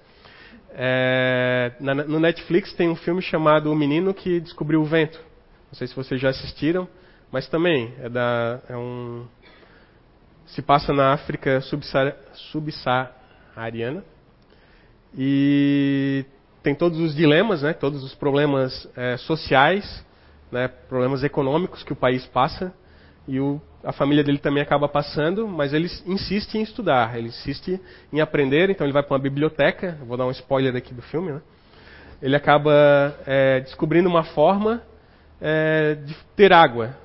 É, 0.73 1.73
na, 1.81 1.95
no 1.95 2.21
Netflix 2.21 2.73
tem 2.73 2.89
um 2.89 2.97
filme 2.97 3.21
chamado 3.21 3.71
O 3.71 3.77
Menino 3.77 4.15
que 4.15 4.41
Descobriu 4.41 4.81
o 4.81 4.85
Vento. 4.85 5.21
Não 5.71 5.75
sei 5.75 5.87
se 5.87 5.95
vocês 5.95 6.21
já 6.21 6.31
assistiram, 6.31 6.89
mas 7.31 7.49
também 7.49 7.95
é, 8.01 8.09
da, 8.09 8.61
é 8.69 8.77
um 8.77 9.27
se 10.47 10.63
passa 10.63 10.93
na 10.93 11.13
África 11.13 11.61
subsaariana 12.51 14.05
e 15.17 16.25
tem 16.63 16.75
todos 16.75 16.99
os 16.99 17.15
dilemas, 17.15 17.63
né, 17.63 17.73
todos 17.73 18.03
os 18.03 18.15
problemas 18.15 18.89
é, 18.97 19.17
sociais, 19.17 20.05
né, 20.51 20.69
problemas 20.69 21.23
econômicos 21.23 21.83
que 21.83 21.93
o 21.93 21.97
país 21.97 22.27
passa, 22.27 22.73
e 23.27 23.41
o, 23.41 23.61
a 23.85 23.93
família 23.93 24.25
dele 24.25 24.39
também 24.39 24.63
acaba 24.63 24.89
passando, 24.89 25.47
mas 25.47 25.73
ele 25.73 25.89
insiste 26.07 26.57
em 26.57 26.63
estudar, 26.63 27.17
ele 27.17 27.29
insiste 27.29 27.81
em 28.13 28.21
aprender, 28.21 28.71
então 28.71 28.87
ele 28.87 28.93
vai 28.93 29.03
para 29.03 29.15
uma 29.15 29.21
biblioteca, 29.21 29.99
vou 30.07 30.17
dar 30.17 30.27
um 30.27 30.31
spoiler 30.31 30.75
aqui 30.75 30.93
do 30.93 31.03
filme, 31.03 31.33
né, 31.33 31.41
ele 32.21 32.37
acaba 32.37 33.17
é, 33.27 33.61
descobrindo 33.61 34.09
uma 34.09 34.25
forma 34.25 34.83
é, 35.41 35.95
de 35.95 36.15
ter 36.37 36.53
água. 36.53 36.97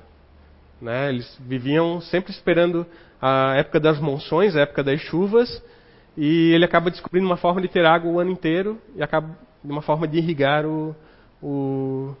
Né, 0.80 1.08
eles 1.08 1.38
viviam 1.40 2.02
sempre 2.02 2.30
esperando 2.30 2.86
a 3.20 3.54
época 3.56 3.80
das 3.80 3.98
monções, 3.98 4.54
a 4.54 4.60
época 4.60 4.84
das 4.84 5.00
chuvas, 5.00 5.62
e 6.16 6.52
ele 6.52 6.64
acaba 6.64 6.90
descobrindo 6.90 7.26
uma 7.26 7.36
forma 7.36 7.60
de 7.60 7.68
ter 7.68 7.84
água 7.86 8.10
o 8.10 8.20
ano 8.20 8.30
inteiro 8.30 8.78
e 8.94 9.02
acaba 9.02 9.36
uma 9.64 9.82
forma 9.82 10.06
de 10.06 10.18
irrigar 10.18 10.66
o, 10.66 10.94
o, 11.42 12.14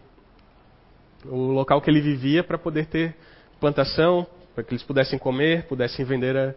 o 1.24 1.36
local 1.52 1.80
que 1.80 1.90
ele 1.90 2.00
vivia 2.00 2.42
para 2.42 2.58
poder 2.58 2.86
ter 2.86 3.14
plantação, 3.60 4.26
para 4.54 4.64
que 4.64 4.72
eles 4.72 4.82
pudessem 4.82 5.18
comer, 5.18 5.64
pudessem 5.64 6.04
vender, 6.04 6.36
a, 6.36 6.54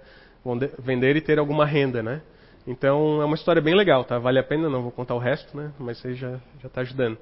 vender 0.79 1.15
e 1.15 1.21
ter 1.21 1.39
alguma 1.39 1.65
renda, 1.65 2.01
né? 2.01 2.21
Então 2.67 3.21
é 3.21 3.25
uma 3.25 3.35
história 3.35 3.61
bem 3.61 3.75
legal, 3.75 4.03
tá? 4.03 4.19
Vale 4.19 4.39
a 4.39 4.43
pena, 4.43 4.69
não 4.69 4.81
vou 4.81 4.91
contar 4.91 5.15
o 5.15 5.19
resto, 5.19 5.55
né? 5.55 5.71
Mas 5.79 6.05
aí 6.05 6.13
já 6.13 6.39
já 6.61 6.67
está 6.67 6.81
ajudando. 6.81 7.17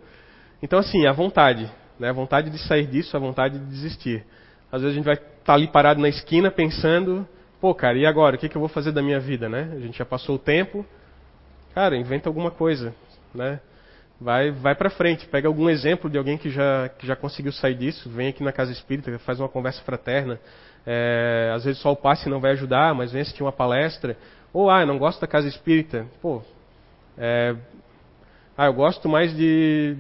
Então 0.62 0.80
assim, 0.80 1.06
a 1.06 1.12
vontade, 1.12 1.72
né? 2.00 2.10
A 2.10 2.14
vontade 2.14 2.50
de 2.50 2.58
sair 2.60 2.88
disso, 2.88 3.16
a 3.16 3.20
vontade 3.20 3.58
de 3.58 3.66
desistir. 3.66 4.26
Às 4.72 4.82
vezes 4.82 4.94
a 4.94 4.98
gente 4.98 5.06
vai 5.06 5.16
estar 5.16 5.30
tá 5.46 5.54
ali 5.54 5.68
parado 5.68 6.02
na 6.02 6.10
esquina 6.10 6.52
pensando, 6.52 7.28
pô, 7.62 7.74
cara, 7.74 7.98
e 7.98 8.06
agora? 8.06 8.36
O 8.36 8.40
que, 8.40 8.50
que 8.50 8.58
eu 8.58 8.60
vou 8.60 8.70
fazer 8.70 8.92
da 8.92 9.02
minha 9.02 9.20
vida, 9.20 9.48
né? 9.48 9.72
A 9.74 9.80
gente 9.80 9.98
já 9.98 10.06
passou 10.06 10.36
o 10.36 10.40
tempo. 10.40 10.86
Cara, 11.74 11.96
inventa 11.96 12.28
alguma 12.28 12.52
coisa 12.52 12.94
né? 13.34 13.60
Vai, 14.20 14.50
vai 14.50 14.74
para 14.74 14.90
frente, 14.90 15.28
pega 15.28 15.48
algum 15.48 15.70
exemplo 15.70 16.10
de 16.10 16.18
alguém 16.18 16.38
que 16.38 16.50
já, 16.50 16.90
que 16.90 17.06
já 17.06 17.16
conseguiu 17.16 17.52
sair 17.52 17.76
disso, 17.76 18.10
vem 18.10 18.30
aqui 18.30 18.44
na 18.44 18.52
casa 18.52 18.72
espírita, 18.72 19.18
faz 19.20 19.40
uma 19.40 19.48
conversa 19.48 19.82
fraterna. 19.84 20.40
É, 20.86 21.52
às 21.54 21.66
vezes 21.66 21.82
só 21.82 21.92
o 21.92 21.96
passe 21.96 22.28
não 22.28 22.40
vai 22.40 22.52
ajudar, 22.52 22.96
mas 22.96 23.12
vem 23.12 23.22
assistir 23.22 23.44
uma 23.44 23.52
palestra. 23.52 24.18
Ou, 24.52 24.72
ah, 24.72 24.82
eu 24.82 24.88
não 24.88 24.98
gosto 24.98 25.22
da 25.22 25.28
casa 25.28 25.48
espírita. 25.48 26.08
Pô, 26.20 26.42
é, 27.16 27.56
ah, 28.58 28.66
eu 28.66 28.74
gosto 28.74 29.08
mais 29.08 29.36
de, 29.36 29.96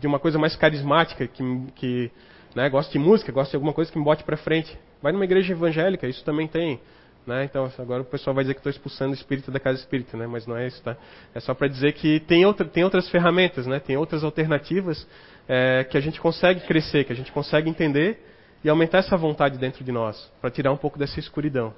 de 0.00 0.06
uma 0.06 0.18
coisa 0.18 0.38
mais 0.38 0.56
carismática, 0.56 1.26
que, 1.26 1.42
que 1.74 2.10
né, 2.54 2.70
gosto 2.70 2.90
de 2.90 2.98
música, 2.98 3.30
gosto 3.32 3.50
de 3.50 3.56
alguma 3.56 3.74
coisa 3.74 3.92
que 3.92 3.98
me 3.98 4.04
bote 4.04 4.24
para 4.24 4.36
frente. 4.38 4.78
Vai 5.02 5.12
numa 5.12 5.24
igreja 5.24 5.52
evangélica, 5.52 6.06
isso 6.06 6.24
também 6.24 6.48
tem. 6.48 6.80
Né? 7.26 7.44
Então, 7.44 7.70
agora 7.78 8.02
o 8.02 8.04
pessoal 8.04 8.34
vai 8.34 8.42
dizer 8.42 8.54
que 8.54 8.60
estou 8.60 8.70
expulsando 8.70 9.12
o 9.12 9.14
espírito 9.14 9.50
da 9.50 9.60
casa 9.60 9.78
espírita, 9.78 10.16
né? 10.16 10.26
mas 10.26 10.46
não 10.46 10.56
é 10.56 10.66
isso. 10.66 10.82
Tá? 10.82 10.96
É 11.34 11.40
só 11.40 11.54
para 11.54 11.68
dizer 11.68 11.92
que 11.92 12.20
tem, 12.20 12.44
outra, 12.44 12.66
tem 12.66 12.82
outras 12.82 13.08
ferramentas, 13.08 13.66
né? 13.66 13.78
tem 13.78 13.96
outras 13.96 14.24
alternativas 14.24 15.06
é, 15.48 15.84
que 15.84 15.96
a 15.96 16.00
gente 16.00 16.20
consegue 16.20 16.60
crescer, 16.66 17.04
que 17.04 17.12
a 17.12 17.16
gente 17.16 17.30
consegue 17.30 17.70
entender 17.70 18.26
e 18.64 18.68
aumentar 18.68 18.98
essa 18.98 19.16
vontade 19.16 19.58
dentro 19.58 19.84
de 19.84 19.92
nós, 19.92 20.30
para 20.40 20.50
tirar 20.50 20.72
um 20.72 20.76
pouco 20.76 20.98
dessa 20.98 21.18
escuridão. 21.18 21.72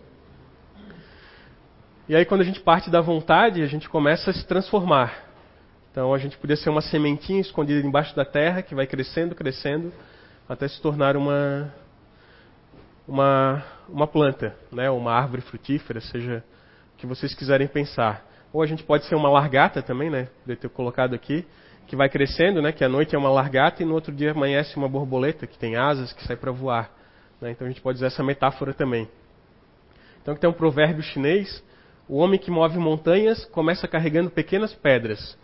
E 2.08 2.14
aí, 2.14 2.24
quando 2.24 2.42
a 2.42 2.44
gente 2.44 2.60
parte 2.60 2.90
da 2.90 3.00
vontade, 3.00 3.62
a 3.62 3.66
gente 3.66 3.88
começa 3.88 4.30
a 4.30 4.34
se 4.34 4.46
transformar. 4.46 5.24
Então, 5.90 6.12
a 6.12 6.18
gente 6.18 6.36
podia 6.36 6.56
ser 6.56 6.68
uma 6.68 6.82
sementinha 6.82 7.40
escondida 7.40 7.86
embaixo 7.86 8.14
da 8.14 8.24
terra 8.24 8.60
que 8.60 8.74
vai 8.74 8.86
crescendo, 8.86 9.34
crescendo, 9.34 9.92
até 10.46 10.68
se 10.68 10.80
tornar 10.82 11.16
uma, 11.16 11.72
uma, 13.06 13.62
uma 13.88 14.06
planta, 14.06 14.56
né, 14.72 14.90
uma 14.90 15.12
árvore 15.12 15.42
frutífera, 15.42 16.00
seja 16.00 16.42
o 16.94 16.96
que 16.96 17.06
vocês 17.06 17.34
quiserem 17.34 17.66
pensar. 17.66 18.24
Ou 18.52 18.62
a 18.62 18.66
gente 18.66 18.82
pode 18.82 19.04
ser 19.06 19.14
uma 19.14 19.28
largata 19.28 19.82
também, 19.82 20.10
né, 20.10 20.28
de 20.46 20.56
ter 20.56 20.68
colocado 20.68 21.14
aqui, 21.14 21.46
que 21.86 21.96
vai 21.96 22.08
crescendo, 22.08 22.62
né, 22.62 22.72
que 22.72 22.84
a 22.84 22.88
noite 22.88 23.14
é 23.14 23.18
uma 23.18 23.30
largata 23.30 23.82
e 23.82 23.86
no 23.86 23.94
outro 23.94 24.12
dia 24.12 24.30
amanhece 24.30 24.76
uma 24.76 24.88
borboleta 24.88 25.46
que 25.46 25.58
tem 25.58 25.76
asas, 25.76 26.12
que 26.12 26.24
sai 26.26 26.36
para 26.36 26.50
voar. 26.50 26.90
Né? 27.40 27.50
Então 27.50 27.66
a 27.66 27.70
gente 27.70 27.80
pode 27.80 27.96
usar 27.96 28.06
essa 28.06 28.22
metáfora 28.22 28.72
também. 28.72 29.08
Então 30.22 30.34
tem 30.34 30.48
um 30.48 30.54
provérbio 30.54 31.02
chinês: 31.02 31.62
o 32.08 32.16
homem 32.16 32.38
que 32.38 32.50
move 32.50 32.78
montanhas 32.78 33.44
começa 33.46 33.86
carregando 33.86 34.30
pequenas 34.30 34.72
pedras. 34.72 35.36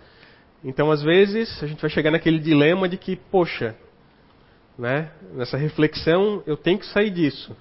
Então 0.64 0.90
às 0.90 1.02
vezes 1.02 1.62
a 1.62 1.66
gente 1.66 1.80
vai 1.80 1.90
chegar 1.90 2.10
naquele 2.10 2.38
dilema 2.38 2.88
de 2.88 2.96
que, 2.96 3.16
poxa, 3.16 3.76
né, 4.80 5.10
nessa 5.34 5.58
reflexão 5.58 6.42
eu 6.46 6.56
tenho 6.56 6.78
que 6.78 6.86
sair 6.86 7.10
disso, 7.10 7.54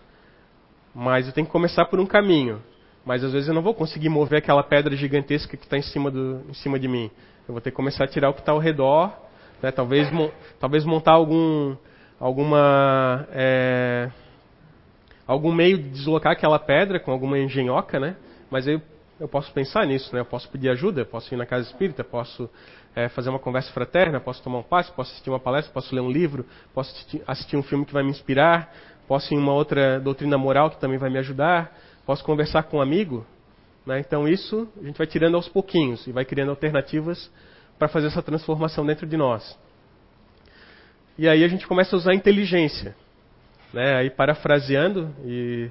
mas 0.95 1.27
eu 1.27 1.33
tenho 1.33 1.45
que 1.45 1.51
começar 1.51 1.85
por 1.85 1.99
um 1.99 2.05
caminho. 2.05 2.61
Mas 3.05 3.23
às 3.23 3.31
vezes 3.31 3.47
eu 3.47 3.53
não 3.53 3.61
vou 3.61 3.73
conseguir 3.73 4.09
mover 4.09 4.39
aquela 4.39 4.63
pedra 4.63 4.95
gigantesca 4.95 5.57
que 5.57 5.63
está 5.63 5.77
em, 5.77 5.81
cima 5.81 6.11
em 6.49 6.53
cima 6.53 6.79
de 6.79 6.87
mim. 6.87 7.09
Eu 7.47 7.53
vou 7.53 7.61
ter 7.61 7.71
que 7.71 7.75
começar 7.75 8.03
a 8.03 8.07
tirar 8.07 8.29
o 8.29 8.33
que 8.33 8.39
está 8.39 8.51
ao 8.51 8.59
redor, 8.59 9.11
né, 9.61 9.71
talvez, 9.71 10.11
mo 10.11 10.31
talvez 10.59 10.85
montar 10.85 11.13
algum, 11.13 11.75
alguma 12.19 13.27
é, 13.31 14.09
algum 15.27 15.51
meio 15.51 15.77
de 15.77 15.89
deslocar 15.89 16.31
aquela 16.31 16.59
pedra 16.59 16.99
com 16.99 17.11
alguma 17.11 17.37
engenhoca, 17.37 17.99
né? 17.99 18.15
Mas 18.49 18.67
eu, 18.67 18.81
eu 19.19 19.27
posso 19.27 19.51
pensar 19.51 19.85
nisso, 19.85 20.13
né? 20.13 20.21
Eu 20.21 20.25
posso 20.25 20.49
pedir 20.49 20.69
ajuda, 20.69 21.03
posso 21.03 21.33
ir 21.33 21.37
na 21.37 21.45
casa 21.45 21.67
espírita, 21.67 22.03
posso 22.03 22.49
é, 22.95 23.07
fazer 23.09 23.29
uma 23.29 23.39
conversa 23.39 23.71
fraterna, 23.71 24.19
posso 24.19 24.41
tomar 24.41 24.59
um 24.59 24.63
passe, 24.63 24.91
posso 24.91 25.11
assistir 25.11 25.29
uma 25.29 25.39
palestra, 25.39 25.73
posso 25.73 25.93
ler 25.93 26.01
um 26.01 26.11
livro, 26.11 26.45
posso 26.73 26.93
assistir 27.27 27.57
um 27.57 27.63
filme 27.63 27.85
que 27.85 27.93
vai 27.93 28.03
me 28.03 28.09
inspirar, 28.09 28.73
posso 29.07 29.33
ir 29.33 29.37
em 29.37 29.39
uma 29.39 29.53
outra 29.53 29.99
doutrina 29.99 30.37
moral 30.37 30.69
que 30.69 30.79
também 30.79 30.97
vai 30.97 31.09
me 31.09 31.17
ajudar, 31.19 31.75
posso 32.05 32.23
conversar 32.23 32.63
com 32.63 32.77
um 32.77 32.81
amigo. 32.81 33.25
Né? 33.85 33.99
Então 33.99 34.27
isso 34.27 34.67
a 34.81 34.85
gente 34.85 34.97
vai 34.97 35.07
tirando 35.07 35.35
aos 35.35 35.47
pouquinhos 35.47 36.05
e 36.07 36.11
vai 36.11 36.25
criando 36.25 36.49
alternativas 36.49 37.31
para 37.77 37.87
fazer 37.87 38.07
essa 38.07 38.21
transformação 38.21 38.85
dentro 38.85 39.07
de 39.07 39.15
nós. 39.15 39.57
E 41.17 41.27
aí 41.27 41.43
a 41.43 41.47
gente 41.47 41.67
começa 41.67 41.95
a 41.95 41.97
usar 41.97 42.11
a 42.11 42.15
inteligência. 42.15 42.95
Né? 43.73 43.95
Aí 43.95 44.09
parafraseando 44.09 45.13
e 45.25 45.69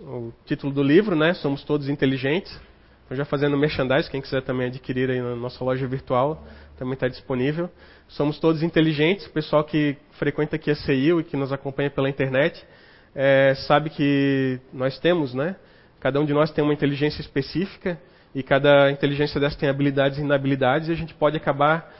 o 0.00 0.32
título 0.44 0.72
do 0.72 0.82
livro, 0.82 1.16
né? 1.16 1.34
Somos 1.34 1.62
todos 1.64 1.88
inteligentes. 1.88 2.58
Então 3.04 3.16
já 3.16 3.24
fazendo 3.24 3.56
merchandise, 3.56 4.10
quem 4.10 4.20
quiser 4.20 4.42
também 4.42 4.68
adquirir 4.68 5.10
aí 5.10 5.20
na 5.20 5.36
nossa 5.36 5.62
loja 5.62 5.86
virtual, 5.86 6.42
também 6.78 6.94
está 6.94 7.06
disponível. 7.06 7.70
Somos 8.08 8.38
todos 8.38 8.62
inteligentes. 8.62 9.26
O 9.26 9.30
pessoal 9.30 9.62
que 9.62 9.96
frequenta 10.12 10.56
aqui 10.56 10.70
a 10.70 10.74
CIU 10.74 11.20
e 11.20 11.24
que 11.24 11.36
nos 11.36 11.52
acompanha 11.52 11.90
pela 11.90 12.08
internet 12.08 12.64
é, 13.14 13.54
sabe 13.66 13.90
que 13.90 14.58
nós 14.72 14.98
temos, 14.98 15.34
né? 15.34 15.56
Cada 16.00 16.20
um 16.20 16.24
de 16.24 16.32
nós 16.32 16.50
tem 16.50 16.64
uma 16.64 16.72
inteligência 16.72 17.20
específica 17.20 17.98
e 18.34 18.42
cada 18.42 18.90
inteligência 18.90 19.40
dessa 19.40 19.56
tem 19.56 19.68
habilidades 19.68 20.18
e 20.18 20.22
inabilidades 20.22 20.88
e 20.88 20.92
a 20.92 20.96
gente 20.96 21.14
pode 21.14 21.36
acabar 21.36 21.94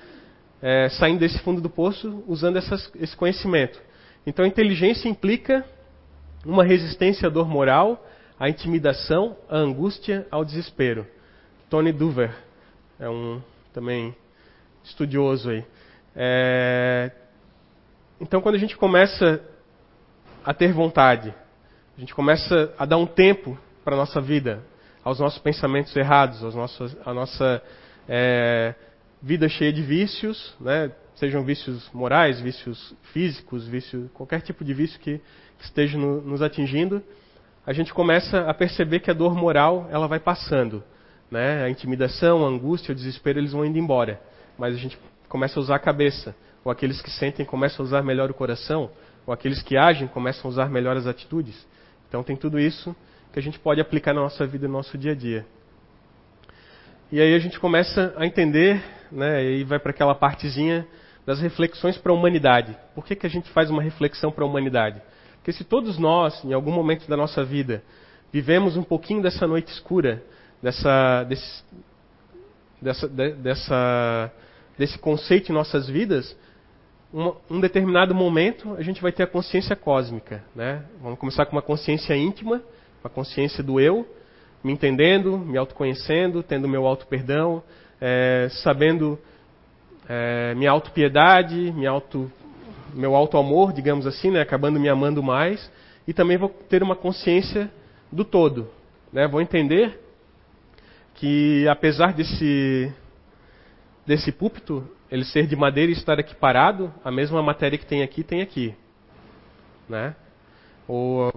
é, 0.61 0.89
saindo 0.89 1.21
desse 1.21 1.39
fundo 1.41 1.61
do 1.61 1.71
poço 1.71 2.25
usando 2.27 2.57
essas, 2.57 2.91
esse 2.97 3.17
conhecimento. 3.17 3.81
Então, 4.27 4.45
inteligência 4.45 5.09
implica 5.09 5.65
uma 6.45 6.65
resistência 6.65 7.29
à 7.29 7.31
dor 7.31 7.49
moral, 7.49 8.05
à 8.39 8.49
intimidação, 8.49 9.37
à 9.49 9.57
angústia, 9.57 10.27
ao 10.31 10.45
desespero. 10.45 11.07
Tony 11.69 11.93
Duver 11.93 12.35
é 12.99 13.09
um 13.09 13.41
também 13.73 14.15
estudioso 14.83 15.51
aí. 15.51 15.65
É... 16.15 17.11
Então, 18.21 18.41
quando 18.41 18.55
a 18.55 18.59
gente 18.59 18.77
começa 18.77 19.41
a 20.45 20.55
ter 20.55 20.73
vontade, 20.73 21.35
a 21.97 22.01
gente 22.01 22.15
começa 22.15 22.73
a 22.79 22.85
dar 22.85 22.97
um 22.97 23.07
tempo 23.07 23.59
para 23.85 23.95
a 23.95 23.99
nossa 23.99 24.21
vida, 24.21 24.63
aos 25.03 25.19
nossos 25.19 25.39
pensamentos 25.39 25.95
errados, 25.97 26.43
aos 26.43 26.55
nossos, 26.55 26.97
nossa 27.07 27.63
é, 28.09 28.75
vida 29.23 29.49
cheia 29.49 29.73
de 29.73 29.83
vícios, 29.83 30.55
né? 30.61 30.91
sejam 31.15 31.45
vícios 31.45 31.89
morais, 31.93 32.41
vícios 32.41 32.95
físicos, 33.13 33.67
vício, 33.67 34.11
qualquer 34.15 34.41
tipo 34.41 34.65
de 34.65 34.75
vício 34.75 34.99
que, 35.01 35.21
que 35.59 35.65
esteja 35.65 35.97
no, 35.97 36.21
nos 36.21 36.43
atingindo, 36.43 37.03
a 37.67 37.73
gente 37.73 37.95
começa 37.95 38.41
a 38.49 38.55
perceber 38.55 39.01
que 39.01 39.11
a 39.11 39.15
dor 39.15 39.35
moral 39.35 39.89
ela 39.91 40.07
vai 40.07 40.21
passando. 40.21 40.83
Né? 41.31 41.65
A 41.65 41.71
intimidação, 41.71 42.45
a 42.45 42.49
angústia, 42.49 42.93
o 42.93 42.95
desespero, 42.95 43.39
eles 43.39 43.53
vão 43.53 43.65
indo 43.65 43.79
embora. 43.79 44.21
Mas 44.59 44.75
a 44.75 44.79
gente 44.79 44.99
começa 45.29 45.59
a 45.59 45.63
usar 45.63 45.77
a 45.77 45.79
cabeça. 45.79 46.35
Ou 46.65 46.71
aqueles 46.71 47.01
que 47.01 47.11
sentem 47.11 47.45
começam 47.45 47.85
a 47.85 47.87
usar 47.87 48.03
melhor 48.03 48.31
o 48.31 48.35
coração. 48.35 48.91
Ou 49.27 49.33
aqueles 49.33 49.63
que 49.63 49.77
agem 49.77 50.07
começam 50.07 50.49
a 50.49 50.53
usar 50.53 50.69
melhor 50.69 50.97
as 50.97 51.07
atitudes. 51.07 51.67
Então 52.09 52.23
tem 52.23 52.37
tudo 52.37 52.61
isso 52.61 52.95
que 53.33 53.39
a 53.39 53.43
gente 53.43 53.59
pode 53.59 53.81
aplicar 53.81 54.15
na 54.15 54.21
nossa 54.21 54.47
vida, 54.47 54.69
no 54.69 54.75
nosso 54.75 54.97
dia 54.97 55.13
a 55.13 55.15
dia. 55.15 55.47
E 57.11 57.21
aí 57.21 57.35
a 57.35 57.39
gente 57.39 57.59
começa 57.59 58.15
a 58.17 58.27
entender, 58.27 58.83
né, 59.11 59.45
e 59.45 59.65
vai 59.65 59.79
para 59.79 59.91
aquela 59.91 60.15
partezinha 60.15 60.87
das 61.27 61.41
reflexões 61.41 61.97
para 61.97 62.13
a 62.13 62.15
humanidade. 62.15 62.77
Por 62.95 63.05
que, 63.05 63.17
que 63.17 63.27
a 63.27 63.31
gente 63.31 63.51
faz 63.51 63.71
uma 63.71 63.83
reflexão 63.83 64.31
para 64.31 64.45
a 64.45 64.47
humanidade? 64.47 65.01
Porque 65.45 65.53
se 65.53 65.63
todos 65.63 65.99
nós, 65.99 66.43
em 66.43 66.55
algum 66.55 66.73
momento 66.73 67.07
da 67.07 67.19
nossa 67.19 67.45
vida, 67.45 67.83
vivemos 68.33 68.79
um 68.79 68.83
pouquinho 68.83 69.21
dessa 69.21 69.47
noite 69.47 69.71
escura, 69.71 70.23
dessa, 70.63 71.23
desse, 71.25 71.63
dessa, 72.81 73.07
de, 73.07 73.33
dessa, 73.33 74.33
desse 74.79 74.99
conceito 74.99 75.53
em 75.53 75.55
nossas 75.55 75.87
vidas, 75.87 76.35
um, 77.13 77.35
um, 77.51 77.61
determinado 77.61 78.15
momento 78.15 78.75
a 78.79 78.81
gente 78.81 79.03
vai 79.03 79.13
ter 79.13 79.25
a 79.25 79.27
consciência 79.27 79.77
cósmica. 79.77 80.43
Né? 80.57 80.83
Vamos 81.03 81.19
começar 81.19 81.45
com 81.45 81.53
uma 81.53 81.61
consciência 81.61 82.17
íntima, 82.17 82.63
uma 83.03 83.11
consciência 83.11 83.63
do 83.63 83.79
eu, 83.79 84.09
me 84.63 84.73
entendendo, 84.73 85.37
me 85.37 85.59
autoconhecendo, 85.59 86.43
tendo 86.43 86.67
meu 86.67 86.87
auto-perdão, 86.87 87.63
é, 88.01 88.49
sabendo 88.63 89.19
é, 90.09 90.55
minha 90.55 90.71
autopiedade, 90.71 91.71
minha 91.73 91.91
auto, 91.91 92.33
meu 92.95 93.15
auto-amor, 93.15 93.73
digamos 93.73 94.07
assim, 94.07 94.31
né, 94.31 94.41
acabando 94.41 94.79
me 94.79 94.89
amando 94.89 95.23
mais, 95.23 95.71
e 96.07 96.13
também 96.13 96.37
vou 96.37 96.49
ter 96.49 96.83
uma 96.83 96.97
consciência 96.97 97.71
do 98.11 98.25
todo. 98.25 98.71
Né, 99.13 99.27
vou 99.27 99.41
entender 99.41 100.01
que 101.15 101.67
apesar 101.69 102.13
desse, 102.13 102.93
desse 104.07 104.33
púlpito, 104.33 104.87
ele 105.11 105.25
ser 105.25 105.47
de 105.47 105.57
madeira 105.57 105.91
e 105.91 105.95
estar 105.95 106.19
aqui 106.19 106.35
parado, 106.35 106.93
a 107.05 107.11
mesma 107.11 107.43
matéria 107.43 107.79
que 107.79 107.87
tem 107.87 108.03
aqui, 108.03 108.23
tem 108.23 108.43
aqui. 108.43 108.75
Né? 109.89 110.15
Ou 110.89 111.33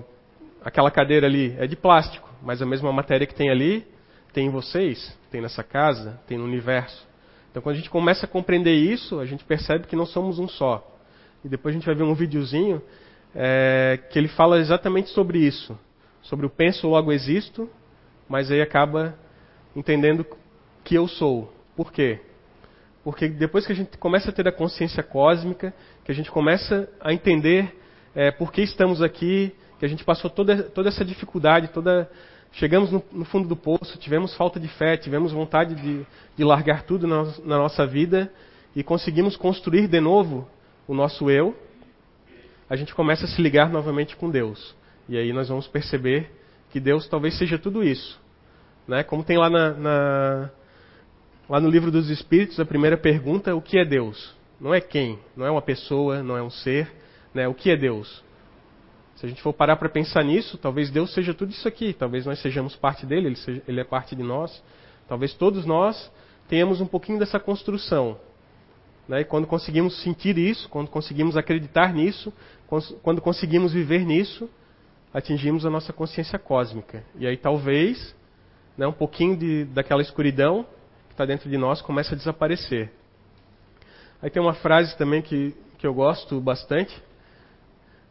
aquela 0.63 0.89
cadeira 0.89 1.27
ali 1.27 1.55
é 1.59 1.67
de 1.67 1.75
plástico, 1.75 2.29
mas 2.41 2.61
a 2.61 2.65
mesma 2.65 2.91
matéria 2.91 3.27
que 3.27 3.35
tem 3.35 3.49
ali, 3.49 3.85
tem 4.33 4.47
em 4.47 4.49
vocês, 4.49 5.17
tem 5.31 5.41
nessa 5.41 5.63
casa, 5.63 6.19
tem 6.27 6.37
no 6.37 6.43
universo. 6.43 7.07
Então, 7.49 7.61
quando 7.61 7.75
a 7.75 7.77
gente 7.77 7.89
começa 7.89 8.25
a 8.25 8.29
compreender 8.29 8.73
isso, 8.73 9.19
a 9.19 9.25
gente 9.25 9.43
percebe 9.43 9.87
que 9.87 9.95
não 9.95 10.05
somos 10.05 10.39
um 10.39 10.47
só. 10.47 10.96
E 11.47 11.49
depois 11.49 11.73
a 11.73 11.77
gente 11.77 11.85
vai 11.85 11.95
ver 11.95 12.03
um 12.03 12.13
videozinho 12.13 12.81
é, 13.33 13.97
que 14.11 14.19
ele 14.19 14.27
fala 14.27 14.59
exatamente 14.59 15.07
sobre 15.11 15.39
isso. 15.39 15.79
Sobre 16.21 16.45
o 16.45 16.49
penso, 16.49 16.89
logo 16.89 17.09
existo, 17.09 17.69
mas 18.27 18.51
aí 18.51 18.61
acaba 18.61 19.17
entendendo 19.73 20.25
que 20.83 20.95
eu 20.95 21.07
sou. 21.07 21.49
Por 21.73 21.93
quê? 21.93 22.19
Porque 23.01 23.29
depois 23.29 23.65
que 23.65 23.71
a 23.71 23.75
gente 23.75 23.97
começa 23.97 24.29
a 24.29 24.33
ter 24.33 24.45
a 24.45 24.51
consciência 24.51 25.01
cósmica, 25.01 25.73
que 26.03 26.11
a 26.11 26.13
gente 26.13 26.29
começa 26.29 26.89
a 26.99 27.13
entender 27.13 27.73
é, 28.13 28.29
por 28.29 28.51
que 28.51 28.61
estamos 28.61 29.01
aqui, 29.01 29.55
que 29.79 29.85
a 29.85 29.87
gente 29.87 30.03
passou 30.03 30.29
toda, 30.29 30.63
toda 30.63 30.89
essa 30.89 31.05
dificuldade, 31.05 31.69
toda 31.69 32.11
Chegamos 32.53 32.91
no, 32.91 33.03
no, 33.11 33.25
fundo 33.25 33.47
do 33.47 33.55
poço, 33.55 33.97
tivemos 33.99 34.35
falta 34.35 34.59
de 34.59 34.67
fé, 34.67 34.97
tivemos 34.97 35.31
vontade 35.31 35.75
de, 35.75 36.05
de 36.35 36.43
largar 36.43 36.83
tudo 36.83 37.05
na, 37.05 37.23
na 37.45 37.57
nossa 37.57 37.85
vida 37.85 38.31
e 38.75 38.83
conseguimos 38.83 39.37
construir 39.37 39.87
de 39.87 39.99
novo 39.99 40.47
o 40.87 40.93
nosso 40.93 41.29
eu. 41.29 41.55
A 42.69 42.75
gente 42.75 42.93
começa 42.93 43.25
a 43.25 43.27
se 43.27 43.41
ligar 43.41 43.69
novamente 43.69 44.15
com 44.15 44.29
Deus. 44.29 44.75
E 45.07 45.17
aí 45.17 45.31
nós 45.31 45.49
vamos 45.49 45.67
perceber 45.67 46.31
que 46.71 46.79
Deus 46.79 47.07
talvez 47.07 47.37
seja 47.37 47.57
tudo 47.57 47.83
isso. 47.83 48.19
Né? 48.87 49.03
Como 49.03 49.23
tem 49.23 49.37
lá, 49.37 49.49
na, 49.49 49.71
na, 49.71 50.49
lá 51.49 51.59
no 51.59 51.69
livro 51.69 51.91
dos 51.91 52.09
Espíritos, 52.09 52.59
a 52.59 52.65
primeira 52.65 52.97
pergunta: 52.97 53.55
o 53.55 53.61
que 53.61 53.77
é 53.77 53.85
Deus? 53.85 54.35
Não 54.59 54.73
é 54.73 54.81
quem, 54.81 55.19
não 55.35 55.45
é 55.45 55.51
uma 55.51 55.61
pessoa, 55.61 56.23
não 56.23 56.35
é 56.35 56.41
um 56.41 56.49
ser. 56.49 56.91
Né? 57.33 57.47
O 57.47 57.53
que 57.53 57.69
é 57.69 57.77
Deus? 57.77 58.23
Se 59.15 59.25
a 59.25 59.29
gente 59.29 59.41
for 59.41 59.53
parar 59.53 59.77
para 59.77 59.89
pensar 59.89 60.23
nisso, 60.23 60.57
talvez 60.57 60.91
Deus 60.91 61.13
seja 61.13 61.33
tudo 61.33 61.51
isso 61.51 61.67
aqui. 61.67 61.93
Talvez 61.93 62.25
nós 62.25 62.39
sejamos 62.39 62.75
parte 62.75 63.05
dele, 63.05 63.27
ele, 63.27 63.35
seja, 63.35 63.63
ele 63.67 63.79
é 63.79 63.83
parte 63.83 64.15
de 64.15 64.23
nós. 64.23 64.63
Talvez 65.07 65.33
todos 65.33 65.65
nós 65.65 66.11
tenhamos 66.47 66.81
um 66.81 66.85
pouquinho 66.85 67.17
dessa 67.17 67.39
construção. 67.39 68.19
Né? 69.07 69.21
E 69.21 69.25
quando 69.25 69.47
conseguimos 69.47 70.01
sentir 70.01 70.37
isso, 70.37 70.67
quando 70.69 70.89
conseguimos 70.89 71.37
acreditar 71.37 71.93
nisso, 71.93 72.33
quando 73.01 73.21
conseguimos 73.21 73.71
viver 73.71 74.05
nisso, 74.05 74.49
atingimos 75.13 75.65
a 75.65 75.69
nossa 75.69 75.93
consciência 75.93 76.37
cósmica. 76.37 77.03
E 77.17 77.25
aí 77.25 77.37
talvez 77.37 78.15
né, 78.77 78.85
um 78.85 78.93
pouquinho 78.93 79.37
de, 79.37 79.65
daquela 79.65 80.01
escuridão 80.01 80.65
que 81.07 81.13
está 81.13 81.25
dentro 81.25 81.49
de 81.49 81.57
nós 81.57 81.81
começa 81.81 82.13
a 82.13 82.17
desaparecer. 82.17 82.91
Aí 84.21 84.29
tem 84.29 84.41
uma 84.41 84.53
frase 84.53 84.97
também 84.97 85.21
que, 85.21 85.55
que 85.77 85.87
eu 85.87 85.93
gosto 85.93 86.39
bastante. 86.41 87.01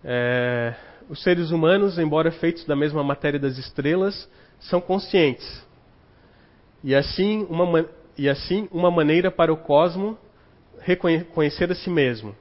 É, 0.02 0.74
os 1.08 1.22
seres 1.22 1.50
humanos, 1.50 1.98
embora 1.98 2.30
feitos 2.32 2.64
da 2.64 2.74
mesma 2.74 3.04
matéria 3.04 3.38
das 3.38 3.58
estrelas, 3.58 4.28
são 4.58 4.80
conscientes. 4.80 5.64
E 6.82 6.94
assim, 6.94 7.46
uma, 7.50 7.86
e 8.16 8.28
assim, 8.28 8.68
uma 8.72 8.90
maneira 8.90 9.30
para 9.30 9.52
o 9.52 9.56
cosmo 9.56 10.16
reconhecer 10.86 11.70
a 11.70 11.74
si 11.74 11.90
mesmo. 11.90 12.34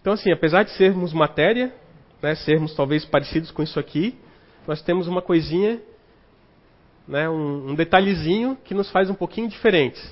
Então, 0.00 0.14
assim, 0.14 0.32
apesar 0.32 0.64
de 0.64 0.70
sermos 0.72 1.12
matéria, 1.12 1.72
né, 2.22 2.34
sermos 2.34 2.74
talvez 2.74 3.04
parecidos 3.04 3.50
com 3.50 3.62
isso 3.62 3.78
aqui, 3.78 4.18
nós 4.66 4.80
temos 4.82 5.06
uma 5.06 5.20
coisinha, 5.20 5.80
né, 7.06 7.28
um, 7.28 7.70
um 7.70 7.74
detalhezinho 7.74 8.56
que 8.64 8.74
nos 8.74 8.90
faz 8.90 9.10
um 9.10 9.14
pouquinho 9.14 9.48
diferentes. 9.48 10.02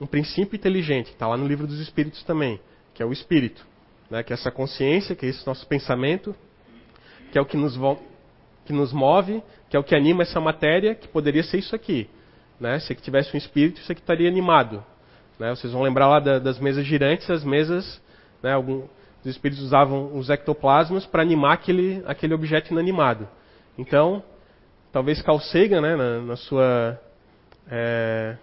Um 0.00 0.06
princípio 0.06 0.56
inteligente, 0.56 1.10
está 1.12 1.26
lá 1.26 1.36
no 1.36 1.46
livro 1.46 1.66
dos 1.66 1.78
Espíritos 1.78 2.22
também, 2.24 2.60
que 2.92 3.02
é 3.02 3.06
o 3.06 3.12
Espírito. 3.12 3.64
Né, 4.10 4.22
que 4.22 4.32
é 4.32 4.34
essa 4.34 4.50
consciência, 4.50 5.16
que 5.16 5.26
é 5.26 5.28
esse 5.28 5.46
nosso 5.46 5.66
pensamento, 5.66 6.34
que 7.32 7.38
é 7.38 7.40
o 7.40 7.46
que 7.46 7.56
nos, 7.56 7.76
que 8.64 8.72
nos 8.72 8.92
move, 8.92 9.42
que 9.68 9.76
é 9.76 9.80
o 9.80 9.84
que 9.84 9.96
anima 9.96 10.22
essa 10.22 10.40
matéria, 10.40 10.94
que 10.94 11.08
poderia 11.08 11.42
ser 11.42 11.58
isso 11.58 11.74
aqui. 11.74 12.08
Né? 12.60 12.78
Se 12.80 12.92
aqui 12.92 13.02
tivesse 13.02 13.34
um 13.34 13.38
espírito, 13.38 13.80
isso 13.80 13.90
aqui 13.90 14.00
estaria 14.00 14.28
animado. 14.28 14.84
Né? 15.38 15.50
Vocês 15.50 15.72
vão 15.72 15.82
lembrar 15.82 16.08
lá 16.08 16.20
da, 16.20 16.38
das 16.38 16.58
mesas 16.58 16.84
girantes, 16.84 17.28
as 17.30 17.44
mesas, 17.44 18.00
né, 18.42 18.52
algum, 18.52 18.84
os 19.20 19.26
espíritos 19.26 19.64
usavam 19.64 20.16
os 20.16 20.30
ectoplasmas 20.30 21.04
para 21.06 21.22
animar 21.22 21.54
aquele, 21.54 22.02
aquele 22.06 22.34
objeto 22.34 22.72
inanimado. 22.72 23.28
Então, 23.78 24.22
talvez 24.92 25.20
Carl 25.22 25.38
Sagan, 25.38 25.80
né, 25.80 25.96
na, 25.96 26.20
na 26.20 26.36
sua 26.36 26.98
é, 27.70 28.36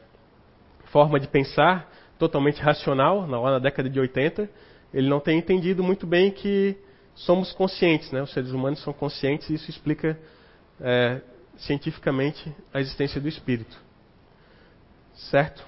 forma 0.86 1.20
de 1.20 1.28
pensar, 1.28 1.90
totalmente 2.20 2.62
racional, 2.62 3.28
lá 3.28 3.52
na 3.52 3.60
década 3.60 3.90
de 3.90 4.00
80, 4.00 4.50
ele 4.94 5.10
não 5.10 5.20
tenha 5.20 5.38
entendido 5.38 5.84
muito 5.84 6.06
bem 6.06 6.32
que 6.32 6.78
somos 7.16 7.52
conscientes, 7.52 8.12
né? 8.12 8.22
os 8.22 8.32
seres 8.32 8.52
humanos 8.52 8.82
são 8.82 8.94
conscientes 8.94 9.50
e 9.50 9.56
isso 9.56 9.70
explica 9.70 10.18
é, 10.80 11.22
cientificamente 11.58 12.52
a 12.74 12.80
existência 12.80 13.20
do 13.20 13.28
espírito. 13.28 13.78
Certo? 15.14 15.64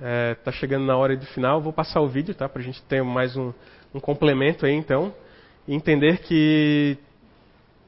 É, 0.00 0.34
tá 0.36 0.52
chegando 0.52 0.86
na 0.86 0.96
hora 0.96 1.16
de 1.16 1.26
final, 1.26 1.60
vou 1.60 1.72
passar 1.72 2.00
o 2.00 2.06
vídeo 2.06 2.32
tá, 2.32 2.48
para 2.48 2.62
a 2.62 2.64
gente 2.64 2.80
ter 2.82 3.02
mais 3.02 3.36
um, 3.36 3.52
um 3.92 3.98
complemento 3.98 4.64
aí 4.64 4.72
então, 4.72 5.12
e 5.66 5.74
entender 5.74 6.18
que 6.18 6.96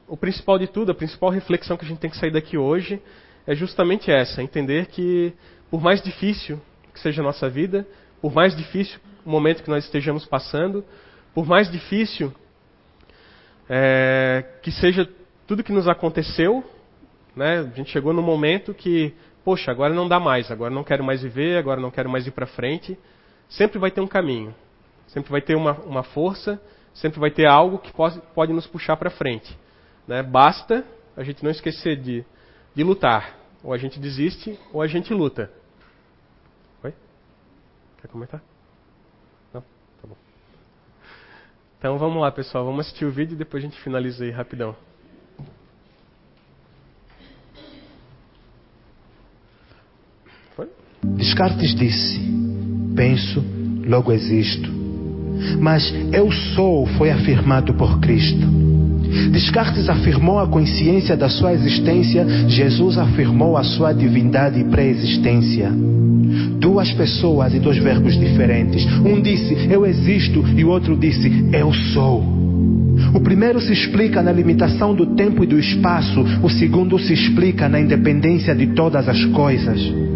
o 0.07 0.17
principal 0.17 0.59
de 0.59 0.67
tudo, 0.67 0.91
a 0.91 0.95
principal 0.95 1.29
reflexão 1.29 1.77
que 1.77 1.85
a 1.85 1.87
gente 1.87 1.99
tem 1.99 2.09
que 2.09 2.17
sair 2.17 2.31
daqui 2.31 2.57
hoje 2.57 3.01
é 3.47 3.55
justamente 3.55 4.11
essa: 4.11 4.43
entender 4.43 4.87
que, 4.87 5.33
por 5.69 5.81
mais 5.81 6.01
difícil 6.01 6.59
que 6.93 6.99
seja 6.99 7.21
a 7.21 7.23
nossa 7.23 7.49
vida, 7.49 7.87
por 8.21 8.33
mais 8.33 8.55
difícil 8.55 8.99
o 9.25 9.29
momento 9.29 9.63
que 9.63 9.69
nós 9.69 9.85
estejamos 9.85 10.25
passando, 10.25 10.83
por 11.33 11.45
mais 11.45 11.71
difícil 11.71 12.33
é, 13.69 14.43
que 14.61 14.71
seja 14.71 15.07
tudo 15.47 15.63
que 15.63 15.71
nos 15.71 15.87
aconteceu, 15.87 16.61
né, 17.33 17.59
a 17.59 17.75
gente 17.77 17.89
chegou 17.89 18.11
no 18.11 18.21
momento 18.21 18.73
que, 18.73 19.13
poxa, 19.43 19.71
agora 19.71 19.93
não 19.93 20.07
dá 20.07 20.19
mais, 20.19 20.49
agora 20.51 20.73
não 20.73 20.83
quero 20.83 21.03
mais 21.03 21.21
viver, 21.21 21.57
agora 21.57 21.79
não 21.79 21.91
quero 21.91 22.09
mais 22.09 22.27
ir 22.27 22.31
para 22.31 22.45
frente. 22.45 22.97
Sempre 23.49 23.79
vai 23.79 23.91
ter 23.91 24.01
um 24.01 24.07
caminho, 24.07 24.55
sempre 25.07 25.31
vai 25.31 25.41
ter 25.41 25.55
uma, 25.55 25.73
uma 25.81 26.03
força, 26.03 26.61
sempre 26.93 27.19
vai 27.19 27.31
ter 27.31 27.45
algo 27.45 27.79
que 27.79 27.91
pode, 27.91 28.21
pode 28.33 28.53
nos 28.53 28.67
puxar 28.67 28.97
para 28.97 29.09
frente. 29.09 29.57
Né? 30.07 30.23
Basta 30.23 30.85
a 31.15 31.23
gente 31.23 31.43
não 31.43 31.51
esquecer 31.51 31.97
de, 31.97 32.25
de 32.73 32.83
lutar. 32.83 33.37
Ou 33.63 33.73
a 33.73 33.77
gente 33.77 33.99
desiste, 33.99 34.59
ou 34.73 34.81
a 34.81 34.87
gente 34.87 35.13
luta. 35.13 35.51
Oi? 36.83 36.93
Quer 38.01 38.07
comentar? 38.07 38.41
Não? 39.53 39.61
Tá 39.61 40.07
bom. 40.07 40.17
Então 41.77 41.97
vamos 41.97 42.21
lá, 42.21 42.31
pessoal. 42.31 42.65
Vamos 42.65 42.87
assistir 42.87 43.05
o 43.05 43.11
vídeo 43.11 43.35
e 43.35 43.37
depois 43.37 43.63
a 43.63 43.67
gente 43.67 43.79
finaliza 43.81 44.23
aí 44.23 44.31
rapidão. 44.31 44.75
Foi? 50.55 50.69
Descartes 51.21 51.75
disse: 51.75 52.19
Penso, 52.95 53.43
logo 53.87 54.11
existo. 54.11 54.67
Mas 55.59 55.93
eu 56.11 56.31
sou 56.31 56.87
foi 56.97 57.11
afirmado 57.11 57.75
por 57.75 57.99
Cristo. 57.99 58.47
Descartes 59.31 59.87
afirmou 59.87 60.39
a 60.39 60.47
consciência 60.47 61.15
da 61.15 61.29
sua 61.29 61.53
existência, 61.53 62.25
Jesus 62.47 62.97
afirmou 62.97 63.55
a 63.55 63.63
sua 63.63 63.93
divindade 63.93 64.61
e 64.61 64.63
pré-existência. 64.63 65.71
Duas 66.59 66.91
pessoas 66.93 67.53
e 67.53 67.59
dois 67.59 67.77
verbos 67.77 68.19
diferentes. 68.19 68.83
Um 69.05 69.21
disse 69.21 69.67
eu 69.69 69.85
existo 69.85 70.43
e 70.57 70.63
o 70.63 70.69
outro 70.69 70.97
disse 70.97 71.49
eu 71.53 71.71
sou. 71.93 72.23
O 73.13 73.19
primeiro 73.19 73.61
se 73.61 73.71
explica 73.71 74.23
na 74.23 74.31
limitação 74.31 74.95
do 74.95 75.15
tempo 75.15 75.43
e 75.43 75.47
do 75.47 75.59
espaço, 75.59 76.25
o 76.41 76.49
segundo 76.49 76.97
se 76.97 77.13
explica 77.13 77.69
na 77.69 77.79
independência 77.79 78.55
de 78.55 78.67
todas 78.73 79.07
as 79.07 79.23
coisas. 79.25 80.10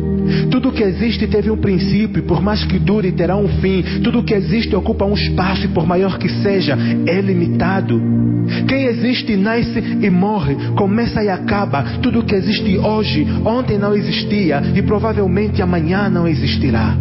Tudo 0.50 0.72
que 0.72 0.84
existe 0.84 1.28
teve 1.28 1.50
um 1.50 1.58
princípio, 1.58 2.24
por 2.24 2.42
mais 2.42 2.64
que 2.64 2.80
dure, 2.80 3.12
terá 3.12 3.36
um 3.36 3.48
fim. 3.48 3.84
Tudo 4.04 4.24
que 4.24 4.34
existe 4.34 4.76
ocupa 4.76 5.06
um 5.06 5.14
espaço, 5.14 5.66
e 5.66 5.70
por 5.70 5.86
maior 5.86 6.18
que 6.18 6.30
seja, 6.30 6.78
é 7.06 7.22
limitado. 7.22 8.02
Quem 8.68 8.86
existe 8.86 9.36
nasce 9.36 9.80
e 9.80 10.10
morre, 10.10 10.56
começa 10.76 11.24
e 11.24 11.30
acaba. 11.30 11.84
Tudo 12.02 12.24
que 12.24 12.36
existe 12.36 12.78
hoje, 12.78 13.26
ontem 13.44 13.78
não 13.78 13.96
existia 13.96 14.62
e 14.76 14.82
provavelmente 14.82 15.62
amanhã 15.62 16.10
não 16.10 16.28
existirá. 16.28 16.96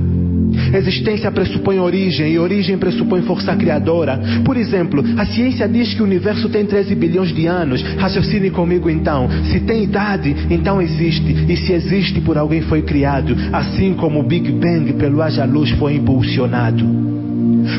Existência 0.75 1.31
pressupõe 1.31 1.79
origem 1.79 2.33
e 2.33 2.39
origem 2.39 2.79
pressupõe 2.79 3.23
força 3.23 3.55
criadora. 3.57 4.21
Por 4.45 4.57
exemplo, 4.57 5.03
a 5.17 5.27
ciência 5.27 5.69
diz 5.69 5.95
que 5.95 6.03
o 6.03 6.05
universo 6.05 6.49
tem 6.49 6.65
13 6.65 6.95
bilhões 6.95 7.35
de 7.35 7.47
anos. 7.47 7.83
Raciocine 7.99 8.51
comigo 8.51 8.91
então. 8.91 9.29
Se 9.51 9.61
tem 9.61 9.85
idade, 9.85 10.35
então 10.51 10.81
existe. 10.81 11.47
E 11.49 11.57
se 11.57 11.73
existe, 11.73 12.21
por 12.21 12.37
alguém 12.37 12.63
foi 12.63 12.83
criado. 12.83 13.37
Assim 13.53 13.95
como 13.95 14.21
o 14.21 14.23
Big 14.23 14.51
Bang 14.53 14.93
pelo 14.95 15.23
haja 15.23 15.45
luz 15.45 15.71
foi 15.73 15.95
impulsionado. 15.95 17.24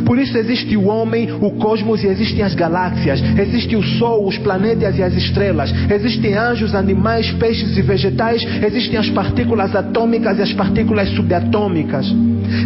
Por 0.06 0.18
isso 0.18 0.38
existe 0.38 0.76
o 0.78 0.88
homem, 0.88 1.32
o 1.32 1.52
cosmos 1.52 2.04
e 2.04 2.08
existem 2.08 2.44
as 2.44 2.56
galáxias. 2.56 3.22
Existe 3.38 3.76
o 3.76 3.84
Sol, 3.84 4.28
os 4.28 4.38
planetas 4.38 4.98
e 4.98 5.04
as 5.04 5.14
estrelas. 5.14 5.72
Existem 5.90 6.34
anjos, 6.36 6.76
animais, 6.76 7.32
peixes 7.34 7.78
e 7.78 7.82
vegetais. 7.82 8.46
Existem 8.64 8.98
as 8.98 9.10
partículas 9.10 9.76
atômicas 9.76 10.38
e 10.40 10.42
as 10.42 10.54
partículas 10.54 11.10
subatômicas. 11.10 12.06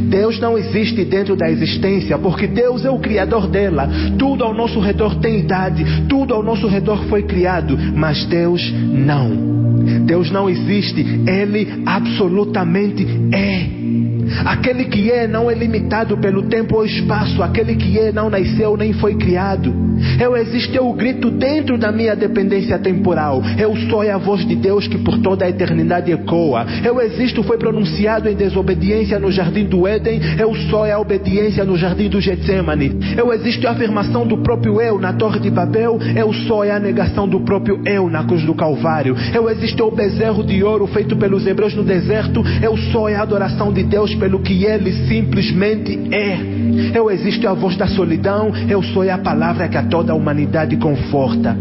Deus 0.10 0.40
não 0.40 0.58
existe 0.58 1.06
dentro 1.06 1.36
da 1.36 1.50
existência, 1.50 2.18
porque 2.18 2.48
Deus 2.48 2.86
é 2.86 2.90
o 2.90 3.00
criador 3.00 3.48
dela. 3.48 3.90
Tudo 4.18 4.44
ao 4.44 4.54
nosso 4.54 4.80
redor 4.80 5.16
tem 5.16 5.40
idade, 5.40 5.86
tudo 6.08 6.34
ao 6.34 6.44
nosso 6.44 6.68
redor 6.68 7.04
foi 7.06 7.24
criado, 7.24 7.78
mas 7.96 8.26
Deus 8.26 8.62
não. 8.72 9.60
Deus 10.06 10.30
não 10.32 10.50
existe, 10.50 11.02
Ele 11.28 11.84
absolutamente 11.86 13.08
é. 13.34 13.79
Aquele 14.46 14.86
que 14.86 15.12
é 15.12 15.28
não 15.28 15.50
é 15.50 15.54
limitado 15.54 16.18
pelo 16.18 16.44
tempo 16.44 16.78
ou 16.78 16.86
espaço. 16.86 17.42
Aquele 17.42 17.76
que 17.76 17.98
é 18.00 18.12
não 18.12 18.30
nasceu 18.30 18.76
nem 18.78 18.94
foi 18.94 19.16
criado. 19.16 19.74
Eu 20.20 20.36
existo, 20.36 20.76
eu 20.76 20.92
grito 20.94 21.30
dentro 21.30 21.78
da 21.78 21.92
minha 21.92 22.16
dependência 22.16 22.78
temporal. 22.80 23.42
Eu 23.58 23.76
sou 23.90 24.02
a 24.02 24.18
voz 24.18 24.46
de 24.46 24.56
Deus 24.56 24.88
que 24.88 24.98
por 24.98 25.18
toda 25.20 25.46
a 25.46 25.50
eternidade 25.50 26.12
ecoa. 26.12 26.66
Eu 26.84 27.02
existo, 27.02 27.44
foi 27.44 27.58
pronunciado 27.58 28.30
em 28.30 28.36
desobediência 28.36 29.20
no 29.20 29.32
jardim 29.32 29.66
do 29.66 29.88
Éden. 29.88 30.20
Eu 30.38 30.54
sou 30.70 30.84
a 30.84 31.00
obediência 31.00 31.64
no 31.66 31.78
jardim 31.78 32.10
do 32.10 32.22
Getsemane. 32.22 32.98
Eu 33.18 33.34
existo, 33.34 33.68
a 33.68 33.72
afirmação 33.72 34.26
do 34.26 34.38
próprio 34.38 34.82
eu 34.82 35.00
na 35.00 35.14
torre 35.14 35.40
de 35.40 35.50
Babel. 35.50 36.00
Eu 36.16 36.34
sou 36.34 36.64
a 36.64 36.80
negação 36.80 37.28
do 37.28 37.42
próprio 37.42 37.82
eu 37.86 38.10
na 38.10 38.24
cruz 38.24 38.44
do 38.44 38.54
Calvário. 38.54 39.16
Eu 39.34 39.50
existo, 39.50 39.84
o 39.84 39.92
bezerro 39.92 40.44
de 40.44 40.64
ouro 40.64 40.88
feito 40.88 41.16
pelos 41.16 41.46
hebreus 41.46 41.76
no 41.76 41.84
deserto. 41.84 42.44
Eu 42.62 42.78
sou 42.92 43.08
a 43.08 43.22
adoração 43.22 43.72
de 43.72 43.84
Deus 43.84 44.09
pelo 44.16 44.39
que 44.39 44.66
ele 44.66 44.91
simplesmente 45.07 45.99
é. 46.12 46.39
Eu 46.95 47.10
existo 47.10 47.47
a 47.47 47.53
voz 47.53 47.76
da 47.76 47.88
solidão, 47.88 48.51
eu 48.70 48.82
sou 48.82 49.10
a 49.10 49.18
palavra 49.18 49.68
que 49.68 49.78
a 49.78 49.84
toda 49.84 50.12
a 50.12 50.16
humanidade 50.16 50.78
conforta. 50.78 51.55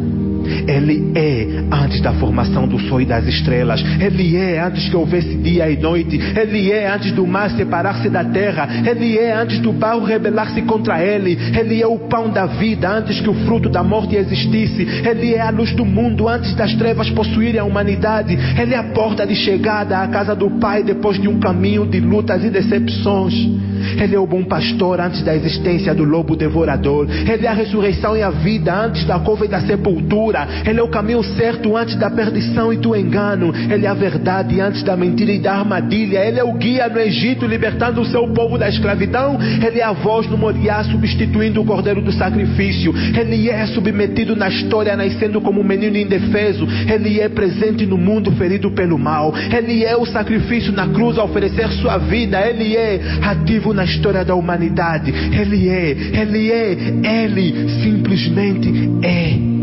Ele 0.67 1.13
é 1.15 1.65
antes 1.71 2.01
da 2.01 2.13
formação 2.15 2.67
do 2.67 2.79
sol 2.79 3.01
e 3.01 3.07
das 3.07 3.27
estrelas. 3.27 3.83
Ele 4.01 4.37
é 4.37 4.61
antes 4.61 4.89
que 4.89 4.97
houvesse 4.97 5.37
dia 5.37 5.71
e 5.71 5.77
noite. 5.77 6.19
Ele 6.19 6.71
é 6.71 6.89
antes 6.91 7.13
do 7.13 7.27
mar 7.27 7.51
separar-se 7.51 8.09
da 8.09 8.25
terra. 8.25 8.69
Ele 8.87 9.19
é 9.19 9.35
antes 9.35 9.59
do 9.61 9.73
barro 9.73 10.05
rebelar-se 10.05 10.63
contra 10.63 11.03
ele. 11.03 11.39
Ele 11.59 11.81
é 11.81 11.87
o 11.87 11.99
pão 11.99 12.31
da 12.31 12.47
vida 12.47 12.91
antes 12.91 13.21
que 13.21 13.31
o 13.31 13.35
fruto 13.47 13.69
da 13.69 13.83
morte 13.83 14.17
existisse. 14.17 14.83
Ele 14.83 15.35
é 15.35 15.41
a 15.41 15.51
luz 15.51 15.73
do 15.75 15.85
mundo 15.85 16.29
antes 16.29 16.55
das 16.55 16.75
trevas 16.75 17.11
possuírem 17.11 17.61
a 17.61 17.65
humanidade. 17.65 18.37
Ele 18.61 18.75
é 18.75 18.79
a 18.79 18.85
porta 18.85 19.27
de 19.27 19.35
chegada 19.35 19.99
à 19.99 20.09
casa 20.09 20.35
do 20.35 20.51
Pai 20.59 20.83
depois 20.83 21.21
de 21.21 21.29
um 21.29 21.39
caminho 21.39 21.87
de 21.87 22.01
lutas 22.01 22.45
e 22.45 22.51
decepções. 22.51 23.68
Ele 24.01 24.15
é 24.15 24.19
o 24.19 24.27
bom 24.27 24.45
pastor 24.45 25.01
antes 25.01 25.23
da 25.23 25.35
existência 25.35 25.95
do 25.95 26.05
lobo 26.05 26.37
devorador. 26.37 27.07
Ele 27.11 27.47
é 27.47 27.49
a 27.49 27.55
ressurreição 27.55 28.17
e 28.17 28.23
a 28.23 28.31
vida 28.31 28.75
antes 28.75 29.05
da 29.05 29.19
cova 29.19 29.45
e 29.45 29.49
da 29.49 29.61
sepultura. 29.61 30.47
Ele 30.67 30.81
é 30.81 30.83
o 30.83 30.89
caminho 30.89 31.23
certo 31.23 31.77
antes 31.77 31.97
da 31.97 32.11
perdição 32.11 32.73
e 32.73 32.77
do 32.77 32.95
engano. 32.95 33.53
Ele 33.71 33.87
é 33.87 33.89
a 33.89 33.95
verdade 33.95 34.61
antes 34.61 34.83
da 34.83 34.97
mentira 34.97 35.33
e 35.33 35.39
da 35.39 35.55
armadilha. 35.55 36.25
Ele 36.25 36.39
é 36.39 36.45
o 36.45 36.53
guia 36.55 36.89
no 36.89 36.99
Egito, 36.99 37.47
libertando 37.47 38.01
o 38.01 38.07
seu 38.07 38.29
povo 38.29 38.59
da 38.59 38.69
escravidão. 38.69 39.39
Ele 39.65 39.81
é 39.81 39.85
a 39.85 39.93
voz 39.93 40.29
no 40.29 40.37
Moriá, 40.37 40.85
substituindo 40.85 41.61
o 41.61 41.65
cordeiro 41.65 42.03
do 42.03 42.13
sacrifício. 42.13 42.93
Ele 43.19 43.51
é 43.51 43.67
submetido 43.67 44.37
na 44.37 44.49
história, 44.49 44.97
nascendo 44.97 45.41
como 45.41 45.61
um 45.61 45.65
menino 45.65 45.97
indefeso. 45.97 46.67
Ele 46.93 47.21
é 47.21 47.29
presente 47.29 47.87
no 47.87 47.99
mundo, 47.99 48.33
ferido 48.33 48.71
pelo 48.71 48.99
mal. 48.99 49.35
Ele 49.37 49.85
é 49.85 49.97
o 49.97 50.07
sacrifício 50.07 50.73
na 50.73 50.87
cruz 50.89 51.19
a 51.19 51.25
oferecer 51.25 51.69
sua 51.73 51.99
vida. 51.99 52.41
Ele 52.41 52.77
é 52.77 53.01
ativo 53.23 53.73
na 53.73 53.78
história 53.85 54.25
da 54.25 54.35
humanidade. 54.35 55.11
Ele 55.11 55.69
é, 55.69 55.91
Ele 55.91 56.51
é, 56.51 57.25
Ele 57.25 57.69
simplesmente 57.83 58.69
é. 59.03 59.59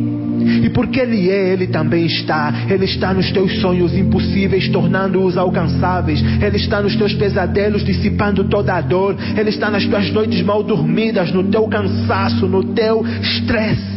E 0.64 0.70
porque 0.70 1.00
Ele 1.00 1.30
é, 1.30 1.54
Ele 1.54 1.68
também 1.68 2.06
está. 2.06 2.54
Ele 2.70 2.86
está 2.86 3.14
nos 3.14 3.32
teus 3.32 3.60
sonhos 3.62 3.96
impossíveis, 3.96 4.70
tornando-os 4.70 5.38
alcançáveis. 5.38 6.22
Ele 6.42 6.58
está 6.58 6.82
nos 6.82 6.96
teus 6.96 7.14
pesadelos, 7.14 7.84
dissipando 7.84 8.44
toda 8.46 8.74
a 8.74 8.82
dor. 8.82 9.16
Ele 9.38 9.50
está 9.50 9.70
nas 9.70 9.86
tuas 9.86 10.12
noites 10.12 10.42
mal 10.42 10.64
dormidas, 10.64 11.32
no 11.32 11.44
teu 11.46 11.68
cansaço, 11.68 12.48
no 12.48 12.64
teu 12.64 13.06
estresse. 13.22 13.95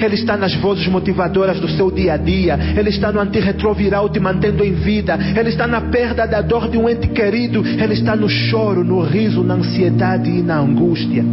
Ele 0.00 0.14
está 0.14 0.36
nas 0.36 0.54
vozes 0.54 0.86
motivadoras 0.88 1.60
do 1.60 1.68
seu 1.68 1.90
dia 1.90 2.14
a 2.14 2.16
dia. 2.16 2.58
Ele 2.76 2.90
está 2.90 3.12
no 3.12 3.20
antirretroviral 3.20 4.08
te 4.08 4.20
mantendo 4.20 4.64
em 4.64 4.72
vida. 4.72 5.18
Ele 5.36 5.48
está 5.48 5.66
na 5.66 5.80
perda 5.80 6.26
da 6.26 6.40
dor 6.40 6.68
de 6.68 6.76
um 6.76 6.88
ente 6.88 7.08
querido. 7.08 7.64
Ele 7.66 7.94
está 7.94 8.14
no 8.14 8.28
choro, 8.28 8.84
no 8.84 9.00
riso, 9.02 9.42
na 9.42 9.54
ansiedade 9.54 10.30
e 10.30 10.42
na 10.42 10.58
angústia. 10.58 11.24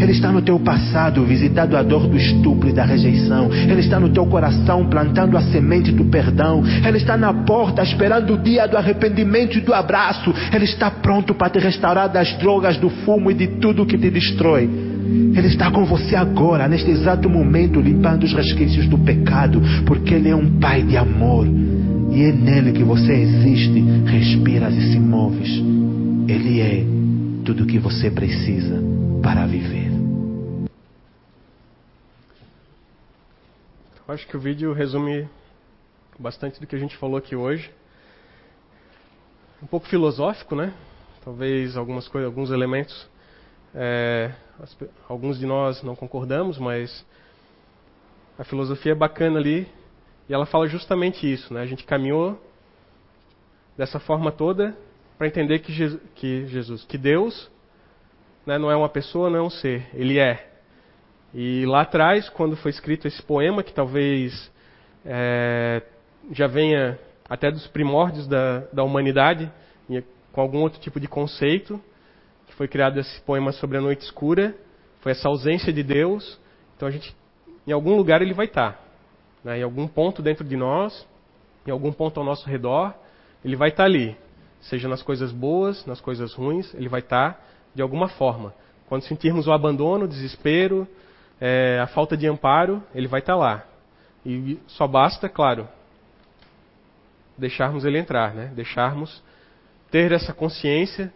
Ele 0.00 0.12
está 0.12 0.30
no 0.30 0.40
teu 0.40 0.60
passado, 0.60 1.24
visitando 1.24 1.76
a 1.76 1.82
dor 1.82 2.06
do 2.06 2.16
estupro 2.16 2.68
e 2.68 2.72
da 2.72 2.84
rejeição. 2.84 3.50
Ele 3.52 3.80
está 3.80 3.98
no 3.98 4.08
teu 4.10 4.24
coração, 4.26 4.86
plantando 4.86 5.36
a 5.36 5.42
semente 5.42 5.90
do 5.90 6.04
perdão. 6.04 6.62
Ele 6.86 6.98
está 6.98 7.16
na 7.16 7.34
porta, 7.44 7.82
esperando 7.82 8.34
o 8.34 8.38
dia 8.38 8.66
do 8.66 8.76
arrependimento 8.76 9.58
e 9.58 9.60
do 9.60 9.74
abraço. 9.74 10.32
Ele 10.52 10.64
está 10.64 10.90
pronto 10.90 11.34
para 11.34 11.50
te 11.50 11.58
restaurar 11.58 12.08
das 12.08 12.32
drogas, 12.38 12.76
do 12.76 12.88
fumo 12.88 13.30
e 13.30 13.34
de 13.34 13.48
tudo 13.58 13.86
que 13.86 13.98
te 13.98 14.10
destrói. 14.10 14.87
Ele 15.08 15.46
está 15.46 15.70
com 15.70 15.84
você 15.86 16.14
agora, 16.14 16.68
neste 16.68 16.90
exato 16.90 17.30
momento, 17.30 17.80
limpando 17.80 18.24
os 18.24 18.32
resquícios 18.34 18.86
do 18.88 18.98
pecado, 18.98 19.60
porque 19.86 20.14
Ele 20.14 20.28
é 20.28 20.36
um 20.36 20.58
Pai 20.60 20.82
de 20.82 20.96
amor. 20.96 21.46
E 21.46 22.22
é 22.22 22.32
nele 22.32 22.72
que 22.72 22.82
você 22.82 23.12
existe, 23.12 23.80
respiras 24.06 24.74
e 24.74 24.92
se 24.92 24.98
moves. 24.98 25.50
Ele 26.28 26.60
é 26.60 26.84
tudo 27.44 27.64
o 27.64 27.66
que 27.66 27.78
você 27.78 28.10
precisa 28.10 28.82
para 29.22 29.46
viver. 29.46 29.90
Eu 34.06 34.14
acho 34.14 34.26
que 34.26 34.36
o 34.36 34.40
vídeo 34.40 34.72
resume 34.72 35.28
bastante 36.18 36.60
do 36.60 36.66
que 36.66 36.74
a 36.74 36.78
gente 36.78 36.96
falou 36.96 37.16
aqui 37.16 37.36
hoje. 37.36 37.70
Um 39.62 39.66
pouco 39.66 39.86
filosófico, 39.86 40.56
né? 40.56 40.72
Talvez 41.24 41.76
algumas 41.76 42.08
coisas, 42.08 42.26
alguns 42.26 42.50
elementos, 42.50 43.08
é, 43.74 44.32
alguns 45.08 45.38
de 45.38 45.46
nós 45.46 45.82
não 45.82 45.94
concordamos, 45.94 46.58
mas 46.58 47.04
a 48.38 48.44
filosofia 48.44 48.92
é 48.92 48.94
bacana 48.94 49.38
ali 49.38 49.66
e 50.28 50.34
ela 50.34 50.46
fala 50.46 50.66
justamente 50.68 51.30
isso, 51.30 51.52
né? 51.54 51.60
A 51.60 51.66
gente 51.66 51.84
caminhou 51.84 52.40
dessa 53.76 53.98
forma 53.98 54.30
toda 54.32 54.76
para 55.16 55.26
entender 55.26 55.60
que 55.60 55.72
Jesus, 55.72 56.00
que 56.14 56.46
Jesus, 56.46 56.84
que 56.84 56.98
Deus, 56.98 57.50
né, 58.46 58.58
não 58.58 58.70
é 58.70 58.76
uma 58.76 58.88
pessoa, 58.88 59.30
não 59.30 59.38
é 59.38 59.42
um 59.42 59.50
ser, 59.50 59.88
Ele 59.94 60.18
é. 60.18 60.48
E 61.34 61.64
lá 61.66 61.82
atrás, 61.82 62.28
quando 62.28 62.56
foi 62.56 62.70
escrito 62.70 63.06
esse 63.06 63.22
poema, 63.22 63.62
que 63.62 63.72
talvez 63.72 64.50
é, 65.04 65.82
já 66.32 66.46
venha 66.46 66.98
até 67.28 67.50
dos 67.50 67.66
primórdios 67.66 68.26
da, 68.26 68.60
da 68.72 68.82
humanidade, 68.82 69.50
com 70.32 70.40
algum 70.40 70.60
outro 70.60 70.80
tipo 70.80 71.00
de 71.00 71.08
conceito, 71.08 71.82
foi 72.58 72.66
criado 72.66 72.98
esse 72.98 73.20
poema 73.20 73.52
sobre 73.52 73.78
a 73.78 73.80
noite 73.80 74.02
escura, 74.02 74.52
foi 75.00 75.12
essa 75.12 75.28
ausência 75.28 75.72
de 75.72 75.84
Deus. 75.84 76.40
Então 76.76 76.88
a 76.88 76.90
gente, 76.90 77.14
em 77.64 77.70
algum 77.70 77.96
lugar 77.96 78.20
ele 78.20 78.34
vai 78.34 78.46
estar, 78.46 78.84
né, 79.44 79.60
em 79.60 79.62
algum 79.62 79.86
ponto 79.86 80.20
dentro 80.20 80.44
de 80.44 80.56
nós, 80.56 81.06
em 81.64 81.70
algum 81.70 81.92
ponto 81.92 82.18
ao 82.18 82.26
nosso 82.26 82.48
redor, 82.48 82.92
ele 83.44 83.54
vai 83.54 83.68
estar 83.68 83.84
ali, 83.84 84.16
seja 84.60 84.88
nas 84.88 85.04
coisas 85.04 85.30
boas, 85.30 85.86
nas 85.86 86.00
coisas 86.00 86.34
ruins, 86.34 86.74
ele 86.74 86.88
vai 86.88 86.98
estar 86.98 87.40
de 87.72 87.80
alguma 87.80 88.08
forma. 88.08 88.52
Quando 88.88 89.02
sentirmos 89.02 89.46
o 89.46 89.52
abandono, 89.52 90.06
o 90.06 90.08
desespero, 90.08 90.88
é, 91.40 91.78
a 91.80 91.86
falta 91.86 92.16
de 92.16 92.26
amparo, 92.26 92.82
ele 92.92 93.06
vai 93.06 93.20
estar 93.20 93.36
lá. 93.36 93.64
E 94.26 94.58
só 94.66 94.88
basta, 94.88 95.28
claro, 95.28 95.68
deixarmos 97.36 97.84
ele 97.84 97.98
entrar, 97.98 98.34
né? 98.34 98.50
deixarmos 98.52 99.22
ter 99.92 100.10
essa 100.10 100.32
consciência, 100.32 101.12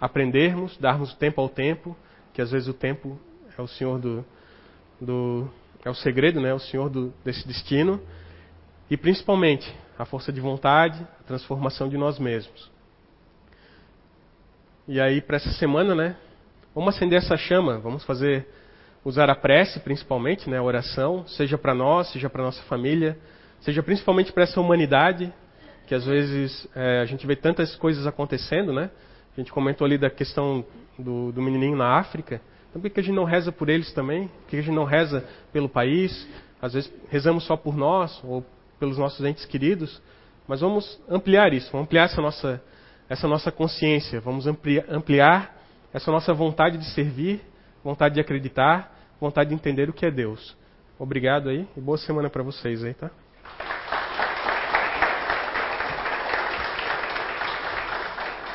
aprendermos, 0.00 0.76
darmos 0.78 1.14
tempo 1.14 1.40
ao 1.40 1.48
tempo, 1.48 1.96
que 2.32 2.42
às 2.42 2.50
vezes 2.50 2.68
o 2.68 2.74
tempo 2.74 3.18
é 3.56 3.62
o 3.62 3.66
Senhor 3.66 3.98
do, 3.98 4.24
do 5.00 5.48
é 5.84 5.90
o 5.90 5.94
segredo, 5.94 6.40
né? 6.40 6.52
o 6.52 6.58
Senhor 6.58 6.90
do, 6.90 7.12
desse 7.24 7.46
destino, 7.46 8.00
e 8.90 8.96
principalmente 8.96 9.72
a 9.98 10.04
força 10.04 10.32
de 10.32 10.40
vontade, 10.40 11.00
a 11.20 11.22
transformação 11.22 11.88
de 11.88 11.96
nós 11.96 12.18
mesmos. 12.18 12.70
E 14.86 15.00
aí 15.00 15.20
para 15.20 15.36
essa 15.36 15.50
semana, 15.52 15.94
né? 15.94 16.16
Vamos 16.74 16.94
acender 16.94 17.18
essa 17.18 17.36
chama, 17.36 17.78
vamos 17.78 18.04
fazer 18.04 18.46
usar 19.04 19.30
a 19.30 19.34
prece 19.34 19.80
principalmente, 19.80 20.50
né, 20.50 20.58
a 20.58 20.62
oração, 20.62 21.26
seja 21.28 21.56
para 21.56 21.72
nós, 21.72 22.08
seja 22.10 22.28
para 22.28 22.42
nossa 22.42 22.62
família, 22.64 23.16
seja 23.60 23.82
principalmente 23.82 24.32
para 24.32 24.42
essa 24.42 24.60
humanidade, 24.60 25.32
que 25.86 25.94
às 25.94 26.04
vezes 26.04 26.68
é, 26.74 27.00
a 27.00 27.04
gente 27.04 27.26
vê 27.26 27.36
tantas 27.36 27.74
coisas 27.76 28.06
acontecendo, 28.06 28.72
né? 28.72 28.90
A 29.36 29.40
gente 29.40 29.52
comentou 29.52 29.84
ali 29.84 29.98
da 29.98 30.08
questão 30.08 30.64
do, 30.98 31.30
do 31.30 31.42
menininho 31.42 31.76
na 31.76 31.98
África. 31.98 32.40
Então 32.70 32.80
por 32.80 32.90
que 32.90 33.00
a 33.00 33.02
gente 33.02 33.14
não 33.14 33.24
reza 33.24 33.52
por 33.52 33.68
eles 33.68 33.92
também? 33.92 34.28
Por 34.28 34.48
que 34.48 34.56
a 34.56 34.62
gente 34.62 34.74
não 34.74 34.84
reza 34.84 35.24
pelo 35.52 35.68
país? 35.68 36.26
Às 36.60 36.72
vezes 36.72 36.92
rezamos 37.08 37.44
só 37.44 37.56
por 37.56 37.76
nós 37.76 38.18
ou 38.24 38.44
pelos 38.78 38.98
nossos 38.98 39.24
entes 39.24 39.44
queridos, 39.44 40.00
mas 40.46 40.60
vamos 40.60 41.00
ampliar 41.08 41.52
isso, 41.52 41.70
vamos 41.72 41.86
ampliar 41.86 42.04
essa 42.04 42.20
nossa, 42.20 42.62
essa 43.08 43.26
nossa 43.26 43.50
consciência, 43.50 44.20
vamos 44.20 44.46
ampliar, 44.46 44.84
ampliar 44.88 45.56
essa 45.92 46.10
nossa 46.10 46.32
vontade 46.32 46.78
de 46.78 46.84
servir, 46.90 47.40
vontade 47.82 48.14
de 48.14 48.20
acreditar, 48.20 48.94
vontade 49.20 49.50
de 49.50 49.54
entender 49.54 49.88
o 49.88 49.92
que 49.92 50.06
é 50.06 50.10
Deus. 50.10 50.56
Obrigado 50.98 51.48
aí 51.48 51.66
e 51.76 51.80
boa 51.80 51.98
semana 51.98 52.30
para 52.30 52.42
vocês 52.42 52.82
aí, 52.84 52.94
tá? 52.94 53.10